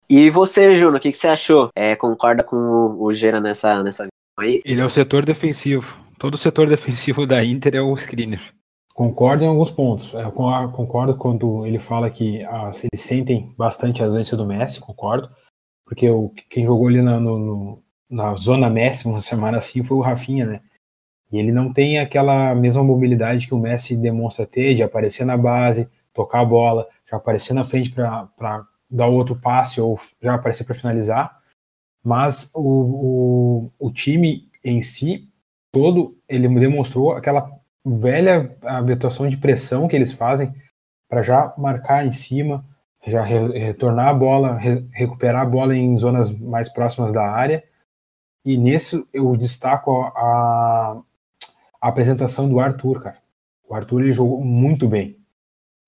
E 0.09 0.29
você, 0.29 0.75
Juno, 0.75 0.97
o 0.97 0.99
que, 0.99 1.11
que 1.11 1.17
você 1.17 1.27
achou? 1.27 1.69
É, 1.75 1.95
concorda 1.95 2.43
com 2.43 2.55
o 2.55 3.13
Gera 3.13 3.39
nessa, 3.39 3.83
nessa 3.83 4.07
aí? 4.39 4.61
Ele 4.65 4.81
é 4.81 4.85
o 4.85 4.89
setor 4.89 5.23
defensivo. 5.23 5.97
Todo 6.17 6.33
o 6.33 6.37
setor 6.37 6.67
defensivo 6.67 7.27
da 7.27 7.43
Inter 7.43 7.75
é 7.75 7.81
o 7.81 7.95
screener. 7.95 8.41
Concordo 8.95 9.43
em 9.43 9.47
alguns 9.47 9.71
pontos. 9.71 10.13
Eu 10.13 10.31
concordo 10.31 11.15
quando 11.15 11.65
ele 11.65 11.79
fala 11.79 12.09
que 12.09 12.43
ah, 12.43 12.71
eles 12.91 13.05
sentem 13.05 13.53
bastante 13.57 14.01
a 14.01 14.07
ausência 14.07 14.35
do 14.35 14.45
Messi, 14.45 14.79
concordo. 14.79 15.29
Porque 15.85 16.09
o, 16.09 16.29
quem 16.49 16.65
jogou 16.65 16.87
ali 16.87 17.01
na, 17.01 17.19
no, 17.19 17.81
na 18.09 18.33
zona 18.33 18.69
Messi 18.69 19.07
uma 19.07 19.21
semana 19.21 19.59
assim 19.59 19.83
foi 19.83 19.95
o 19.95 20.01
Rafinha, 20.01 20.45
né? 20.45 20.61
E 21.31 21.37
ele 21.37 21.51
não 21.51 21.71
tem 21.71 21.99
aquela 21.99 22.55
mesma 22.55 22.83
mobilidade 22.83 23.47
que 23.47 23.53
o 23.53 23.59
Messi 23.59 23.95
demonstra 23.95 24.45
ter 24.45 24.73
de 24.73 24.83
aparecer 24.83 25.25
na 25.25 25.37
base, 25.37 25.87
tocar 26.13 26.41
a 26.41 26.45
bola, 26.45 26.87
já 27.09 27.17
aparecer 27.17 27.53
na 27.53 27.63
frente 27.63 27.91
para 27.91 28.65
dar 28.89 29.07
outro 29.07 29.35
passe 29.35 29.79
ou 29.79 29.99
já 30.21 30.33
aparecer 30.33 30.63
para 30.63 30.75
finalizar. 30.75 31.39
Mas 32.03 32.49
o, 32.53 33.69
o, 33.79 33.87
o 33.87 33.91
time 33.91 34.49
em 34.63 34.81
si, 34.81 35.29
todo, 35.71 36.17
ele 36.27 36.47
demonstrou 36.47 37.13
aquela 37.13 37.49
velha 37.85 38.57
habituação 38.63 39.29
de 39.29 39.37
pressão 39.37 39.87
que 39.87 39.95
eles 39.95 40.11
fazem 40.11 40.53
para 41.07 41.21
já 41.23 41.53
marcar 41.57 42.05
em 42.05 42.11
cima, 42.11 42.65
já 43.05 43.21
re, 43.21 43.57
retornar 43.57 44.09
a 44.09 44.13
bola, 44.13 44.57
re, 44.57 44.85
recuperar 44.91 45.41
a 45.43 45.49
bola 45.49 45.75
em 45.75 45.97
zonas 45.97 46.31
mais 46.31 46.69
próximas 46.69 47.13
da 47.13 47.27
área. 47.27 47.63
E 48.45 48.57
nisso 48.57 49.07
eu 49.13 49.35
destaco 49.35 50.01
a, 50.01 50.07
a 50.07 51.01
apresentação 51.87 52.49
do 52.49 52.59
Arthur, 52.59 53.01
cara. 53.01 53.17
O 53.67 53.75
Arthur 53.75 54.01
ele 54.01 54.13
jogou 54.13 54.43
muito 54.43 54.87
bem. 54.87 55.17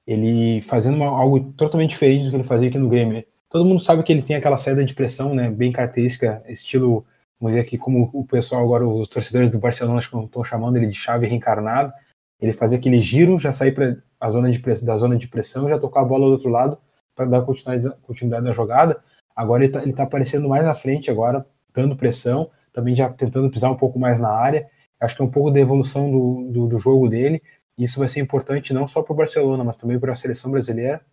Ele 0.06 0.62
fazendo 0.62 0.96
uma, 0.96 1.08
algo 1.08 1.52
totalmente 1.54 1.92
diferente 1.92 2.26
do 2.26 2.30
que 2.30 2.36
ele 2.38 2.44
fazia 2.44 2.70
aqui 2.70 2.78
no 2.78 2.90
Grêmio. 2.90 3.24
Todo 3.50 3.66
mundo 3.66 3.82
sabe 3.82 4.04
que 4.04 4.12
ele 4.12 4.22
tem 4.22 4.36
aquela 4.36 4.58
saída 4.58 4.86
de 4.86 4.94
pressão, 4.94 5.36
né, 5.36 5.50
bem 5.50 5.72
característica, 5.72 6.42
estilo, 6.48 7.06
vamos 7.40 7.54
dizer 7.54 7.66
aqui, 7.66 7.78
como 7.78 8.10
o 8.14 8.26
pessoal 8.26 8.64
agora, 8.64 8.88
os 8.88 9.10
torcedores 9.10 9.52
do 9.52 9.60
Barcelona 9.60 10.00
estão 10.00 10.44
chamando 10.44 10.78
ele 10.78 10.88
de 10.88 10.96
chave 10.96 11.28
reencarnado. 11.28 11.92
Ele 12.40 12.54
fazia 12.54 12.78
aquele 12.78 13.00
giro, 13.00 13.38
já 13.38 13.52
sair 13.52 13.74
para 13.74 13.98
a 14.20 14.32
zona 14.32 14.52
de 14.52 14.60
da 14.86 14.98
zona 14.98 15.18
de 15.18 15.28
pressão, 15.28 15.68
já 15.68 15.78
tocar 15.78 16.02
a 16.02 16.06
bola 16.06 16.26
do 16.26 16.32
outro 16.32 16.50
lado 16.50 16.78
para 17.16 17.26
dar 17.26 17.42
continuidade, 17.42 17.96
continuidade 18.02 18.46
na 18.46 18.52
jogada. 18.52 19.04
Agora 19.36 19.64
ele 19.64 19.76
está 19.76 19.92
tá 19.92 20.04
aparecendo 20.04 20.48
mais 20.48 20.64
na 20.64 20.74
frente 20.74 21.12
agora, 21.12 21.46
dando 21.74 21.96
pressão, 21.96 22.50
também 22.74 22.96
já 22.96 23.10
tentando 23.10 23.50
pisar 23.50 23.72
um 23.72 23.76
pouco 23.76 24.00
mais 24.00 24.20
na 24.20 24.30
área. 24.30 24.70
Acho 25.02 25.16
que 25.16 25.22
é 25.22 25.26
um 25.26 25.32
pouco 25.32 25.52
da 25.52 25.60
evolução 25.60 26.12
do, 26.12 26.52
do, 26.52 26.68
do 26.68 26.80
jogo 26.80 27.10
dele. 27.10 27.42
Isso 27.78 28.00
vai 28.00 28.08
ser 28.08 28.20
importante 28.22 28.74
não 28.74 28.88
só 28.88 29.02
para 29.02 29.14
o 29.14 29.16
Barcelona, 29.16 29.64
mas 29.64 29.78
também 29.78 30.00
para 30.00 30.14
a 30.14 30.16
seleção 30.16 30.52
brasileira 30.52 31.04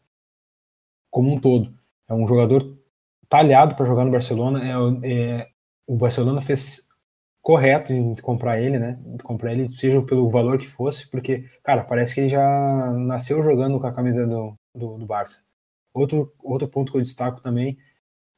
como 1.11 1.33
um 1.33 1.41
todo. 1.41 1.75
É 2.09 2.15
um 2.15 2.27
jogador 2.27 2.77
talhado 3.29 3.75
para 3.75 3.87
jogar 3.87 4.05
no 4.05 4.11
Barcelona. 4.11 4.61
É, 4.63 5.11
é, 5.11 5.49
o 5.87 5.97
Barcelona 5.97 6.43
fez 6.43 6.89
correto 7.41 7.93
em 7.93 8.15
comprar 8.17 8.61
ele, 8.61 8.79
né? 8.79 8.99
Comprar 9.23 9.53
ele, 9.53 9.71
seja 9.73 10.03
pelo 10.03 10.29
valor 10.29 10.59
que 10.59 10.67
fosse, 10.67 11.09
porque, 11.09 11.49
cara, 11.63 11.83
parece 11.85 12.15
que 12.15 12.21
ele 12.21 12.29
já 12.29 12.93
nasceu 12.93 13.43
jogando 13.43 13.81
com 13.81 13.87
a 13.87 13.93
camisa 13.93 14.27
do, 14.27 14.55
do, 14.75 14.99
do 14.99 15.07
Barça. 15.07 15.43
Outro, 15.95 16.33
outro 16.43 16.69
ponto 16.69 16.93
que 16.93 16.99
eu 16.99 17.03
destaco 17.03 17.41
também 17.41 17.79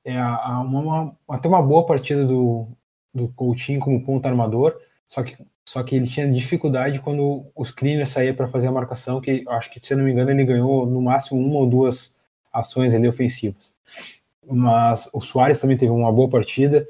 é 0.05 0.17
a, 0.17 0.35
a 0.37 0.61
uma, 0.61 1.17
até 1.29 1.49
uma 1.49 1.63
boa 1.63 1.85
partida 1.85 2.25
do, 2.25 2.69
do 3.13 3.29
Coutinho 3.31 3.81
como 3.81 4.05
ponto 4.05 4.27
armador, 4.27 4.81
só 5.11 5.25
que, 5.25 5.37
só 5.65 5.83
que 5.83 5.97
ele 5.97 6.07
tinha 6.07 6.31
dificuldade 6.31 7.01
quando 7.01 7.45
os 7.57 7.73
cleaners 7.73 8.11
saíam 8.11 8.35
para 8.35 8.47
fazer 8.47 8.69
a 8.69 8.73
marcação, 8.73 9.21
que 9.21 9.45
acho 9.49 9.69
que, 9.71 9.85
se 9.85 9.93
eu 9.93 9.99
não 9.99 10.05
me 10.05 10.13
engano, 10.13 10.31
ele 10.31 10.45
ganhou 10.45 10.87
no 10.87 11.03
máximo 11.03 11.41
uma 11.41 11.59
ou 11.59 11.69
duas 11.69 12.15
ações 12.53 12.95
ali 12.95 13.09
ofensivas. 13.09 13.77
Mas 14.47 15.11
o 15.13 15.21
Soares 15.21 15.61
também 15.61 15.77
teve 15.77 15.91
uma 15.91 16.13
boa 16.13 16.29
partida, 16.29 16.87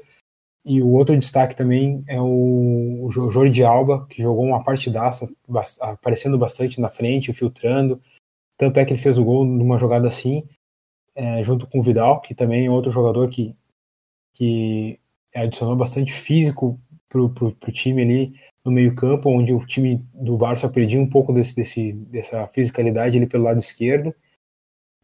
e 0.63 0.83
o 0.83 0.89
outro 0.89 1.17
destaque 1.17 1.55
também 1.55 2.03
é 2.07 2.21
o, 2.21 3.09
Jordi 3.09 3.63
Alba, 3.63 4.05
que 4.07 4.21
jogou 4.21 4.45
uma 4.45 4.63
partidaça, 4.63 5.27
aparecendo 5.79 6.37
bastante 6.37 6.79
na 6.79 6.89
frente, 6.89 7.33
filtrando. 7.33 7.99
Tanto 8.55 8.79
é 8.79 8.85
que 8.85 8.93
ele 8.93 9.01
fez 9.01 9.17
o 9.17 9.25
gol 9.25 9.43
numa 9.43 9.79
jogada 9.79 10.07
assim, 10.07 10.47
é, 11.15 11.41
junto 11.41 11.65
com 11.65 11.79
o 11.79 11.83
Vidal, 11.83 12.21
que 12.21 12.35
também 12.35 12.67
é 12.67 12.69
outro 12.69 12.91
jogador 12.91 13.27
que, 13.29 13.55
que 14.35 14.99
adicionou 15.33 15.75
bastante 15.75 16.13
físico 16.13 16.79
para 17.11 17.21
o 17.21 17.71
time 17.71 18.01
ali 18.01 18.33
no 18.63 18.71
meio-campo, 18.71 19.29
onde 19.29 19.53
o 19.53 19.65
time 19.65 20.05
do 20.13 20.37
Barça 20.37 20.69
perdia 20.69 20.99
um 20.99 21.09
pouco 21.09 21.33
desse, 21.33 21.55
desse, 21.55 21.93
dessa 21.93 22.47
fisicalidade 22.47 23.17
ali 23.17 23.27
pelo 23.27 23.43
lado 23.43 23.59
esquerdo. 23.59 24.13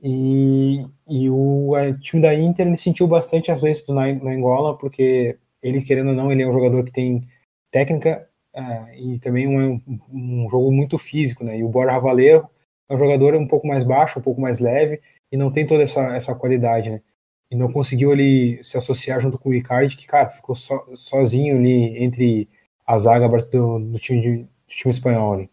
E, 0.02 0.86
e 1.10 1.30
o, 1.30 1.74
time 2.02 2.22
da 2.22 2.34
Inter 2.34 2.68
ele 2.68 2.78
sentiu 2.78 3.08
bastante 3.08 3.52
as 3.52 3.62
vezes 3.62 3.86
na 3.88 4.04
Angola, 4.04 4.78
porque 4.78 5.38
ele, 5.62 5.82
querendo 5.82 6.10
ou 6.10 6.16
não, 6.16 6.32
ele 6.32 6.44
é 6.44 6.48
um 6.48 6.54
jogador 6.54 6.84
que 6.86 6.92
tem 6.92 7.28
técnica 7.72 8.30
uh, 8.56 8.94
e 8.96 9.20
também 9.20 9.48
um, 9.48 9.82
um, 10.12 10.48
jogo 10.50 10.72
muito 10.72 10.98
físico, 11.00 11.44
né? 11.44 11.58
E 11.58 11.64
o 11.64 11.70
Borja 11.70 12.00
Valero 12.00 12.48
é 12.88 12.96
um 12.96 13.00
jogador 13.00 13.36
um 13.36 13.48
pouco 13.48 13.68
mais 13.68 13.84
baixo, 13.84 14.20
um 14.20 14.22
pouco 14.22 14.40
mais 14.40 14.60
leve 14.60 15.02
e 15.32 15.36
não 15.36 15.52
tem 15.52 15.66
toda 15.66 15.84
essa, 15.84 16.16
essa 16.16 16.36
qualidade, 16.36 16.92
né? 16.92 17.02
E 17.50 17.56
não 17.56 17.72
conseguiu 17.72 18.12
ali 18.12 18.62
se 18.64 18.78
associar 18.78 19.22
junto 19.22 19.38
com 19.38 19.50
o 19.50 19.54
Icardi, 19.54 19.96
que, 19.96 20.06
cara, 20.06 20.30
ficou 20.30 20.56
so, 20.56 20.84
sozinho 20.96 21.58
ali 21.58 22.04
entre 22.04 22.50
a 22.86 22.98
zaga 22.98 23.28
do, 23.28 23.80
do 23.80 24.00
time, 24.00 24.22
de, 24.22 24.38
do 24.44 24.50
time 24.68 24.94
espanhol. 24.94 25.34
Ali. 25.34 25.50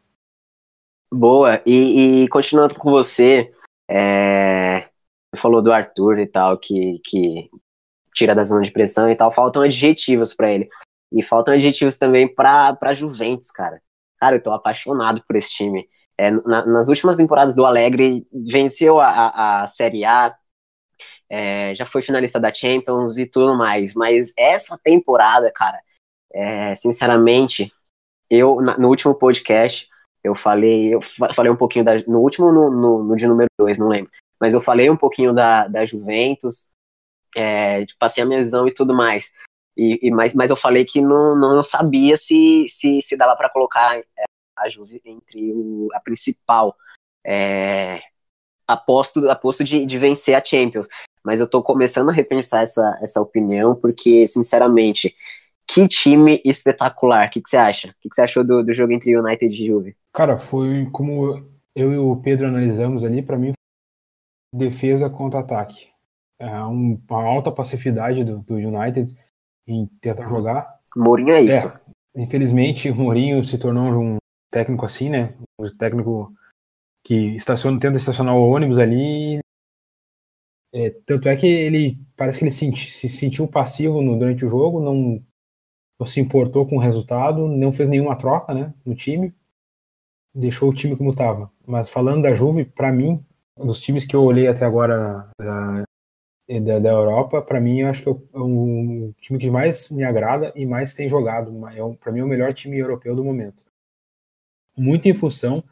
Boa, 1.12 1.62
e, 1.64 2.24
e 2.24 2.28
continuando 2.28 2.74
com 2.74 2.90
você, 2.90 3.52
é, 3.88 4.88
você 5.32 5.40
falou 5.40 5.62
do 5.62 5.72
Arthur 5.72 6.18
e 6.18 6.26
tal, 6.26 6.58
que, 6.58 7.00
que 7.04 7.48
tira 8.14 8.34
da 8.34 8.44
zona 8.44 8.62
de 8.62 8.70
pressão 8.70 9.10
e 9.10 9.16
tal, 9.16 9.32
faltam 9.32 9.62
adjetivos 9.62 10.32
para 10.34 10.52
ele. 10.52 10.68
E 11.12 11.22
faltam 11.22 11.54
adjetivos 11.54 11.96
também 11.96 12.32
para 12.32 12.94
Juventus, 12.94 13.50
cara. 13.50 13.80
Cara, 14.18 14.36
eu 14.36 14.42
tô 14.42 14.52
apaixonado 14.52 15.22
por 15.26 15.36
esse 15.36 15.50
time. 15.50 15.88
É, 16.18 16.30
na, 16.30 16.64
nas 16.66 16.88
últimas 16.88 17.16
temporadas 17.16 17.54
do 17.54 17.66
Alegre, 17.66 18.26
venceu 18.32 19.00
a, 19.00 19.08
a, 19.08 19.62
a 19.62 19.66
Série 19.66 20.04
A, 20.04 20.34
é, 21.28 21.74
já 21.74 21.86
foi 21.86 22.02
finalista 22.02 22.40
da 22.40 22.52
Champions 22.52 23.18
e 23.18 23.26
tudo 23.26 23.56
mais. 23.56 23.94
Mas 23.94 24.32
essa 24.36 24.78
temporada, 24.78 25.50
cara, 25.52 25.80
é, 26.32 26.74
sinceramente, 26.74 27.72
eu, 28.30 28.60
na, 28.60 28.76
no 28.78 28.88
último 28.88 29.14
podcast, 29.14 29.88
eu 30.22 30.34
falei, 30.34 30.94
eu 30.94 31.00
falei 31.34 31.50
um 31.50 31.56
pouquinho 31.56 31.84
da. 31.84 31.98
No 32.06 32.20
último, 32.20 32.50
no, 32.50 32.70
no, 32.70 33.04
no 33.04 33.16
de 33.16 33.26
número 33.26 33.48
2, 33.58 33.78
não 33.78 33.88
lembro. 33.88 34.10
Mas 34.40 34.54
eu 34.54 34.60
falei 34.60 34.90
um 34.90 34.96
pouquinho 34.96 35.32
da, 35.32 35.68
da 35.68 35.86
Juventus, 35.86 36.68
é, 37.36 37.84
passei 37.98 38.22
a 38.22 38.26
minha 38.26 38.40
visão 38.40 38.66
e 38.66 38.72
tudo 38.72 38.94
mais. 38.94 39.32
E, 39.76 39.98
e, 40.02 40.10
mas, 40.10 40.34
mas 40.34 40.50
eu 40.50 40.56
falei 40.56 40.84
que 40.84 41.00
não, 41.00 41.36
não 41.36 41.62
sabia 41.62 42.16
se, 42.16 42.66
se, 42.68 43.02
se 43.02 43.16
dava 43.16 43.36
para 43.36 43.50
colocar 43.50 43.98
é, 43.98 44.24
a 44.56 44.68
Juve 44.68 45.00
entre 45.04 45.52
o, 45.52 45.88
a 45.92 46.00
principal 46.00 46.76
é, 47.26 48.00
aposto, 48.66 49.28
aposto 49.28 49.64
de, 49.64 49.84
de 49.84 49.98
vencer 49.98 50.34
a 50.34 50.44
Champions. 50.44 50.88
Mas 51.24 51.40
eu 51.40 51.48
tô 51.48 51.62
começando 51.62 52.10
a 52.10 52.12
repensar 52.12 52.62
essa, 52.62 52.98
essa 53.00 53.20
opinião, 53.20 53.74
porque, 53.74 54.26
sinceramente, 54.26 55.14
que 55.66 55.88
time 55.88 56.42
espetacular. 56.44 57.28
O 57.28 57.30
que, 57.30 57.40
que 57.40 57.48
você 57.48 57.56
acha? 57.56 57.88
O 57.88 57.94
que, 58.00 58.08
que 58.10 58.14
você 58.14 58.22
achou 58.22 58.44
do, 58.44 58.62
do 58.62 58.72
jogo 58.72 58.92
entre 58.92 59.16
United 59.16 59.46
e 59.46 59.66
Juve? 59.66 59.96
Cara, 60.12 60.38
foi 60.38 60.88
como 60.92 61.42
eu 61.74 61.92
e 61.92 61.96
o 61.96 62.16
Pedro 62.16 62.46
analisamos 62.46 63.04
ali, 63.04 63.22
para 63.22 63.38
mim, 63.38 63.52
defesa 64.52 65.08
contra 65.08 65.40
ataque 65.40 65.94
é, 66.38 66.62
um, 66.64 67.00
uma 67.08 67.22
alta 67.22 67.50
passividade 67.50 68.24
do, 68.24 68.38
do, 68.40 68.54
United 68.54 69.16
em 69.66 69.86
tentar 70.00 70.28
jogar. 70.28 70.78
Mourinho 70.96 71.32
é 71.32 71.40
isso. 71.40 71.68
É, 71.68 72.22
infelizmente, 72.22 72.90
o 72.90 72.94
Mourinho 72.94 73.42
se 73.42 73.58
tornou 73.58 73.92
um 73.92 74.16
técnico 74.50 74.84
assim, 74.84 75.08
né? 75.08 75.34
Um 75.58 75.68
técnico 75.76 76.32
que 77.04 77.34
estaciona, 77.34 77.78
tenta 77.80 77.96
estacionar 77.96 78.34
o 78.34 78.48
ônibus 78.48 78.78
ali. 78.78 79.38
É, 80.74 80.90
tanto 81.06 81.28
é 81.28 81.36
que 81.36 81.46
ele 81.46 81.96
parece 82.16 82.38
que 82.38 82.44
ele 82.44 82.50
senti, 82.50 82.90
se 82.90 83.08
sentiu 83.08 83.46
passivo 83.46 84.02
no, 84.02 84.18
durante 84.18 84.44
o 84.44 84.48
jogo, 84.48 84.80
não, 84.80 85.24
não 86.00 86.06
se 86.06 86.18
importou 86.18 86.66
com 86.66 86.76
o 86.76 86.80
resultado, 86.80 87.46
não 87.46 87.72
fez 87.72 87.88
nenhuma 87.88 88.18
troca 88.18 88.52
né, 88.52 88.74
no 88.84 88.92
time, 88.92 89.32
deixou 90.34 90.70
o 90.70 90.74
time 90.74 90.96
como 90.96 91.10
estava. 91.10 91.48
Mas 91.64 91.88
falando 91.88 92.22
da 92.22 92.34
Juve, 92.34 92.64
para 92.64 92.90
mim, 92.90 93.24
dos 93.56 93.80
times 93.80 94.04
que 94.04 94.16
eu 94.16 94.24
olhei 94.24 94.48
até 94.48 94.64
agora 94.64 95.30
da, 95.38 95.84
da, 96.60 96.78
da 96.80 96.90
Europa, 96.90 97.40
para 97.40 97.60
mim, 97.60 97.82
eu 97.82 97.88
acho 97.88 98.02
que 98.02 98.08
é 98.08 98.12
é 98.12 99.12
time 99.20 99.38
que 99.38 99.50
mais 99.50 99.88
me 99.90 100.02
agrada 100.02 100.52
e 100.56 100.66
mais 100.66 100.92
tem 100.92 101.08
jogado. 101.08 101.52
É 101.68 101.96
para 101.96 102.10
mim, 102.10 102.18
é 102.18 102.24
o 102.24 102.28
melhor 102.28 102.52
time 102.52 102.76
europeu 102.76 103.14
do 103.14 103.24
momento. 103.24 103.64
Muito 104.76 105.06
em 105.08 105.14
função 105.14 105.62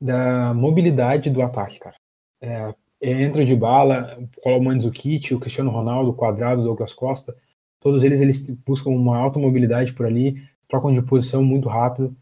da 0.00 0.54
mobilidade 0.54 1.28
do 1.28 1.42
ataque, 1.42 1.78
cara. 1.78 1.96
É, 2.40 2.74
entra 3.00 3.44
de 3.44 3.56
bala, 3.56 4.18
o 4.44 4.60
Mandzukic, 4.60 5.34
o 5.34 5.40
Cristiano 5.40 5.70
Ronaldo, 5.70 6.10
o 6.10 6.14
Quadrado, 6.14 6.60
o 6.60 6.64
Douglas 6.64 6.92
Costa, 6.92 7.34
todos 7.80 8.04
eles 8.04 8.20
eles 8.20 8.50
buscam 8.66 8.90
uma 8.90 9.16
alta 9.16 9.38
mobilidade 9.38 9.92
por 9.92 10.06
ali, 10.06 10.42
trocam 10.68 10.92
de 10.92 11.02
posição 11.02 11.42
muito 11.42 11.68
rápido. 11.68 12.14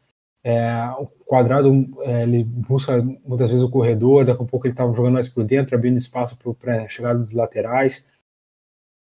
É, 0.42 0.72
o 0.98 1.06
quadrado 1.26 1.68
é, 2.02 2.22
ele 2.22 2.44
busca 2.44 3.02
muitas 3.02 3.50
vezes 3.50 3.62
o 3.62 3.70
corredor, 3.70 4.24
daqui 4.24 4.42
a 4.42 4.46
pouco 4.46 4.66
ele 4.66 4.72
estava 4.72 4.92
jogando 4.94 5.14
mais 5.14 5.28
por 5.28 5.44
dentro, 5.44 5.74
abrindo 5.74 5.98
espaço 5.98 6.38
para 6.58 6.84
a 6.84 6.88
chegada 6.88 7.18
dos 7.18 7.32
laterais. 7.32 8.06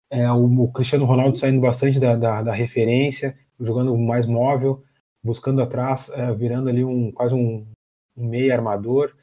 É, 0.10 0.32
o, 0.32 0.46
o, 0.64 0.72
Cristiano 0.72 1.06
Ronaldo 1.06 1.38
saindo 1.38 1.60
bastante 1.60 2.00
da, 2.00 2.16
da, 2.16 2.44
da, 2.44 2.54
referência, 2.54 3.38
jogando 3.60 3.98
mais 3.98 4.28
móvel, 4.28 4.84
buscando 5.24 5.62
atrás, 5.62 6.10
é, 6.14 6.32
virando 6.34 6.70
ali 6.70 6.84
um 6.84 7.12
quase 7.12 7.34
um, 7.34 7.66
um 8.16 8.28
meio 8.28 8.54
armador. 8.54 9.14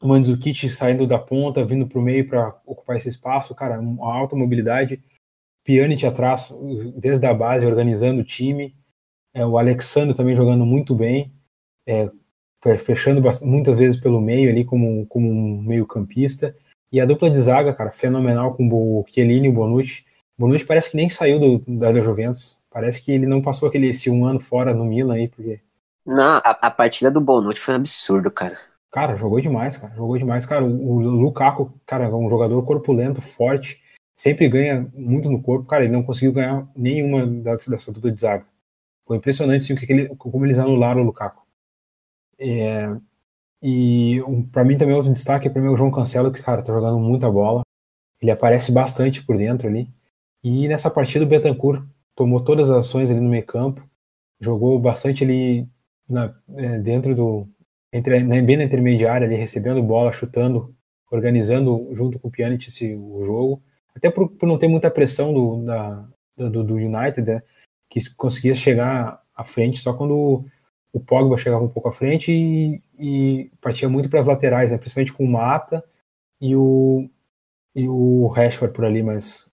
O 0.00 0.08
Mandzukic 0.08 0.68
saindo 0.68 1.06
da 1.06 1.18
ponta, 1.18 1.64
vindo 1.64 1.86
para 1.86 1.98
o 1.98 2.02
meio 2.02 2.28
para 2.28 2.60
ocupar 2.66 2.96
esse 2.96 3.08
espaço, 3.08 3.54
cara, 3.54 3.80
uma 3.80 4.14
alta 4.14 4.36
mobilidade. 4.36 5.02
Pjanic 5.64 6.06
atrás, 6.06 6.52
desde 6.96 7.26
a 7.26 7.34
base, 7.34 7.66
organizando 7.66 8.20
o 8.20 8.24
time. 8.24 8.76
É, 9.34 9.44
o 9.44 9.58
Alexandre 9.58 10.14
também 10.14 10.36
jogando 10.36 10.64
muito 10.64 10.94
bem, 10.94 11.32
é, 11.86 12.10
fechando 12.78 13.20
muitas 13.42 13.78
vezes 13.78 14.00
pelo 14.00 14.20
meio 14.20 14.48
ali 14.48 14.64
como, 14.64 15.04
como 15.06 15.28
um 15.28 15.60
meio 15.60 15.84
campista. 15.86 16.56
E 16.92 17.00
a 17.00 17.04
dupla 17.04 17.28
de 17.28 17.38
zaga, 17.38 17.74
cara, 17.74 17.90
fenomenal 17.90 18.54
com 18.54 18.68
o 18.68 19.04
Chiellini 19.08 19.48
e 19.48 19.50
o 19.50 19.52
Bonucci. 19.52 20.04
O 20.38 20.42
Bonucci 20.42 20.64
parece 20.64 20.92
que 20.92 20.96
nem 20.96 21.08
saiu 21.08 21.40
do, 21.40 21.78
da, 21.78 21.90
da 21.90 22.00
Juventus. 22.00 22.58
Parece 22.70 23.04
que 23.04 23.10
ele 23.10 23.26
não 23.26 23.42
passou 23.42 23.68
aquele 23.68 23.88
esse 23.88 24.08
um 24.08 24.24
ano 24.24 24.38
fora 24.38 24.72
no 24.72 24.84
Milan 24.84 25.14
aí, 25.14 25.28
porque... 25.28 25.60
Não, 26.04 26.36
a, 26.36 26.50
a 26.50 26.70
partida 26.70 27.10
do 27.10 27.20
Bonucci 27.20 27.60
foi 27.60 27.74
um 27.74 27.78
absurdo, 27.78 28.30
cara. 28.30 28.56
Cara, 28.90 29.16
jogou 29.16 29.40
demais, 29.40 29.76
cara. 29.78 29.94
Jogou 29.94 30.18
demais. 30.18 30.46
Cara, 30.46 30.64
o, 30.64 31.00
Lukaku, 31.00 31.72
cara, 31.86 32.04
é 32.04 32.14
um 32.14 32.30
jogador 32.30 32.62
corpulento, 32.64 33.20
forte, 33.20 33.82
sempre 34.16 34.48
ganha 34.48 34.90
muito 34.94 35.30
no 35.30 35.42
corpo. 35.42 35.66
Cara, 35.66 35.84
ele 35.84 35.92
não 35.92 36.02
conseguiu 36.02 36.32
ganhar 36.32 36.68
nenhuma 36.74 37.26
dessa, 37.26 37.70
dessa 37.70 37.92
dupla 37.92 38.10
de 38.10 38.20
zaga. 38.20 38.46
Foi 39.06 39.16
impressionante 39.16 39.64
sim, 39.64 39.76
que 39.76 39.90
ele, 39.92 40.08
como 40.16 40.44
eles 40.44 40.58
anularam 40.58 41.02
o 41.02 41.04
Lukaku. 41.04 41.42
É, 42.38 42.96
e 43.62 44.22
um, 44.22 44.42
para 44.42 44.64
mim 44.64 44.76
também 44.78 44.94
outro 44.94 45.12
destaque 45.12 45.48
é 45.48 45.50
para 45.50 45.62
mim 45.62 45.68
o 45.68 45.76
João 45.76 45.90
Cancelo, 45.90 46.32
que 46.32 46.42
cara 46.42 46.62
tá 46.62 46.72
jogando 46.72 46.98
muita 46.98 47.30
bola. 47.30 47.62
Ele 48.20 48.30
aparece 48.30 48.72
bastante 48.72 49.24
por 49.24 49.36
dentro 49.36 49.68
ali. 49.68 49.88
E 50.42 50.68
nessa 50.68 50.90
partida 50.90 51.24
o 51.24 51.28
Betancourt 51.28 51.84
tomou 52.14 52.42
todas 52.44 52.70
as 52.70 52.78
ações 52.78 53.10
ali 53.10 53.20
no 53.20 53.28
meio 53.28 53.44
campo, 53.44 53.82
jogou 54.40 54.78
bastante 54.78 55.24
ali 55.24 55.68
na, 56.08 56.34
é, 56.56 56.78
dentro 56.78 57.14
do 57.14 57.48
entre 57.96 58.20
bem 58.42 58.56
na 58.56 58.64
intermediária 58.64 59.26
ali 59.26 59.36
recebendo 59.36 59.82
bola, 59.82 60.12
chutando, 60.12 60.74
organizando 61.10 61.88
junto 61.94 62.18
com 62.18 62.28
o 62.28 62.30
Pjanic 62.30 62.68
o 62.94 63.24
jogo. 63.24 63.62
Até 63.94 64.10
por, 64.10 64.28
por 64.28 64.46
não 64.46 64.58
ter 64.58 64.68
muita 64.68 64.90
pressão 64.90 65.32
do, 65.32 65.64
da, 65.64 66.08
do, 66.36 66.62
do 66.62 66.74
United, 66.74 67.22
né? 67.22 67.42
que 67.88 68.00
conseguia 68.14 68.54
chegar 68.54 69.22
à 69.34 69.44
frente 69.44 69.80
só 69.80 69.94
quando 69.94 70.44
o 70.92 71.00
Pogba 71.00 71.38
chegava 71.38 71.64
um 71.64 71.68
pouco 71.68 71.88
à 71.88 71.92
frente 71.92 72.32
e, 72.32 72.82
e 72.98 73.50
partia 73.60 73.88
muito 73.88 74.08
para 74.08 74.20
as 74.20 74.26
laterais, 74.26 74.70
né? 74.70 74.78
principalmente 74.78 75.12
com 75.12 75.24
o 75.24 75.30
Mata 75.30 75.82
e 76.40 76.54
o, 76.54 77.08
e 77.74 77.88
o 77.88 78.26
Rashford 78.28 78.74
por 78.74 78.84
ali, 78.84 79.02
mas 79.02 79.50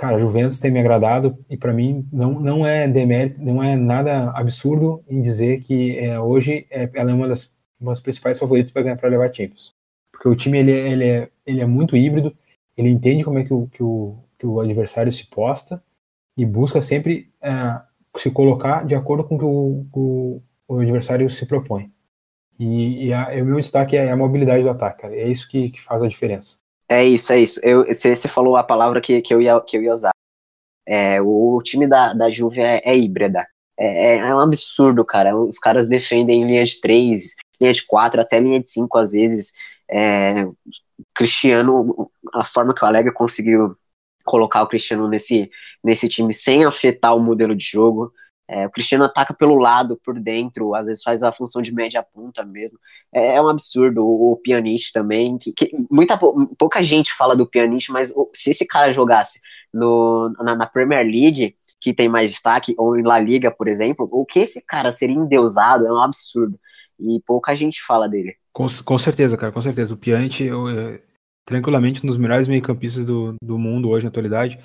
cara, 0.00 0.18
Juventus 0.18 0.58
tem 0.58 0.70
me 0.70 0.80
agradado 0.80 1.36
e 1.50 1.58
para 1.58 1.74
mim 1.74 2.08
não, 2.10 2.40
não 2.40 2.66
é 2.66 2.88
demérito, 2.88 3.38
não 3.38 3.62
é 3.62 3.76
nada 3.76 4.30
absurdo 4.30 5.04
em 5.06 5.20
dizer 5.20 5.60
que 5.60 5.98
é, 5.98 6.18
hoje 6.18 6.66
é, 6.70 6.88
ela 6.94 7.10
é 7.10 7.14
uma 7.14 7.28
das, 7.28 7.52
uma 7.78 7.92
das 7.92 8.00
principais 8.00 8.38
favoritas 8.38 8.72
para 8.72 9.08
levar 9.10 9.30
Champions, 9.30 9.74
porque 10.10 10.26
o 10.26 10.34
time 10.34 10.58
ele, 10.58 10.72
ele, 10.72 11.04
é, 11.04 11.28
ele 11.44 11.60
é 11.60 11.66
muito 11.66 11.98
híbrido, 11.98 12.34
ele 12.78 12.88
entende 12.88 13.22
como 13.22 13.40
é 13.40 13.44
que 13.44 13.52
o, 13.52 13.66
que 13.66 13.82
o, 13.82 14.16
que 14.38 14.46
o 14.46 14.58
adversário 14.58 15.12
se 15.12 15.26
posta 15.26 15.82
e 16.34 16.46
busca 16.46 16.80
sempre 16.80 17.30
é, 17.42 17.52
se 18.16 18.30
colocar 18.30 18.86
de 18.86 18.94
acordo 18.94 19.24
com 19.24 19.36
o 19.36 19.38
que 19.38 19.44
o, 19.44 19.86
o, 19.92 20.42
o 20.66 20.80
adversário 20.80 21.28
se 21.28 21.44
propõe. 21.44 21.92
E, 22.58 23.08
e, 23.08 23.12
a, 23.12 23.28
o 23.42 23.44
meu 23.44 23.60
destaque 23.60 23.98
é 23.98 24.10
a 24.10 24.16
mobilidade 24.16 24.62
do 24.62 24.70
ataque, 24.70 25.02
cara. 25.02 25.14
é 25.14 25.28
isso 25.28 25.46
que, 25.46 25.68
que 25.68 25.82
faz 25.82 26.02
a 26.02 26.08
diferença. 26.08 26.58
É 26.90 27.04
isso, 27.04 27.32
é 27.32 27.38
isso. 27.38 27.60
Eu, 27.62 27.86
você, 27.86 28.16
você 28.16 28.26
falou 28.26 28.56
a 28.56 28.64
palavra 28.64 29.00
que, 29.00 29.22
que, 29.22 29.32
eu, 29.32 29.40
ia, 29.40 29.60
que 29.60 29.76
eu 29.76 29.82
ia 29.82 29.94
usar. 29.94 30.10
É, 30.84 31.22
o 31.22 31.62
time 31.62 31.86
da, 31.86 32.12
da 32.12 32.28
Juve 32.28 32.60
é, 32.60 32.82
é 32.84 32.98
híbrida. 32.98 33.46
É, 33.78 34.16
é, 34.16 34.18
é, 34.18 34.34
um 34.34 34.40
absurdo, 34.40 35.04
cara. 35.04 35.36
Os 35.36 35.56
caras 35.56 35.88
defendem 35.88 36.44
linha 36.44 36.64
de 36.64 36.80
3, 36.80 37.36
linha 37.60 37.72
de 37.72 37.86
4, 37.86 38.20
até 38.20 38.40
linha 38.40 38.60
de 38.60 38.68
5 38.68 38.98
às 38.98 39.12
vezes. 39.12 39.52
É, 39.88 40.48
Cristiano, 41.14 42.10
a 42.34 42.44
forma 42.44 42.74
que 42.74 42.84
o 42.84 42.88
Alegre 42.88 43.12
conseguiu 43.12 43.76
colocar 44.24 44.62
o 44.62 44.66
Cristiano 44.66 45.06
nesse, 45.08 45.48
nesse 45.82 46.08
time 46.08 46.34
sem 46.34 46.64
afetar 46.64 47.16
o 47.16 47.20
modelo 47.20 47.54
de 47.54 47.64
jogo. 47.64 48.12
É, 48.52 48.66
o 48.66 48.70
Cristiano 48.70 49.04
ataca 49.04 49.32
pelo 49.32 49.54
lado, 49.54 49.96
por 50.04 50.18
dentro, 50.18 50.74
às 50.74 50.86
vezes 50.86 51.04
faz 51.04 51.22
a 51.22 51.30
função 51.30 51.62
de 51.62 51.72
média 51.72 52.02
ponta 52.02 52.44
mesmo. 52.44 52.76
É, 53.14 53.36
é 53.36 53.42
um 53.42 53.48
absurdo. 53.48 54.04
O, 54.04 54.32
o 54.32 54.42
também, 54.92 55.38
que, 55.38 55.52
que, 55.52 55.70
muita 55.88 56.18
pouca 56.18 56.82
gente 56.82 57.14
fala 57.14 57.36
do 57.36 57.46
Pianiste, 57.46 57.92
mas 57.92 58.12
se 58.34 58.50
esse 58.50 58.66
cara 58.66 58.92
jogasse 58.92 59.38
no, 59.72 60.32
na, 60.40 60.56
na, 60.56 60.66
Premier 60.66 61.06
League, 61.06 61.54
que 61.80 61.94
tem 61.94 62.08
mais 62.08 62.32
destaque, 62.32 62.74
ou 62.76 62.98
em 62.98 63.04
La 63.04 63.20
Liga, 63.20 63.52
por 63.52 63.68
exemplo, 63.68 64.08
o 64.10 64.26
que 64.26 64.40
esse 64.40 64.66
cara 64.66 64.90
seria 64.90 65.14
endeusado 65.14 65.86
é 65.86 65.92
um 65.92 66.02
absurdo. 66.02 66.58
E 66.98 67.22
pouca 67.24 67.54
gente 67.54 67.80
fala 67.80 68.08
dele. 68.08 68.34
Com, 68.52 68.66
com 68.84 68.98
certeza, 68.98 69.36
cara, 69.36 69.52
com 69.52 69.62
certeza. 69.62 69.94
O 69.94 69.96
Pianiste 69.96 70.48
é 70.48 71.00
tranquilamente 71.46 72.04
um 72.04 72.08
dos 72.08 72.16
melhores 72.16 72.48
meio-campistas 72.48 73.04
do, 73.04 73.36
do 73.40 73.56
mundo 73.56 73.88
hoje 73.88 74.04
na 74.04 74.10
atualidade, 74.10 74.58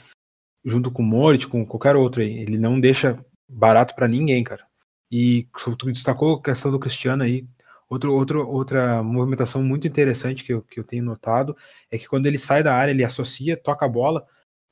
junto 0.65 0.89
com 0.89 1.03
o 1.03 1.05
Moritz, 1.05 1.45
com 1.45 1.63
qualquer 1.63 1.95
outro 1.95 2.23
aí. 2.23 2.39
Ele 2.39 2.57
não 2.57 2.79
deixa 2.79 3.23
barato 3.47 3.95
para 3.95 4.07
ninguém, 4.07 4.43
cara. 4.43 4.65
E 5.11 5.47
tu 5.77 5.91
destacou 5.91 6.35
a 6.35 6.41
questão 6.41 6.71
do 6.71 6.79
Cristiano 6.79 7.23
aí. 7.23 7.47
Outro, 7.87 8.13
outro, 8.13 8.47
outra 8.49 9.03
movimentação 9.03 9.63
muito 9.63 9.87
interessante 9.87 10.43
que 10.43 10.53
eu, 10.53 10.61
que 10.61 10.79
eu 10.79 10.83
tenho 10.83 11.03
notado 11.03 11.55
é 11.91 11.97
que 11.97 12.07
quando 12.07 12.25
ele 12.25 12.39
sai 12.39 12.63
da 12.63 12.73
área, 12.75 12.91
ele 12.91 13.03
associa, 13.03 13.55
toca 13.55 13.85
a 13.85 13.89
bola, 13.89 14.25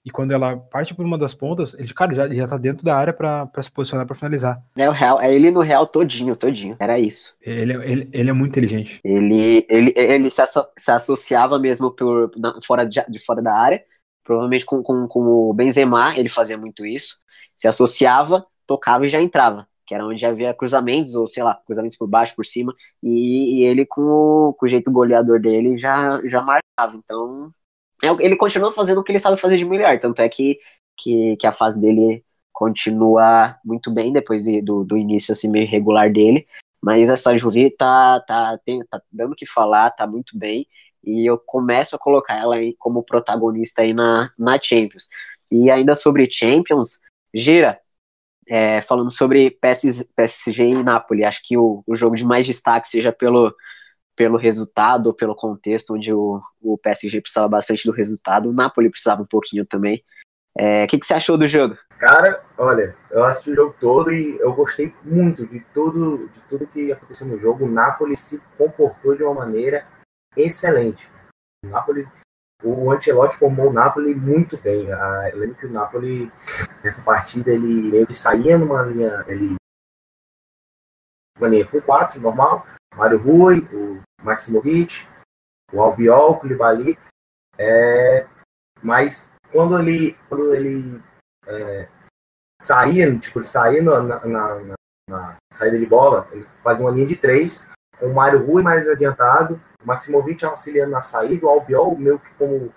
e 0.06 0.12
quando 0.12 0.32
ela 0.32 0.58
parte 0.58 0.94
por 0.94 1.06
uma 1.06 1.18
das 1.18 1.34
pontas, 1.34 1.74
ele, 1.76 1.94
cara, 1.94 2.14
já, 2.14 2.28
já 2.28 2.48
tá 2.48 2.58
dentro 2.58 2.84
da 2.84 2.98
área 2.98 3.14
para 3.14 3.50
se 3.62 3.72
posicionar 3.72 4.06
para 4.06 4.16
finalizar. 4.16 4.62
É 4.76 4.90
o 4.90 4.92
real, 4.92 5.22
é 5.22 5.34
ele 5.34 5.50
no 5.50 5.62
real 5.62 5.88
todinho, 5.88 6.36
todinho. 6.36 6.76
Era 6.78 7.00
isso. 7.00 7.38
Ele, 7.42 7.74
ele, 7.74 8.10
ele 8.12 8.30
é 8.30 8.34
muito 8.34 8.52
inteligente. 8.52 9.00
Ele, 9.04 9.66
ele, 9.70 9.94
ele 9.96 10.30
se, 10.30 10.42
asso, 10.42 10.68
se 10.78 10.92
associava 10.92 11.58
mesmo 11.58 11.90
por, 11.90 12.32
na, 12.36 12.60
fora 12.68 12.86
de, 12.86 13.02
de, 13.08 13.20
fora 13.20 13.42
da 13.42 13.56
área, 13.56 13.82
provavelmente 14.26 14.66
com, 14.66 14.84
com, 14.84 15.08
com 15.08 15.20
o 15.22 15.54
Benzema, 15.54 16.18
ele 16.18 16.28
fazia 16.28 16.58
muito 16.58 16.86
isso. 16.86 17.20
Se 17.56 17.70
associava, 17.70 18.46
tocava 18.68 19.06
e 19.06 19.10
já 19.10 19.22
entrava, 19.22 19.68
que 19.86 19.94
era 19.94 20.06
onde 20.06 20.26
havia 20.26 20.54
cruzamentos, 20.54 21.16
ou 21.16 21.28
sei 21.28 21.44
lá, 21.44 21.60
cruzamentos 21.66 21.98
por 21.98 22.08
baixo, 22.08 22.36
por 22.36 22.46
cima, 22.46 22.74
e, 23.02 23.60
e 23.60 23.64
ele 23.64 23.86
com 23.86 24.02
o, 24.02 24.54
com 24.54 24.66
o 24.66 24.70
jeito 24.70 24.92
goleador 24.92 25.40
dele 25.42 25.78
já, 25.78 26.22
já 26.28 26.42
marcava. 26.42 26.96
Então, 26.96 27.54
é 28.02 28.08
ele 28.26 28.36
continua 28.36 28.72
fazendo 28.72 29.00
o 29.00 29.04
que 29.04 29.12
ele 29.12 29.20
sabe 29.20 29.40
fazer 29.40 29.58
de 29.58 29.66
melhor, 29.66 30.00
tanto 30.00 30.22
é 30.22 30.30
que, 30.30 30.60
que, 30.98 31.38
que 31.38 31.48
a 31.48 31.54
fase 31.54 31.80
dele 31.80 32.24
continua 32.52 33.58
muito 33.66 33.92
bem 33.92 34.14
depois 34.14 34.44
de, 34.44 34.62
do, 34.62 34.84
do 34.84 34.98
início 34.98 35.32
assim 35.32 35.50
meio 35.50 35.68
regular 35.68 36.12
dele, 36.12 36.48
mas 36.82 37.10
essa 37.10 37.36
Juve 37.38 37.72
tá, 37.72 38.20
tá, 38.28 38.60
tem, 38.66 38.86
tá 38.86 39.02
dando 39.12 39.32
o 39.34 39.36
que 39.36 39.46
falar, 39.48 39.90
tá 39.92 40.06
muito 40.06 40.38
bem, 40.38 40.68
e 41.04 41.26
eu 41.30 41.38
começo 41.38 41.96
a 41.96 42.00
colocar 42.00 42.36
ela 42.36 42.56
aí 42.56 42.76
como 42.78 43.04
protagonista 43.04 43.82
aí 43.82 43.94
na, 43.94 44.32
na 44.38 44.60
Champions. 44.62 45.10
E 45.52 45.70
ainda 45.70 45.96
sobre 45.96 46.30
Champions, 46.32 47.00
Gira, 47.34 47.80
é, 48.48 48.82
falando 48.82 49.12
sobre 49.12 49.52
PS, 49.52 50.12
PSG 50.16 50.64
e 50.64 50.84
Napoli, 50.84 51.24
acho 51.24 51.42
que 51.44 51.58
o, 51.58 51.84
o 51.86 51.96
jogo 51.96 52.16
de 52.16 52.26
mais 52.26 52.46
destaque 52.46 52.90
seja 52.90 53.12
pelo, 53.12 53.54
pelo 54.16 54.38
resultado 54.38 55.08
ou 55.08 55.14
pelo 55.14 55.36
contexto, 55.36 55.94
onde 55.94 56.14
o, 56.14 56.42
o 56.62 56.78
PSG 56.78 57.22
precisava 57.22 57.48
bastante 57.48 57.86
do 57.86 57.92
resultado, 57.92 58.50
o 58.50 58.54
Napoli 58.54 58.90
precisava 58.90 59.22
um 59.22 59.28
pouquinho 59.28 59.66
também. 59.66 60.04
É, 60.58 60.82
o 60.82 60.84
é, 60.84 60.88
que, 60.88 61.00
que 61.00 61.06
você 61.06 61.16
achou 61.16 61.38
do 61.38 61.48
jogo? 61.48 61.78
Cara, 61.98 62.44
olha, 62.58 62.96
eu 63.10 63.24
assisti 63.24 63.52
o 63.52 63.56
jogo 63.56 63.76
todo 63.80 64.12
e 64.12 64.38
eu 64.40 64.54
gostei 64.54 64.94
muito 65.04 65.48
de 65.48 65.62
tudo, 65.74 66.28
de 66.30 66.40
tudo 66.42 66.68
que 66.68 66.92
aconteceu 66.92 67.28
no 67.28 67.40
jogo. 67.40 67.66
O 67.66 67.72
Napoli 67.72 68.16
se 68.16 68.42
comportou 68.58 69.16
de 69.16 69.24
uma 69.24 69.34
maneira 69.34 69.88
excelente. 70.36 71.10
O 71.66 71.70
Napoli 71.70 72.08
o 72.64 72.92
Ancelotti 72.92 73.38
formou 73.38 73.70
o 73.70 73.74
Napoli 73.74 74.16
muito 74.16 74.58
bem. 74.58 74.88
Eu 74.88 75.40
lembro 75.40 75.56
que 75.56 75.66
o 75.66 75.72
Napoli, 75.72 76.32
nessa 76.84 77.04
partida, 77.04 77.52
ele 77.52 77.92
meio 77.92 78.08
que 78.08 78.14
saía 78.14 78.58
numa 78.58 78.82
linha, 78.84 79.24
ele 79.28 79.56
uma 81.38 81.50
linha 81.50 81.68
com 81.68 81.82
quatro, 81.82 82.22
normal, 82.22 82.66
Mário 82.96 83.18
Rui, 83.18 83.68
o 83.74 84.02
Maximovic, 84.22 85.08
o 85.72 85.82
Albiol, 85.82 86.32
o 86.32 86.40
Koulibaly, 86.40 86.98
é, 87.58 88.28
mas 88.82 89.34
quando 89.52 89.78
ele, 89.80 90.18
quando 90.30 90.54
ele 90.54 91.02
é, 91.48 91.90
saía, 92.62 93.18
tipo, 93.20 93.40
ele 93.40 93.48
saía 93.48 93.82
na, 93.82 94.02
na, 94.02 94.26
na, 94.26 94.76
na, 95.10 95.38
saída 95.52 95.78
de 95.78 95.86
bola, 95.86 96.28
ele 96.32 96.48
fazia 96.64 96.86
uma 96.86 96.92
linha 96.92 97.08
de 97.08 97.16
três, 97.16 97.72
com 98.00 98.08
o 98.08 98.14
Mário 98.14 98.46
Rui 98.46 98.64
mais 98.64 98.88
adiantado, 98.88 99.62
Maximovic 99.86 100.44
auxiliando 100.46 100.92
na 100.92 101.02
saída, 101.02 101.46
o 101.46 101.50
Albiol 101.50 101.98
meio 101.98 102.20
que 102.20 102.34
como 102.36 102.74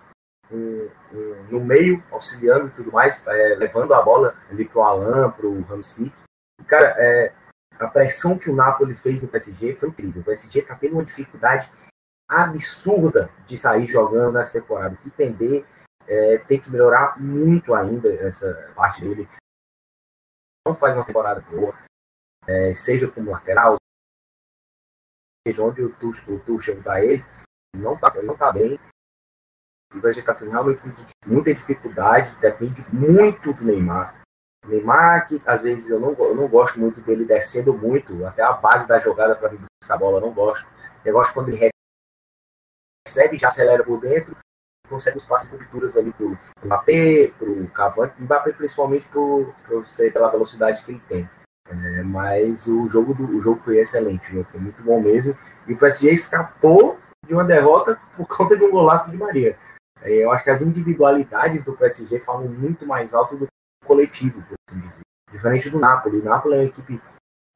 um, 0.51 0.89
um, 1.13 1.47
no 1.51 1.61
meio, 1.61 2.03
auxiliando 2.11 2.69
e 2.69 2.71
tudo 2.71 2.93
mais, 2.93 3.27
é, 3.27 3.55
levando 3.55 3.95
a 3.95 4.03
bola 4.03 4.35
ali 4.51 4.65
pro 4.65 4.83
Alan, 4.83 5.31
pro 5.31 5.61
Ramsey. 5.63 6.13
Cara, 6.67 6.95
é, 6.99 7.33
a 7.79 7.89
pressão 7.89 8.39
que 8.39 8.51
o 8.51 8.55
Napoli 8.55 8.95
fez 8.95 9.23
no 9.23 9.29
PSG 9.29 9.75
foi 9.75 9.89
incrível. 9.89 10.23
O 10.23 10.25
PSG 10.25 10.63
tá 10.63 10.75
tendo 10.75 10.95
uma 10.95 11.05
dificuldade 11.05 11.71
absurda 12.29 13.31
de 13.47 13.57
sair 13.57 13.87
jogando 13.87 14.35
nessa 14.35 14.61
temporada. 14.61 14.97
Que 14.97 15.11
tender, 15.11 15.65
é, 16.07 16.39
tem 16.39 16.61
que 16.61 16.71
melhorar 16.71 17.21
muito 17.21 17.75
ainda 17.75 18.13
essa 18.15 18.73
parte 18.75 19.03
dele. 19.03 19.29
Não 20.67 20.75
faz 20.75 20.97
uma 20.97 21.05
temporada 21.05 21.41
boa, 21.43 21.75
é, 22.47 22.75
seja 22.75 23.09
como 23.09 23.31
lateral, 23.31 23.77
onde 25.59 25.83
o 25.83 25.91
Tuchel, 25.91 26.79
o 26.79 26.83
dá 26.83 27.03
ele, 27.05 27.25
não 27.75 27.97
tá, 27.97 28.13
não 28.23 28.37
tá 28.37 28.53
bem. 28.53 28.79
E 29.95 30.23
tá 30.23 30.35
tendo 30.35 30.51
realmente 30.51 30.81
muita 31.27 31.55
dificuldade, 31.55 32.35
depende 32.41 32.85
muito 32.93 33.53
do 33.53 33.65
Neymar. 33.65 34.23
O 34.65 34.69
Neymar, 34.69 35.29
que 35.29 35.41
às 35.47 35.63
vezes 35.63 35.91
eu 35.91 36.01
não, 36.01 36.13
eu 36.13 36.35
não 36.35 36.49
gosto 36.49 36.79
muito 36.79 37.01
dele 37.01 37.25
descendo 37.25 37.73
muito, 37.73 38.25
até 38.27 38.43
a 38.43 38.53
base 38.53 38.89
da 38.89 38.99
jogada 38.99 39.37
para 39.37 39.49
vir 39.49 39.61
buscar 39.61 39.95
a 39.95 39.99
bola, 39.99 40.19
eu 40.19 40.23
não 40.23 40.35
gosto. 40.35 40.67
Eu 41.05 41.13
gosto 41.13 41.33
quando 41.33 41.49
ele 41.51 41.71
recebe, 43.07 43.39
já 43.39 43.47
acelera 43.47 43.85
por 43.85 44.01
dentro, 44.01 44.37
consegue 44.89 45.19
os 45.19 45.25
passes 45.25 45.49
coberturas 45.49 45.97
ali 45.97 46.13
pro 46.13 46.37
Mbappé, 46.65 47.33
pro 47.39 47.69
Cavani, 47.71 48.13
Mbappé 48.19 48.53
principalmente 48.53 49.07
por, 49.09 49.55
por 49.67 49.87
ser 49.87 50.13
pela 50.13 50.31
velocidade 50.31 50.85
que 50.85 50.91
ele 50.91 51.03
tem. 51.09 51.31
É, 51.69 52.03
mas 52.03 52.67
o 52.67 52.89
jogo, 52.89 53.13
do, 53.13 53.37
o 53.37 53.41
jogo 53.41 53.61
foi 53.61 53.79
excelente, 53.79 54.31
jogo 54.31 54.45
foi 54.45 54.61
muito 54.61 54.83
bom 54.83 55.01
mesmo. 55.01 55.37
E 55.67 55.73
o 55.73 55.79
PSG 55.79 56.13
escapou 56.13 56.99
de 57.27 57.35
uma 57.35 57.45
derrota 57.45 57.99
por 58.17 58.27
conta 58.27 58.57
de 58.57 58.65
um 58.65 58.71
golaço 58.71 59.11
de 59.11 59.17
Maria. 59.17 59.59
É, 60.03 60.13
eu 60.13 60.31
acho 60.31 60.45
que 60.45 60.51
as 60.51 60.63
individualidades 60.63 61.65
do 61.65 61.77
PSG 61.77 62.21
falam 62.21 62.49
muito 62.49 62.87
mais 62.87 63.15
alto 63.15 63.37
do 63.37 63.47
que 63.47 63.85
o 63.85 63.87
coletivo, 63.87 64.43
por 64.43 64.55
assim 64.69 64.81
dizer. 64.87 65.03
Diferente 65.33 65.69
do 65.69 65.79
Napoli. 65.79 66.19
O 66.19 66.25
Napoli 66.25 66.55
é 66.55 66.59
uma 66.59 66.65
equipe 66.65 67.01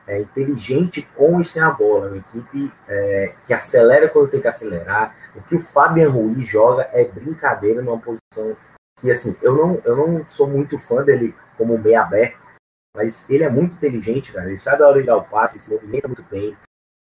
é, 0.07 0.21
inteligente 0.21 1.03
com 1.15 1.41
e 1.41 1.45
sem 1.45 1.63
a 1.63 1.71
bola, 1.71 2.09
uma 2.09 2.17
equipe 2.17 2.73
é, 2.89 3.35
que 3.47 3.55
acelera 3.55 4.09
quando 4.09 4.31
tem 4.31 4.41
que 4.41 4.49
acelerar. 4.49 5.15
O 5.37 5.43
que 5.43 5.55
o 5.55 5.61
Fabian 5.61 6.11
Ruiz 6.11 6.49
joga 6.49 6.89
é 6.93 7.05
brincadeira 7.05 7.81
numa 7.81 7.99
posição 7.99 8.57
que, 8.99 9.11
assim, 9.11 9.37
eu 9.41 9.55
não, 9.55 9.81
eu 9.85 9.97
não 9.97 10.25
sou 10.25 10.49
muito 10.49 10.79
fã 10.79 11.03
dele 11.03 11.35
como 11.57 11.79
meio 11.79 12.01
aberto, 12.01 12.40
mas 12.95 13.29
ele 13.31 13.45
é 13.45 13.51
muito 13.51 13.77
inteligente, 13.77 14.33
cara. 14.33 14.49
Ele 14.49 14.59
sabe 14.59 14.83
a 14.83 14.89
hora 14.89 15.01
de 15.01 15.07
dar 15.07 15.17
o 15.17 15.25
passe, 15.25 15.59
se 15.59 15.71
movimenta 15.71 16.09
muito 16.09 16.23
bem, 16.25 16.57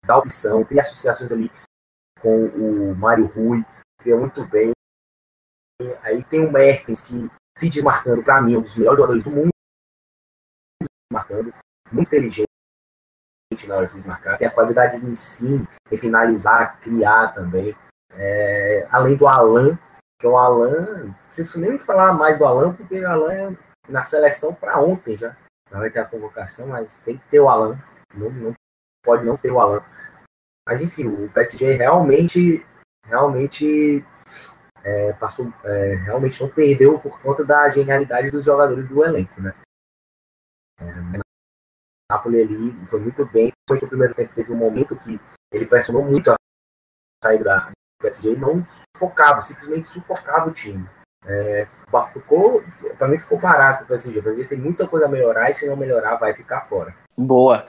dá 0.05 0.17
opção, 0.17 0.63
tem 0.63 0.79
associações 0.79 1.31
ali 1.31 1.51
com 2.19 2.45
o 2.45 2.95
Mário 2.95 3.25
Rui, 3.25 3.65
cria 3.99 4.15
muito 4.15 4.45
bem. 4.47 4.71
Aí 6.03 6.23
tem 6.23 6.45
o 6.45 6.51
Mertens, 6.51 7.01
que 7.01 7.29
se 7.57 7.69
desmarcando, 7.69 8.23
para 8.23 8.41
mim, 8.41 8.55
é 8.55 8.57
um 8.57 8.61
dos 8.61 8.75
melhores 8.75 8.99
jogadores 8.99 9.23
do 9.23 9.31
mundo. 9.31 9.49
marcando, 11.11 11.53
muito 11.91 12.07
inteligente 12.07 12.47
na 13.67 13.75
hora 13.75 13.85
de 13.85 13.91
se 13.91 14.07
marcar, 14.07 14.37
tem 14.37 14.47
a 14.47 14.51
qualidade 14.51 14.99
do 14.99 15.09
ensino, 15.09 15.67
em 15.91 15.97
finalizar, 15.97 16.79
criar 16.79 17.33
também. 17.33 17.75
É, 18.13 18.87
além 18.89 19.15
do 19.15 19.27
Alan, 19.27 19.77
que 20.19 20.27
o 20.27 20.37
Alan, 20.37 21.03
não 21.05 21.13
preciso 21.27 21.59
nem 21.59 21.77
falar 21.77 22.13
mais 22.13 22.37
do 22.37 22.45
Alan, 22.45 22.73
porque 22.73 22.99
o 22.99 23.07
Alan 23.07 23.33
é 23.33 23.57
na 23.89 24.03
seleção 24.03 24.53
para 24.53 24.79
ontem 24.79 25.17
já. 25.17 25.35
Vai 25.71 25.89
ter 25.89 25.99
a 25.99 26.05
convocação, 26.05 26.67
mas 26.67 27.01
tem 27.01 27.17
que 27.17 27.27
ter 27.29 27.39
o 27.39 27.47
Alan. 27.47 27.79
Não, 28.13 28.29
não 28.29 28.53
pode 29.03 29.25
não 29.25 29.37
ter 29.37 29.51
o 29.51 29.59
Alan. 29.59 29.83
Mas 30.67 30.81
enfim, 30.81 31.07
o 31.07 31.31
PSG 31.31 31.73
realmente, 31.73 32.65
realmente 33.05 34.05
é, 34.83 35.13
passou, 35.13 35.51
é, 35.63 35.95
realmente 35.95 36.41
não 36.41 36.49
perdeu 36.49 36.99
por 36.99 37.19
conta 37.21 37.43
da 37.45 37.69
genialidade 37.69 38.31
dos 38.31 38.45
jogadores 38.45 38.89
do 38.89 39.03
elenco, 39.03 39.41
né? 39.41 39.53
É, 40.79 41.21
Napoli 42.11 42.41
ali 42.41 42.87
foi 42.87 42.99
muito 42.99 43.25
bem. 43.25 43.51
Foi 43.69 43.79
que 43.79 43.85
o 43.85 43.89
primeiro 43.89 44.13
tempo 44.13 44.35
teve 44.35 44.51
um 44.51 44.57
momento 44.57 44.97
que 44.97 45.19
ele 45.51 45.65
pressionou 45.65 46.03
muito 46.03 46.31
a 46.31 46.35
saída 47.23 47.43
da 47.43 47.71
PSG 48.01 48.33
e 48.33 48.37
não 48.37 48.61
sufocava, 48.63 49.41
simplesmente 49.41 49.87
sufocava 49.87 50.49
o 50.49 50.53
time. 50.53 50.89
É, 51.23 51.65
ficou, 52.13 52.63
para 53.01 53.07
mim 53.07 53.17
ficou 53.17 53.39
barato 53.39 53.83
o 53.83 53.87
PSG. 53.87 54.19
O 54.19 54.23
PSG 54.23 54.43
tem 54.45 54.59
muita 54.59 54.87
coisa 54.87 55.07
a 55.07 55.09
melhorar 55.09 55.49
e 55.49 55.55
se 55.55 55.65
não 55.65 55.75
melhorar 55.75 56.17
vai 56.17 56.35
ficar 56.35 56.61
fora. 56.61 56.95
Boa. 57.17 57.65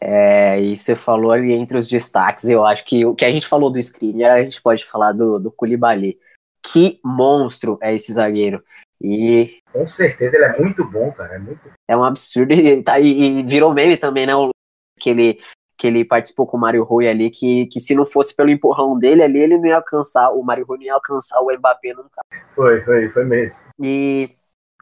É, 0.00 0.60
e 0.60 0.76
você 0.76 0.94
falou 0.94 1.32
ali 1.32 1.52
entre 1.52 1.76
os 1.76 1.88
destaques, 1.88 2.48
eu 2.48 2.64
acho 2.64 2.84
que 2.84 3.04
o 3.04 3.12
que 3.12 3.24
a 3.24 3.30
gente 3.30 3.48
falou 3.48 3.72
do 3.72 3.78
Skriniar, 3.80 4.36
a 4.36 4.42
gente 4.42 4.62
pode 4.62 4.84
falar 4.84 5.10
do, 5.10 5.40
do 5.40 5.50
Koulibaly. 5.50 6.16
Que 6.64 7.00
monstro 7.04 7.76
é 7.82 7.92
esse 7.92 8.12
zagueiro. 8.12 8.62
E 9.00 9.58
com 9.72 9.84
certeza 9.84 10.36
ele 10.36 10.44
é 10.44 10.56
muito 10.56 10.84
bom, 10.84 11.10
cara. 11.10 11.34
É, 11.34 11.38
muito... 11.40 11.72
é 11.88 11.96
um 11.96 12.04
absurdo. 12.04 12.54
E, 12.54 12.80
tá, 12.84 13.00
e 13.00 13.42
virou 13.42 13.74
meme 13.74 13.96
também, 13.96 14.26
né? 14.26 14.36
O, 14.36 14.50
que, 14.96 15.10
ele, 15.10 15.40
que 15.76 15.88
ele 15.88 16.04
participou 16.04 16.46
com 16.46 16.56
o 16.56 16.60
Mário 16.60 16.84
Rui 16.84 17.08
ali, 17.08 17.30
que, 17.30 17.66
que 17.66 17.80
se 17.80 17.96
não 17.96 18.06
fosse 18.06 18.36
pelo 18.36 18.50
empurrão 18.50 18.96
dele 18.96 19.24
ali, 19.24 19.40
ele 19.40 19.58
não 19.58 19.66
ia 19.66 19.76
alcançar, 19.76 20.30
o 20.30 20.40
Mário 20.44 20.64
Rui 20.64 20.78
não 20.78 20.84
ia 20.84 20.94
alcançar 20.94 21.40
o 21.40 21.52
Mbappé 21.52 21.94
nunca. 21.94 22.20
Foi, 22.50 22.80
foi, 22.82 23.08
foi 23.08 23.24
mesmo. 23.24 23.58
E, 23.80 24.30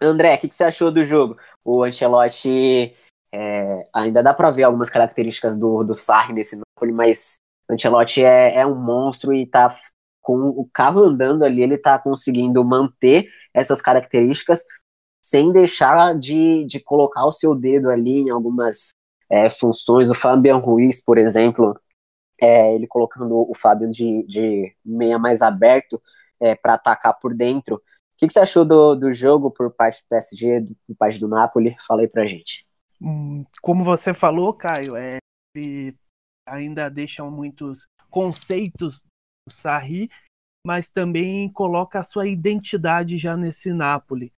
André, 0.00 0.34
o 0.34 0.38
que, 0.38 0.48
que 0.48 0.54
você 0.54 0.64
achou 0.64 0.90
do 0.90 1.04
jogo? 1.04 1.36
O 1.64 1.82
Ancelotti. 1.82 2.94
É, 3.32 3.68
ainda 3.94 4.24
dá 4.24 4.34
para 4.34 4.50
ver 4.50 4.64
algumas 4.64 4.90
características 4.90 5.56
do, 5.56 5.84
do 5.84 5.94
Sarri 5.94 6.32
nesse 6.32 6.58
Napoli, 6.58 6.92
mas 6.92 7.36
o 7.70 7.74
Ancelotti 7.74 8.24
é, 8.24 8.56
é 8.56 8.66
um 8.66 8.74
monstro 8.74 9.32
e 9.32 9.46
tá 9.46 9.72
com 10.20 10.48
o 10.48 10.68
carro 10.72 11.04
andando 11.04 11.44
ali, 11.44 11.62
ele 11.62 11.78
tá 11.78 11.98
conseguindo 11.98 12.64
manter 12.64 13.28
essas 13.54 13.80
características 13.80 14.64
sem 15.22 15.52
deixar 15.52 16.18
de, 16.18 16.64
de 16.66 16.80
colocar 16.80 17.26
o 17.26 17.32
seu 17.32 17.54
dedo 17.54 17.90
ali 17.90 18.18
em 18.18 18.30
algumas 18.30 18.90
é, 19.28 19.48
funções. 19.48 20.10
O 20.10 20.14
Fabian 20.14 20.56
Ruiz, 20.56 21.02
por 21.02 21.18
exemplo, 21.18 21.78
é, 22.40 22.74
ele 22.74 22.86
colocando 22.86 23.34
o 23.48 23.54
Fábio 23.54 23.90
de, 23.90 24.24
de 24.26 24.74
meia 24.84 25.18
mais 25.18 25.42
aberto 25.42 26.00
é, 26.40 26.54
para 26.54 26.74
atacar 26.74 27.18
por 27.20 27.34
dentro. 27.34 27.82
O 28.20 28.22
que, 28.22 28.26
que, 28.26 28.32
você 28.32 28.40
achou 28.40 28.64
do, 28.64 28.94
do 28.94 29.12
jogo 29.12 29.50
por 29.50 29.72
parte 29.72 30.02
do 30.02 30.08
PSG, 30.08 30.60
do, 30.60 30.76
por 30.86 30.96
parte 30.96 31.18
do 31.18 31.26
Napoli? 31.26 31.74
Fala 31.86 32.02
aí 32.02 32.08
pra 32.08 32.26
gente. 32.26 32.66
Hum, 33.00 33.44
como 33.62 33.82
você 33.82 34.12
falou, 34.12 34.52
Caio, 34.52 34.94
é, 34.94 35.18
ele 35.54 35.96
ainda 36.46 36.90
deixa 36.90 37.24
muitos 37.24 37.86
conceitos 38.10 39.00
do 39.00 39.52
Sarri, 39.52 40.10
mas 40.66 40.88
também 40.88 41.50
coloca 41.50 42.00
a 42.00 42.04
sua 42.04 42.28
identidade 42.28 43.16
já 43.16 43.36
nesse 43.36 43.72
Napoli 43.72 44.30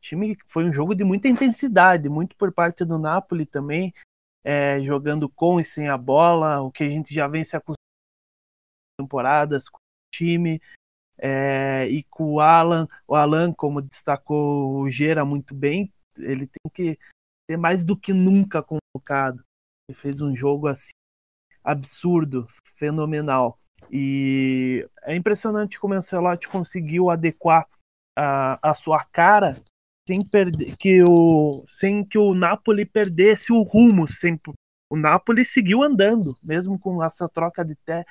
time 0.00 0.36
foi 0.46 0.64
um 0.64 0.72
jogo 0.72 0.94
de 0.94 1.04
muita 1.04 1.28
intensidade, 1.28 2.08
muito 2.08 2.34
por 2.36 2.50
parte 2.52 2.84
do 2.84 2.98
Napoli 2.98 3.46
também, 3.46 3.94
é, 4.42 4.80
jogando 4.80 5.28
com 5.28 5.60
e 5.60 5.64
sem 5.64 5.88
a 5.88 5.96
bola, 5.96 6.60
o 6.62 6.72
que 6.72 6.82
a 6.82 6.88
gente 6.88 7.14
já 7.14 7.28
vem 7.28 7.44
se 7.44 7.54
acostumando 7.54 7.76
temporadas 8.98 9.68
com 9.68 9.78
o 9.78 9.80
time. 10.12 10.60
É, 11.22 11.86
e 11.88 12.02
com 12.04 12.34
o 12.34 12.40
Alan, 12.40 12.88
o 13.06 13.14
Alan, 13.14 13.52
como 13.52 13.82
destacou 13.82 14.80
o 14.80 14.90
Gera 14.90 15.24
muito 15.24 15.54
bem, 15.54 15.92
ele 16.16 16.46
tem 16.46 16.72
que 16.72 16.98
ser 17.50 17.56
mais 17.58 17.84
do 17.84 17.96
que 17.96 18.12
nunca 18.12 18.62
convocado. 18.62 19.42
Ele 19.88 19.98
fez 19.98 20.20
um 20.20 20.34
jogo 20.34 20.66
assim 20.66 20.92
absurdo, 21.62 22.48
fenomenal. 22.76 23.58
E 23.90 24.88
é 25.02 25.14
impressionante 25.14 25.78
como 25.78 25.94
o 25.94 25.96
Ancelotti 25.96 26.48
conseguiu 26.48 27.10
adequar 27.10 27.66
a, 28.16 28.70
a 28.70 28.74
sua 28.74 29.04
cara 29.04 29.62
sem 30.06 30.24
perder 30.24 30.76
que 30.76 31.02
o 31.02 31.64
sem 31.68 32.04
que 32.04 32.18
o 32.18 32.34
Napoli 32.34 32.84
perdesse 32.84 33.52
o 33.52 33.62
rumo, 33.62 34.08
sem 34.08 34.40
o 34.90 34.96
Napoli 34.96 35.44
seguiu 35.44 35.82
andando, 35.82 36.36
mesmo 36.42 36.78
com 36.78 37.02
essa 37.02 37.28
troca 37.28 37.64
de, 37.64 37.76
te, 37.76 38.04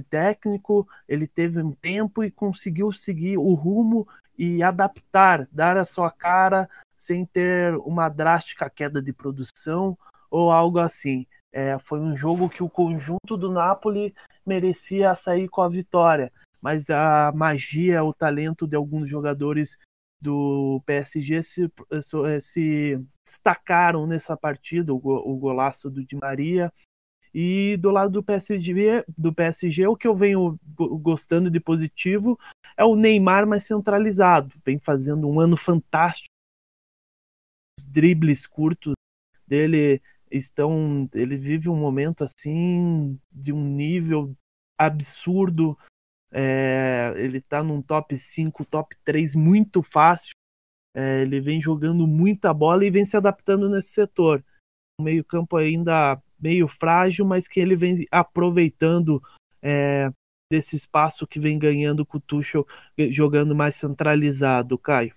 técnico, 0.00 0.88
ele 1.06 1.26
teve 1.26 1.60
um 1.60 1.72
tempo 1.72 2.24
e 2.24 2.30
conseguiu 2.30 2.90
seguir 2.92 3.36
o 3.36 3.52
rumo 3.52 4.08
e 4.38 4.62
adaptar, 4.62 5.46
dar 5.52 5.76
a 5.76 5.84
sua 5.84 6.10
cara 6.10 6.70
sem 6.96 7.26
ter 7.26 7.74
uma 7.78 8.08
drástica 8.08 8.70
queda 8.70 9.02
de 9.02 9.12
produção 9.12 9.98
ou 10.30 10.50
algo 10.50 10.78
assim. 10.78 11.26
É, 11.52 11.78
foi 11.80 12.00
um 12.00 12.16
jogo 12.16 12.48
que 12.48 12.62
o 12.62 12.70
conjunto 12.70 13.36
do 13.36 13.50
Napoli 13.50 14.14
merecia 14.46 15.14
sair 15.14 15.48
com 15.48 15.60
a 15.60 15.68
vitória, 15.68 16.32
mas 16.62 16.88
a 16.88 17.30
magia, 17.34 18.02
o 18.02 18.14
talento 18.14 18.66
de 18.66 18.74
alguns 18.74 19.10
jogadores 19.10 19.76
do 20.18 20.80
PSG 20.86 21.42
se, 21.42 21.72
se 22.40 23.04
destacaram 23.24 24.06
nessa 24.06 24.36
partida, 24.36 24.94
o 24.94 25.36
golaço 25.36 25.90
do 25.90 26.02
Di 26.04 26.16
Maria. 26.16 26.72
E 27.34 27.76
do 27.78 27.90
lado 27.90 28.12
do 28.12 28.22
PSG, 28.22 29.04
do 29.16 29.32
PSG, 29.32 29.86
o 29.86 29.96
que 29.96 30.06
eu 30.06 30.14
venho 30.14 30.58
gostando 31.00 31.50
de 31.50 31.58
positivo 31.58 32.38
é 32.76 32.84
o 32.84 32.94
Neymar 32.94 33.46
mais 33.46 33.64
centralizado. 33.64 34.54
Vem 34.64 34.78
fazendo 34.78 35.28
um 35.28 35.40
ano 35.40 35.56
fantástico. 35.56 36.28
Os 37.78 37.86
dribles 37.86 38.46
curtos 38.46 38.92
dele 39.46 40.02
estão. 40.30 41.08
Ele 41.14 41.36
vive 41.36 41.68
um 41.68 41.76
momento 41.76 42.22
assim 42.24 43.18
de 43.30 43.52
um 43.52 43.64
nível 43.64 44.36
absurdo. 44.78 45.78
É, 46.30 47.12
ele 47.16 47.38
está 47.38 47.62
num 47.62 47.80
top 47.80 48.16
5, 48.18 48.64
top 48.66 48.96
3 49.04 49.34
muito 49.34 49.82
fácil. 49.82 50.32
É, 50.94 51.22
ele 51.22 51.40
vem 51.40 51.60
jogando 51.60 52.06
muita 52.06 52.52
bola 52.52 52.84
e 52.84 52.90
vem 52.90 53.04
se 53.04 53.16
adaptando 53.16 53.68
nesse 53.68 53.88
setor. 53.88 54.44
O 55.00 55.02
meio-campo 55.02 55.56
ainda 55.56 56.20
meio 56.42 56.66
frágil, 56.66 57.24
mas 57.24 57.46
que 57.46 57.60
ele 57.60 57.76
vem 57.76 58.06
aproveitando 58.10 59.22
é, 59.62 60.10
desse 60.50 60.76
espaço 60.76 61.26
que 61.26 61.38
vem 61.38 61.58
ganhando 61.58 62.04
com 62.04 62.18
o 62.18 62.20
Tuchel 62.20 62.66
jogando 63.10 63.54
mais 63.54 63.76
centralizado, 63.76 64.76
Caio. 64.76 65.14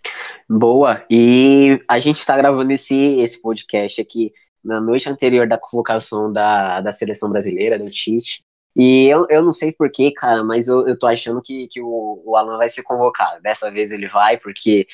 Boa, 0.49 1.03
e 1.09 1.81
a 1.87 1.99
gente 1.99 2.19
está 2.19 2.37
gravando 2.37 2.71
esse, 2.71 2.95
esse 3.15 3.41
podcast 3.41 3.99
aqui 3.99 4.31
na 4.63 4.79
noite 4.79 5.09
anterior 5.09 5.47
da 5.47 5.57
convocação 5.57 6.31
da, 6.31 6.81
da 6.81 6.91
seleção 6.91 7.29
brasileira, 7.29 7.77
do 7.77 7.89
Tite. 7.89 8.43
E 8.75 9.07
eu, 9.07 9.25
eu 9.29 9.41
não 9.41 9.51
sei 9.51 9.71
porquê, 9.71 10.11
cara, 10.11 10.43
mas 10.43 10.67
eu, 10.67 10.85
eu 10.87 10.97
tô 10.97 11.07
achando 11.07 11.41
que, 11.41 11.67
que 11.69 11.81
o, 11.81 12.21
o 12.25 12.35
Alan 12.35 12.57
vai 12.57 12.67
ser 12.67 12.83
convocado. 12.83 13.41
Dessa 13.41 13.71
vez 13.71 13.91
ele 13.91 14.07
vai, 14.07 14.37
porque 14.37 14.85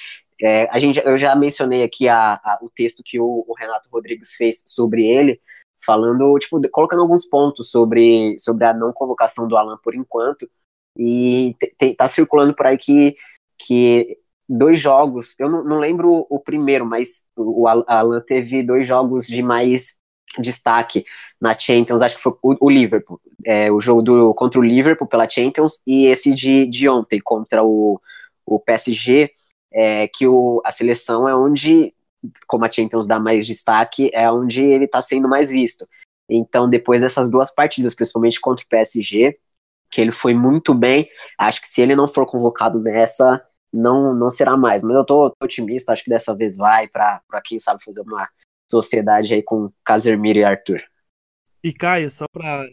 é, 0.42 0.68
a 0.72 0.80
gente, 0.80 1.00
eu 1.00 1.18
já 1.18 1.36
mencionei 1.36 1.84
aqui 1.84 2.08
a, 2.08 2.34
a, 2.34 2.60
o 2.62 2.70
texto 2.70 3.02
que 3.04 3.20
o, 3.20 3.46
o, 3.48 3.54
Renato 3.54 3.90
Rodrigues 3.92 4.34
fez 4.34 4.64
sobre 4.68 5.06
ele, 5.06 5.40
falando, 5.86 6.38
tipo, 6.40 6.62
colocando 6.70 7.02
alguns 7.02 7.26
pontos 7.26 7.70
sobre, 7.70 8.38
sobre 8.40 8.66
a 8.66 8.74
não 8.74 8.94
convocação 8.94 9.48
do 9.48 9.58
Alan 9.58 9.78
por 9.84 9.96
enquanto. 9.96 10.50
E 10.98 11.56
tá 11.98 12.08
circulando 12.08 12.54
por 12.54 12.66
aí 12.68 12.78
que, 12.78 13.16
que 13.58 14.18
dois 14.48 14.80
jogos, 14.80 15.36
eu 15.40 15.50
não, 15.50 15.64
não 15.64 15.80
lembro 15.80 16.26
o 16.30 16.40
primeiro, 16.40 16.86
mas 16.86 17.26
o, 17.36 17.64
o 17.64 17.68
Alan 17.68 18.22
teve 18.22 18.62
dois 18.62 18.86
jogos 18.86 19.26
de 19.26 19.42
mais 19.42 19.98
destaque 20.40 21.06
na 21.40 21.58
Champions, 21.58 22.02
acho 22.02 22.18
que 22.18 22.22
foi 22.22 22.34
o, 22.42 22.68
o 22.68 22.70
Liverpool, 22.70 23.20
é, 23.46 23.72
o 23.72 23.82
jogo 23.82 24.02
do, 24.02 24.34
contra 24.34 24.60
o 24.60 24.64
Liverpool 24.64 25.08
pela 25.08 25.30
Champions 25.30 25.82
e 25.86 26.06
esse 26.06 26.34
de, 26.34 26.66
de 26.68 26.88
ontem 26.88 27.20
contra 27.20 27.64
o, 27.64 28.00
o 28.46 28.60
PSG, 28.60 29.32
é, 29.74 30.08
que 30.08 30.28
o, 30.28 30.62
a 30.66 30.72
seleção 30.72 31.28
é 31.28 31.36
onde, 31.36 31.94
como 32.48 32.66
a 32.66 32.72
Champions 32.72 33.08
dá 33.08 33.20
mais 33.20 33.46
destaque, 33.48 34.10
é 34.14 34.32
onde 34.32 34.64
ele 34.64 34.86
está 34.86 35.02
sendo 35.02 35.28
mais 35.28 35.50
visto. 35.50 35.88
Então, 36.30 36.70
depois 36.70 37.02
dessas 37.02 37.30
duas 37.30 37.54
partidas, 37.54 37.96
principalmente 37.96 38.40
contra 38.40 38.64
o 38.64 38.68
PSG, 38.68 39.38
que 39.90 40.00
ele 40.00 40.12
foi 40.12 40.34
muito 40.34 40.74
bem, 40.74 41.10
acho 41.38 41.62
que 41.62 41.68
se 41.68 41.82
ele 41.82 41.96
não 41.96 42.08
for 42.08 42.26
convocado 42.26 42.80
nessa, 42.80 43.46
não, 43.74 44.14
não 44.14 44.30
será 44.30 44.56
mais. 44.56 44.82
Mas 44.82 44.96
eu 44.96 45.06
tô, 45.06 45.30
tô 45.30 45.46
otimista, 45.46 45.92
acho 45.92 46.04
que 46.04 46.10
dessa 46.10 46.34
vez 46.34 46.56
vai 46.56 46.88
para 46.88 47.22
quem 47.44 47.60
sabe 47.60 47.84
fazer 47.84 48.02
uma 48.02 48.30
sociedade 48.70 49.34
aí 49.34 49.44
com 49.44 49.70
Casemiro 49.84 50.40
e 50.40 50.44
Arthur. 50.44 50.82
E 51.64 51.74
Caio, 51.74 52.10
só 52.10 52.26
para 52.32 52.70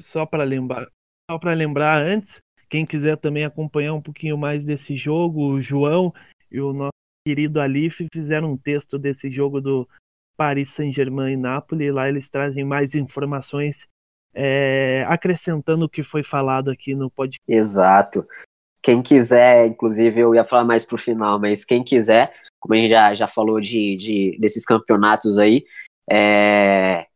só 0.00 0.26
para 0.26 0.42
lembrar, 0.42 0.88
só 1.30 1.38
para 1.38 1.54
lembrar 1.54 2.02
antes, 2.02 2.40
quem 2.68 2.84
quiser 2.84 3.16
também 3.16 3.44
acompanhar 3.44 3.94
um 3.94 4.02
pouquinho 4.02 4.36
mais 4.36 4.64
desse 4.64 4.96
jogo, 4.96 5.52
o 5.52 5.62
João 5.62 6.12
e 6.50 6.60
o 6.60 6.72
nosso 6.72 6.93
querido 7.24 7.60
Alif 7.60 8.06
fizeram 8.12 8.52
um 8.52 8.56
texto 8.56 8.98
desse 8.98 9.30
jogo 9.30 9.60
do 9.60 9.88
Paris 10.36 10.68
Saint-Germain 10.70 11.32
e 11.32 11.36
Napoli. 11.36 11.90
Lá 11.90 12.08
eles 12.08 12.28
trazem 12.28 12.64
mais 12.64 12.94
informações, 12.94 13.88
é, 14.34 15.04
acrescentando 15.08 15.86
o 15.86 15.88
que 15.88 16.02
foi 16.02 16.22
falado 16.22 16.70
aqui 16.70 16.94
no 16.94 17.10
podcast. 17.10 17.42
Exato. 17.48 18.26
Quem 18.82 19.02
quiser, 19.02 19.66
inclusive 19.66 20.20
eu 20.20 20.34
ia 20.34 20.44
falar 20.44 20.64
mais 20.64 20.84
pro 20.84 20.98
final, 20.98 21.40
mas 21.40 21.64
quem 21.64 21.82
quiser, 21.82 22.34
como 22.60 22.74
a 22.74 22.76
gente 22.76 22.90
já, 22.90 23.14
já 23.14 23.26
falou 23.26 23.58
de, 23.58 23.96
de 23.96 24.38
desses 24.38 24.66
campeonatos 24.66 25.38
aí, 25.38 25.64
é, 26.10 27.06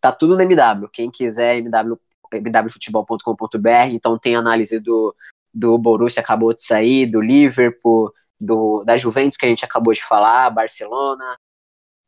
tá 0.00 0.12
tudo 0.12 0.36
no 0.36 0.42
MW. 0.42 0.88
Quem 0.92 1.10
quiser, 1.10 1.56
MW, 1.58 1.98
mwfutebol.com.br, 2.32 3.88
então 3.90 4.16
tem 4.16 4.36
análise 4.36 4.78
do, 4.78 5.12
do 5.52 5.76
Borussia 5.76 6.22
acabou 6.22 6.54
de 6.54 6.62
sair, 6.62 7.06
do 7.06 7.20
Liverpool, 7.20 8.12
do, 8.40 8.84
da 8.84 8.96
Juventus 8.96 9.36
que 9.36 9.46
a 9.46 9.48
gente 9.48 9.64
acabou 9.64 9.92
de 9.92 10.04
falar, 10.04 10.50
Barcelona, 10.50 11.36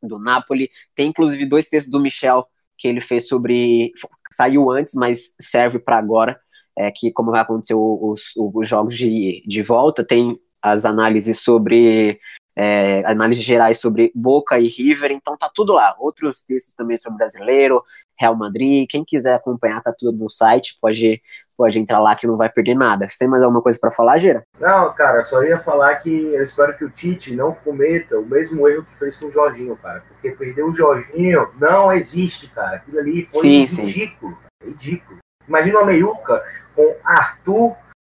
do 0.01 0.19
Napoli. 0.19 0.69
Tem 0.95 1.09
inclusive 1.09 1.45
dois 1.45 1.67
textos 1.67 1.91
do 1.91 1.99
Michel 1.99 2.47
que 2.77 2.87
ele 2.87 3.01
fez 3.01 3.27
sobre. 3.27 3.91
saiu 4.31 4.71
antes, 4.71 4.93
mas 4.95 5.35
serve 5.39 5.79
para 5.79 5.97
agora. 5.97 6.39
É, 6.77 6.89
que 6.89 7.11
como 7.11 7.31
vai 7.31 7.41
acontecer 7.41 7.75
os, 7.75 8.31
os 8.35 8.67
jogos 8.67 8.95
de, 8.95 9.43
de 9.45 9.61
volta, 9.61 10.05
tem 10.05 10.39
as 10.61 10.85
análises 10.85 11.39
sobre 11.41 12.19
é, 12.55 13.03
análises 13.05 13.43
gerais 13.43 13.79
sobre 13.79 14.11
Boca 14.15 14.59
e 14.59 14.67
River, 14.67 15.11
então 15.11 15.37
tá 15.37 15.49
tudo 15.53 15.73
lá. 15.73 15.95
Outros 15.99 16.43
textos 16.43 16.75
também 16.75 16.97
sobre 16.97 17.17
brasileiro, 17.17 17.83
Real 18.17 18.35
Madrid, 18.35 18.87
quem 18.89 19.03
quiser 19.03 19.33
acompanhar 19.35 19.81
tá 19.81 19.93
tudo 19.97 20.17
no 20.17 20.29
site, 20.29 20.77
pode 20.79 21.21
pode 21.61 21.77
entrar 21.77 21.99
lá 21.99 22.15
que 22.15 22.25
não 22.25 22.35
vai 22.35 22.49
perder 22.49 22.73
nada. 22.73 23.07
Você 23.07 23.19
tem 23.19 23.27
mais 23.27 23.43
alguma 23.43 23.61
coisa 23.61 23.77
para 23.79 23.91
falar, 23.91 24.17
Gira? 24.17 24.43
Não, 24.59 24.91
cara, 24.93 25.21
só 25.21 25.43
ia 25.43 25.59
falar 25.59 25.97
que 25.97 26.09
eu 26.33 26.41
espero 26.41 26.75
que 26.75 26.83
o 26.83 26.89
Tite 26.89 27.35
não 27.35 27.53
cometa 27.53 28.17
o 28.17 28.25
mesmo 28.25 28.67
erro 28.67 28.83
que 28.83 28.97
fez 28.97 29.19
com 29.19 29.27
o 29.27 29.31
Jorginho, 29.31 29.77
cara. 29.77 30.03
Porque 30.07 30.31
perder 30.31 30.63
o 30.63 30.73
Jorginho 30.73 31.49
não 31.59 31.93
existe, 31.93 32.47
cara. 32.49 32.77
Aquilo 32.77 32.97
ali 32.97 33.27
foi 33.31 33.43
sim, 33.43 33.65
ridículo. 33.65 34.31
Sim. 34.63 34.69
Ridículo. 34.69 35.19
Imagina 35.47 35.77
uma 35.77 35.85
meiuca 35.85 36.43
com 36.75 36.95
Arthur, 37.03 37.75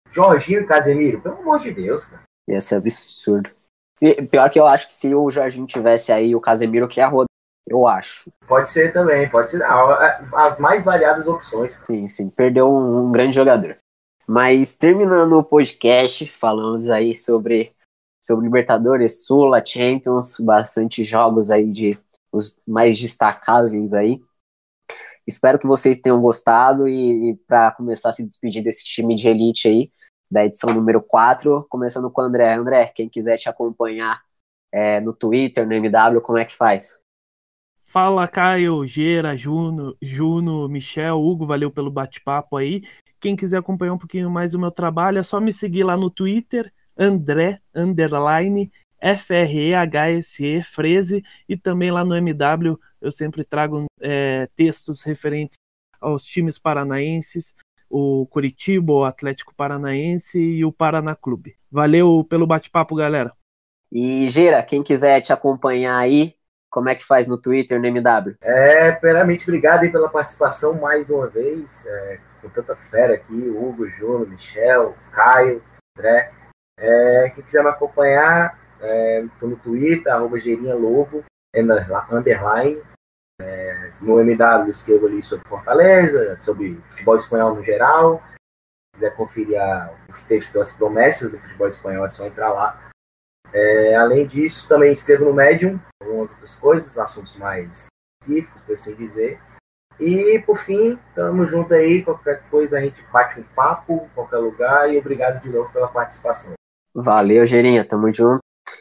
Jorginho 0.09 0.61
e 0.61 0.67
Casemiro. 0.67 1.21
Pelo 1.21 1.39
amor 1.39 1.59
de 1.59 1.73
Deus, 1.73 2.05
cara. 2.05 2.23
Ia 2.49 2.61
ser 2.61 2.77
absurdo. 2.77 3.51
E, 4.01 4.23
pior 4.23 4.49
que 4.51 4.61
eu 4.61 4.67
acho 4.67 4.87
que 4.87 4.95
se 4.95 5.13
o 5.13 5.29
Jorginho 5.31 5.67
tivesse 5.67 6.13
aí 6.13 6.33
o 6.37 6.41
Casemiro 6.41 6.87
que 6.87 7.01
é 7.01 7.05
a 7.05 7.09
roda 7.09 7.27
eu 7.67 7.87
acho. 7.87 8.31
Pode 8.47 8.69
ser 8.69 8.93
também, 8.93 9.29
pode 9.29 9.51
ser. 9.51 9.63
Ah, 9.63 10.21
as 10.35 10.59
mais 10.59 10.85
variadas 10.85 11.27
opções. 11.27 11.83
Sim, 11.87 12.07
sim. 12.07 12.31
Perdeu 12.31 12.69
um, 12.69 13.07
um, 13.07 13.13
grande 13.13 13.35
jogador. 13.35 13.77
Mas 14.27 14.75
terminando 14.75 15.39
o 15.39 15.45
podcast, 15.45 16.27
falamos 16.39 16.89
aí 16.89 17.15
sobre, 17.15 17.73
sobre 18.23 18.45
Libertadores, 18.45 19.25
Sula, 19.27 19.65
Champions, 19.65 20.39
bastante 20.41 21.05
jogos 21.05 21.51
aí 21.51 21.71
de 21.71 21.99
os 22.33 22.61
mais 22.67 22.99
destacáveis 23.01 23.93
aí. 23.93 24.21
Espero 25.27 25.59
que 25.59 25.67
vocês 25.67 25.99
tenham 25.99 26.21
gostado 26.21 26.89
e, 26.89 27.31
e 27.31 27.37
para 27.47 27.73
começar 27.73 28.11
a 28.11 28.13
se 28.13 28.27
despedir 28.27 28.63
desse 28.63 28.85
time 28.85 29.15
de 29.15 29.29
elite 29.29 29.69
aí, 29.69 29.91
da 30.31 30.45
edição 30.45 30.73
número 30.73 31.01
4, 31.01 31.67
começando 31.69 32.11
com 32.11 32.23
o 32.23 32.25
André. 32.25 32.55
André, 32.55 32.87
quem 32.87 33.09
quiser 33.09 33.37
te 33.37 33.49
acompanhar 33.49 34.21
é, 34.73 35.01
no 35.01 35.13
Twitter, 35.13 35.67
no 35.67 35.75
MW, 35.75 36.21
como 36.23 36.39
é 36.39 36.45
que 36.45 36.57
faz? 36.57 36.99
Fala 37.93 38.27
Caio, 38.27 38.87
Gera, 38.87 39.37
Juno, 39.37 39.95
Juno, 40.01 40.67
Michel, 40.67 41.21
Hugo, 41.21 41.45
valeu 41.45 41.71
pelo 41.71 41.91
bate-papo 41.91 42.57
aí. 42.57 42.85
Quem 43.21 43.37
quiser 43.37 43.59
acompanhar 43.59 43.93
um 43.93 43.99
pouquinho 43.99 44.31
mais 44.31 44.53
do 44.53 44.59
meu 44.59 44.71
trabalho, 44.71 45.19
é 45.19 45.23
só 45.23 45.39
me 45.39 45.53
seguir 45.53 45.85
lá 45.85 45.95
no 45.95 46.09
Twitter, 46.09 46.73
André, 46.97 47.61
underline, 47.75 48.73
F-R-E-H-S-E, 48.99 50.63
Freze, 50.63 51.23
e 51.47 51.55
também 51.55 51.91
lá 51.91 52.03
no 52.03 52.17
MW 52.17 52.81
eu 52.99 53.13
sempre 53.13 53.45
trago 53.45 53.85
é, 54.01 54.49
textos 54.57 55.03
referentes 55.03 55.59
aos 56.01 56.25
times 56.25 56.59
paranaenses, 56.59 57.53
o 57.91 58.27
Curitiba, 58.31 58.91
o 58.91 59.05
Atlético 59.05 59.55
Paranaense 59.55 60.39
e 60.39 60.65
o 60.65 60.73
Paraná 60.73 61.15
Clube. 61.15 61.59
Valeu 61.71 62.25
pelo 62.25 62.47
bate-papo, 62.47 62.95
galera. 62.95 63.35
E 63.93 64.31
Gera, 64.31 64.63
quem 64.63 64.83
quiser 64.83 65.21
te 65.21 65.31
acompanhar 65.31 65.99
aí, 65.99 66.35
como 66.73 66.89
é 66.89 66.95
que 66.95 67.05
faz 67.05 67.29
no 67.29 67.37
Twitter, 67.37 67.79
no 67.79 67.87
MW? 67.87 68.35
É, 68.41 68.93
primeiramente, 68.93 69.45
obrigado 69.45 69.83
aí 69.83 69.93
pela 69.93 70.09
participação 70.09 70.81
mais 70.81 71.11
uma 71.11 71.29
vez, 71.29 71.87
é, 71.87 72.19
com 72.41 72.49
tanta 72.49 72.75
fera 72.75 73.13
aqui, 73.13 73.35
Hugo, 73.35 73.87
Júnior, 73.87 74.27
Michel, 74.27 74.97
Caio, 75.13 75.63
André. 75.97 76.33
É, 76.79 77.31
quem 77.35 77.45
quiser 77.45 77.63
me 77.63 77.69
acompanhar, 77.69 78.59
estou 78.75 79.49
é, 79.49 79.53
no 79.53 79.57
Twitter, 79.57 80.11
arroba 80.11 80.41
Geirinha 80.41 80.75
Lobo, 80.75 81.23
underline. 81.55 82.83
É, 83.39 83.91
no 84.01 84.19
MW 84.19 84.71
escrevo 84.71 85.07
ali 85.07 85.23
sobre 85.23 85.47
Fortaleza, 85.47 86.39
sobre 86.39 86.81
futebol 86.89 87.17
espanhol 87.17 87.55
no 87.55 87.63
geral. 87.63 88.23
Se 88.95 88.95
quiser 88.95 89.15
conferir 89.15 89.61
a, 89.61 89.93
os 90.09 90.23
textos 90.23 90.55
das 90.55 90.73
promessas 90.73 91.31
do 91.31 91.39
futebol 91.39 91.69
espanhol, 91.69 92.07
é 92.07 92.09
só 92.09 92.27
entrar 92.27 92.51
lá. 92.51 92.82
É, 93.53 93.95
além 93.95 94.27
disso, 94.27 94.69
também 94.69 94.93
escrevo 94.93 95.27
no 95.27 95.35
Medium, 95.35 95.79
algumas 96.03 96.31
outras 96.31 96.55
coisas, 96.55 96.99
assuntos 96.99 97.37
mais 97.37 97.89
específicos, 98.23 98.63
por 98.63 98.75
assim 98.75 98.95
dizer. 98.95 99.41
E, 100.01 100.39
por 100.47 100.57
fim, 100.57 100.99
tamo 101.15 101.47
junto 101.47 101.75
aí. 101.75 102.03
Qualquer 102.03 102.43
coisa 102.49 102.79
a 102.79 102.81
gente 102.81 103.01
bate 103.13 103.41
um 103.41 103.45
papo, 103.55 104.09
qualquer 104.15 104.39
lugar. 104.39 104.93
E 104.93 104.99
obrigado 104.99 105.43
de 105.43 105.49
novo 105.49 105.73
pela 105.73 105.89
participação. 105.89 106.55
Valeu, 106.95 107.45
Gerinha. 107.47 107.85
Tamo 107.85 108.13
junto. 108.13 108.41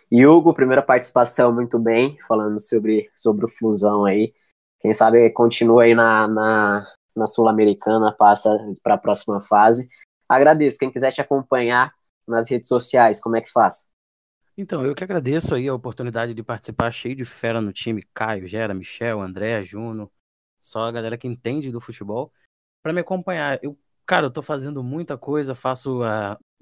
E 0.10 0.26
Hugo, 0.26 0.54
primeira 0.54 0.82
participação, 0.82 1.54
muito 1.54 1.80
bem, 1.80 2.18
falando 2.28 2.60
sobre, 2.60 3.10
sobre 3.16 3.46
o 3.46 3.50
Flusão 3.50 4.06
aí. 4.06 4.34
Quem 4.80 4.94
sabe 4.94 5.30
continua 5.32 5.84
aí 5.84 5.94
na, 5.94 6.28
na, 6.28 6.88
na 7.16 7.26
Sul-Americana, 7.26 8.16
passa 8.18 8.50
para 8.84 8.96
a 8.96 8.98
próxima 8.98 9.40
fase. 9.40 9.88
Agradeço. 10.28 10.80
Quem 10.80 10.92
quiser 10.92 11.12
te 11.12 11.22
acompanhar 11.22 11.94
nas 12.28 12.50
redes 12.50 12.68
sociais, 12.68 13.22
como 13.22 13.36
é 13.36 13.42
que 13.42 13.52
faz? 13.52 13.86
Então, 14.58 14.86
eu 14.86 14.94
que 14.94 15.04
agradeço 15.04 15.56
aí 15.56 15.68
a 15.68 15.74
oportunidade 15.74 16.34
de 16.34 16.44
participar 16.44 16.92
cheio 16.92 17.16
de 17.16 17.26
fera 17.26 17.62
no 17.62 17.72
time, 17.72 18.04
Caio, 18.14 18.48
Gera, 18.48 18.74
Michel, 18.74 19.22
André, 19.22 19.64
Juno, 19.64 20.12
só 20.60 20.84
a 20.84 20.92
galera 20.92 21.18
que 21.18 21.28
entende 21.28 21.72
do 21.72 21.80
futebol, 21.82 22.32
para 22.84 22.94
me 22.94 23.02
acompanhar. 23.02 23.60
Eu, 23.64 23.78
cara, 24.06 24.28
eu 24.28 24.32
tô 24.32 24.42
fazendo 24.42 24.84
muita 24.84 25.18
coisa, 25.18 25.56
faço 25.56 26.02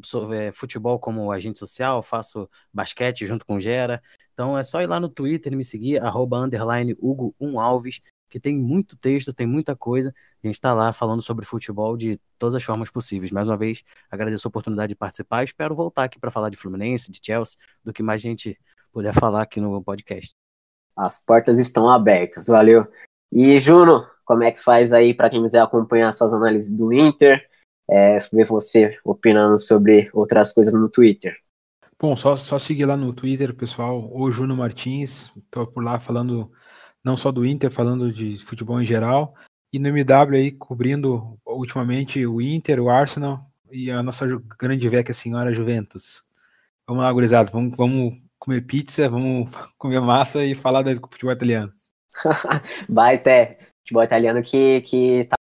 sou, 0.03 0.33
é, 0.33 0.51
futebol 0.51 0.99
como 0.99 1.31
agente 1.31 1.59
social, 1.59 2.01
faço 2.01 2.49
basquete 2.73 3.25
junto 3.25 3.45
com 3.45 3.59
Gera, 3.59 4.01
então 4.33 4.57
é 4.57 4.63
só 4.63 4.81
ir 4.81 4.87
lá 4.87 4.99
no 4.99 5.09
Twitter 5.09 5.53
e 5.53 5.55
me 5.55 5.63
seguir, 5.65 6.01
arroba 6.01 6.37
underline 6.37 6.95
Hugo1 6.95 7.59
Alves, 7.59 7.99
que 8.29 8.39
tem 8.39 8.55
muito 8.55 8.95
texto, 8.95 9.33
tem 9.33 9.47
muita 9.47 9.75
coisa. 9.75 10.13
A 10.43 10.47
gente 10.47 10.55
está 10.55 10.73
lá 10.73 10.93
falando 10.93 11.21
sobre 11.21 11.45
futebol 11.45 11.97
de 11.97 12.19
todas 12.37 12.55
as 12.55 12.63
formas 12.63 12.89
possíveis. 12.89 13.31
Mais 13.31 13.47
uma 13.47 13.57
vez, 13.57 13.83
agradeço 14.09 14.47
a 14.47 14.49
oportunidade 14.49 14.89
de 14.89 14.95
participar. 14.95 15.43
Espero 15.43 15.75
voltar 15.75 16.03
aqui 16.03 16.19
para 16.19 16.31
falar 16.31 16.49
de 16.49 16.57
Fluminense, 16.57 17.11
de 17.11 17.19
Chelsea, 17.21 17.57
do 17.83 17.91
que 17.91 18.03
mais 18.03 18.21
a 18.21 18.27
gente 18.27 18.57
puder 18.91 19.13
falar 19.13 19.41
aqui 19.41 19.59
no 19.59 19.81
podcast. 19.83 20.33
As 20.95 21.23
portas 21.23 21.57
estão 21.59 21.89
abertas, 21.89 22.47
valeu. 22.47 22.85
E 23.31 23.57
Juno, 23.59 24.05
como 24.25 24.43
é 24.43 24.51
que 24.51 24.61
faz 24.61 24.93
aí 24.93 25.13
para 25.13 25.29
quem 25.29 25.41
quiser 25.41 25.61
acompanhar 25.61 26.11
suas 26.11 26.33
análises 26.33 26.75
do 26.75 26.93
Inter, 26.93 27.43
é, 27.89 28.17
ver 28.31 28.45
você 28.45 28.99
opinando 29.03 29.57
sobre 29.57 30.09
outras 30.13 30.53
coisas 30.53 30.73
no 30.73 30.89
Twitter? 30.89 31.35
Bom, 32.01 32.15
só, 32.15 32.35
só 32.35 32.57
seguir 32.57 32.85
lá 32.85 32.95
no 32.95 33.11
Twitter, 33.11 33.53
pessoal, 33.53 34.09
o 34.13 34.31
Juno 34.31 34.55
Martins, 34.55 35.33
estou 35.35 35.67
por 35.67 35.83
lá 35.83 35.99
falando 35.99 36.49
não 37.03 37.15
só 37.17 37.31
do 37.31 37.45
Inter, 37.45 37.71
falando 37.71 38.11
de 38.11 38.37
futebol 38.37 38.81
em 38.81 38.85
geral, 38.85 39.33
e 39.71 39.79
no 39.79 39.87
MW 39.89 40.35
aí 40.35 40.51
cobrindo 40.51 41.37
ultimamente 41.45 42.25
o 42.25 42.41
Inter, 42.41 42.81
o 42.81 42.89
Arsenal 42.89 43.45
e 43.71 43.91
a 43.91 44.01
nossa 44.01 44.25
grande 44.59 44.87
velha 44.89 45.13
senhora 45.13 45.53
Juventus. 45.53 46.23
Vamos 46.87 47.03
lá, 47.03 47.13
gurizada, 47.13 47.51
vamos, 47.51 47.75
vamos 47.77 48.17
comer 48.39 48.61
pizza, 48.61 49.07
vamos 49.07 49.49
comer 49.77 50.01
massa 50.01 50.43
e 50.43 50.55
falar 50.55 50.81
do 50.81 50.95
futebol 51.07 51.33
italiano. 51.33 51.71
Baita, 52.89 53.57
futebol 53.81 54.03
italiano 54.03 54.41
que, 54.41 54.81
que 54.81 55.25
tá... 55.25 55.35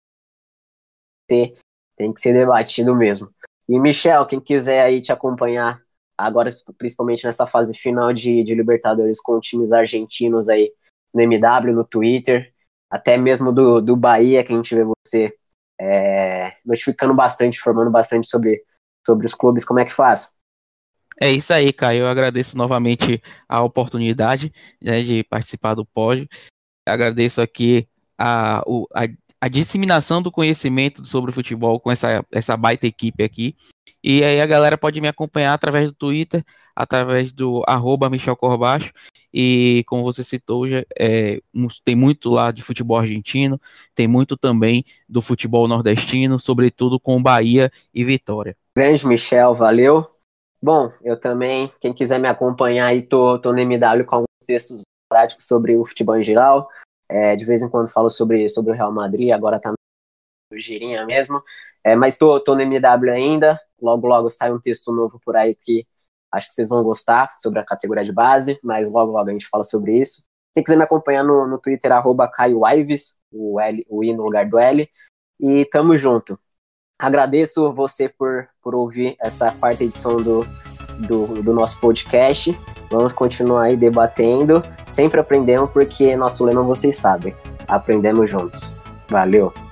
tem 1.95 2.13
que 2.13 2.19
ser 2.19 2.33
debatido 2.33 2.93
mesmo. 2.95 3.29
E 3.67 3.79
Michel, 3.79 4.25
quem 4.25 4.39
quiser 4.39 4.81
aí 4.81 5.01
te 5.01 5.11
acompanhar 5.11 5.81
agora, 6.17 6.49
principalmente 6.77 7.25
nessa 7.25 7.45
fase 7.45 7.73
final 7.77 8.11
de, 8.11 8.43
de 8.43 8.55
Libertadores 8.55 9.21
com 9.21 9.39
times 9.39 9.71
argentinos 9.71 10.49
aí, 10.49 10.71
no 11.13 11.21
MW, 11.21 11.73
no 11.73 11.83
Twitter, 11.83 12.53
até 12.89 13.17
mesmo 13.17 13.51
do, 13.51 13.81
do 13.81 13.95
Bahia, 13.95 14.43
que 14.43 14.53
a 14.53 14.55
gente 14.55 14.73
vê 14.73 14.83
você 14.83 15.33
é, 15.79 16.53
notificando 16.65 17.13
bastante, 17.13 17.59
formando 17.59 17.91
bastante 17.91 18.27
sobre, 18.27 18.63
sobre 19.05 19.25
os 19.25 19.33
clubes. 19.33 19.65
Como 19.65 19.79
é 19.79 19.85
que 19.85 19.93
faz? 19.93 20.33
É 21.19 21.31
isso 21.31 21.51
aí, 21.51 21.73
Caio. 21.73 22.01
Eu 22.01 22.07
agradeço 22.07 22.57
novamente 22.57 23.21
a 23.49 23.63
oportunidade 23.63 24.51
né, 24.81 25.01
de 25.01 25.23
participar 25.23 25.73
do 25.73 25.85
pódio. 25.85 26.27
Agradeço 26.87 27.41
aqui 27.41 27.87
a, 28.17 28.59
a, 28.59 29.07
a 29.39 29.47
disseminação 29.47 30.21
do 30.21 30.31
conhecimento 30.31 31.05
sobre 31.05 31.31
o 31.31 31.33
futebol 31.33 31.79
com 31.79 31.91
essa, 31.91 32.25
essa 32.31 32.57
baita 32.57 32.87
equipe 32.87 33.23
aqui. 33.23 33.55
E 34.03 34.23
aí 34.23 34.41
a 34.41 34.45
galera 34.45 34.77
pode 34.77 34.99
me 34.99 35.07
acompanhar 35.07 35.53
através 35.53 35.87
do 35.87 35.93
Twitter, 35.93 36.43
através 36.75 37.31
do 37.31 37.63
arroba 37.67 38.09
Michel 38.09 38.35
Corbacho. 38.35 38.91
E 39.33 39.83
como 39.87 40.03
você 40.03 40.23
citou, 40.23 40.67
já, 40.67 40.83
é, 40.97 41.39
tem 41.83 41.95
muito 41.95 42.29
lá 42.29 42.51
de 42.51 42.63
futebol 42.63 42.97
argentino, 42.97 43.59
tem 43.93 44.07
muito 44.07 44.35
também 44.37 44.83
do 45.07 45.21
futebol 45.21 45.67
nordestino, 45.67 46.39
sobretudo 46.39 46.99
com 46.99 47.21
Bahia 47.21 47.71
e 47.93 48.03
Vitória. 48.03 48.55
Grande 48.75 49.05
Michel, 49.05 49.53
valeu. 49.53 50.07
Bom, 50.61 50.91
eu 51.03 51.19
também, 51.19 51.71
quem 51.79 51.93
quiser 51.93 52.19
me 52.19 52.27
acompanhar 52.27 52.87
aí, 52.87 53.01
tô, 53.01 53.37
tô 53.37 53.53
no 53.53 53.59
MW 53.59 54.05
com 54.05 54.15
alguns 54.15 54.45
textos 54.45 54.81
práticos 55.07 55.45
sobre 55.47 55.77
o 55.77 55.85
futebol 55.85 56.17
em 56.17 56.23
geral. 56.23 56.67
É, 57.09 57.35
de 57.35 57.45
vez 57.45 57.61
em 57.61 57.69
quando 57.69 57.89
falo 57.89 58.09
sobre, 58.09 58.49
sobre 58.49 58.71
o 58.71 58.75
Real 58.75 58.91
Madrid, 58.91 59.31
agora 59.31 59.59
tá 59.59 59.71
no 59.71 60.57
girinha 60.59 61.05
mesmo. 61.05 61.41
É, 61.83 61.95
mas 61.95 62.17
tô, 62.17 62.39
tô 62.39 62.55
no 62.55 62.61
MW 62.61 63.11
ainda. 63.11 63.59
Logo, 63.81 64.07
logo 64.07 64.29
sai 64.29 64.51
um 64.51 64.59
texto 64.59 64.91
novo 64.91 65.19
por 65.23 65.35
aí 65.35 65.55
que 65.55 65.85
acho 66.31 66.47
que 66.47 66.53
vocês 66.53 66.69
vão 66.69 66.83
gostar 66.83 67.33
sobre 67.37 67.59
a 67.59 67.65
categoria 67.65 68.03
de 68.03 68.11
base, 68.11 68.59
mas 68.61 68.89
logo, 68.89 69.11
logo 69.11 69.29
a 69.29 69.31
gente 69.31 69.47
fala 69.47 69.63
sobre 69.63 69.99
isso. 69.99 70.23
Quem 70.53 70.63
quiser 70.63 70.75
me 70.75 70.83
acompanhar 70.83 71.23
no, 71.23 71.47
no 71.47 71.59
Twitter, 71.59 71.91
arroba 71.91 72.29
Caio 72.29 72.61
Ives, 72.67 73.17
o, 73.31 73.59
L, 73.59 73.85
o 73.89 74.03
I 74.03 74.13
no 74.13 74.23
lugar 74.23 74.49
do 74.49 74.57
L. 74.57 74.89
E 75.39 75.65
tamo 75.65 75.95
junto. 75.95 76.39
Agradeço 76.99 77.71
você 77.73 78.09
por, 78.09 78.49
por 78.61 78.73
ouvir 78.73 79.15
essa 79.19 79.51
quarta 79.51 79.83
edição 79.83 80.17
do, 80.17 80.43
do, 80.99 81.41
do 81.41 81.53
nosso 81.53 81.79
podcast. 81.79 82.57
Vamos 82.89 83.13
continuar 83.13 83.63
aí 83.63 83.77
debatendo, 83.77 84.63
sempre 84.87 85.19
aprendendo, 85.19 85.67
porque 85.67 86.15
nosso 86.15 86.45
lema 86.45 86.63
vocês 86.63 86.97
sabem. 86.97 87.35
Aprendemos 87.67 88.29
juntos. 88.29 88.75
Valeu! 89.09 89.66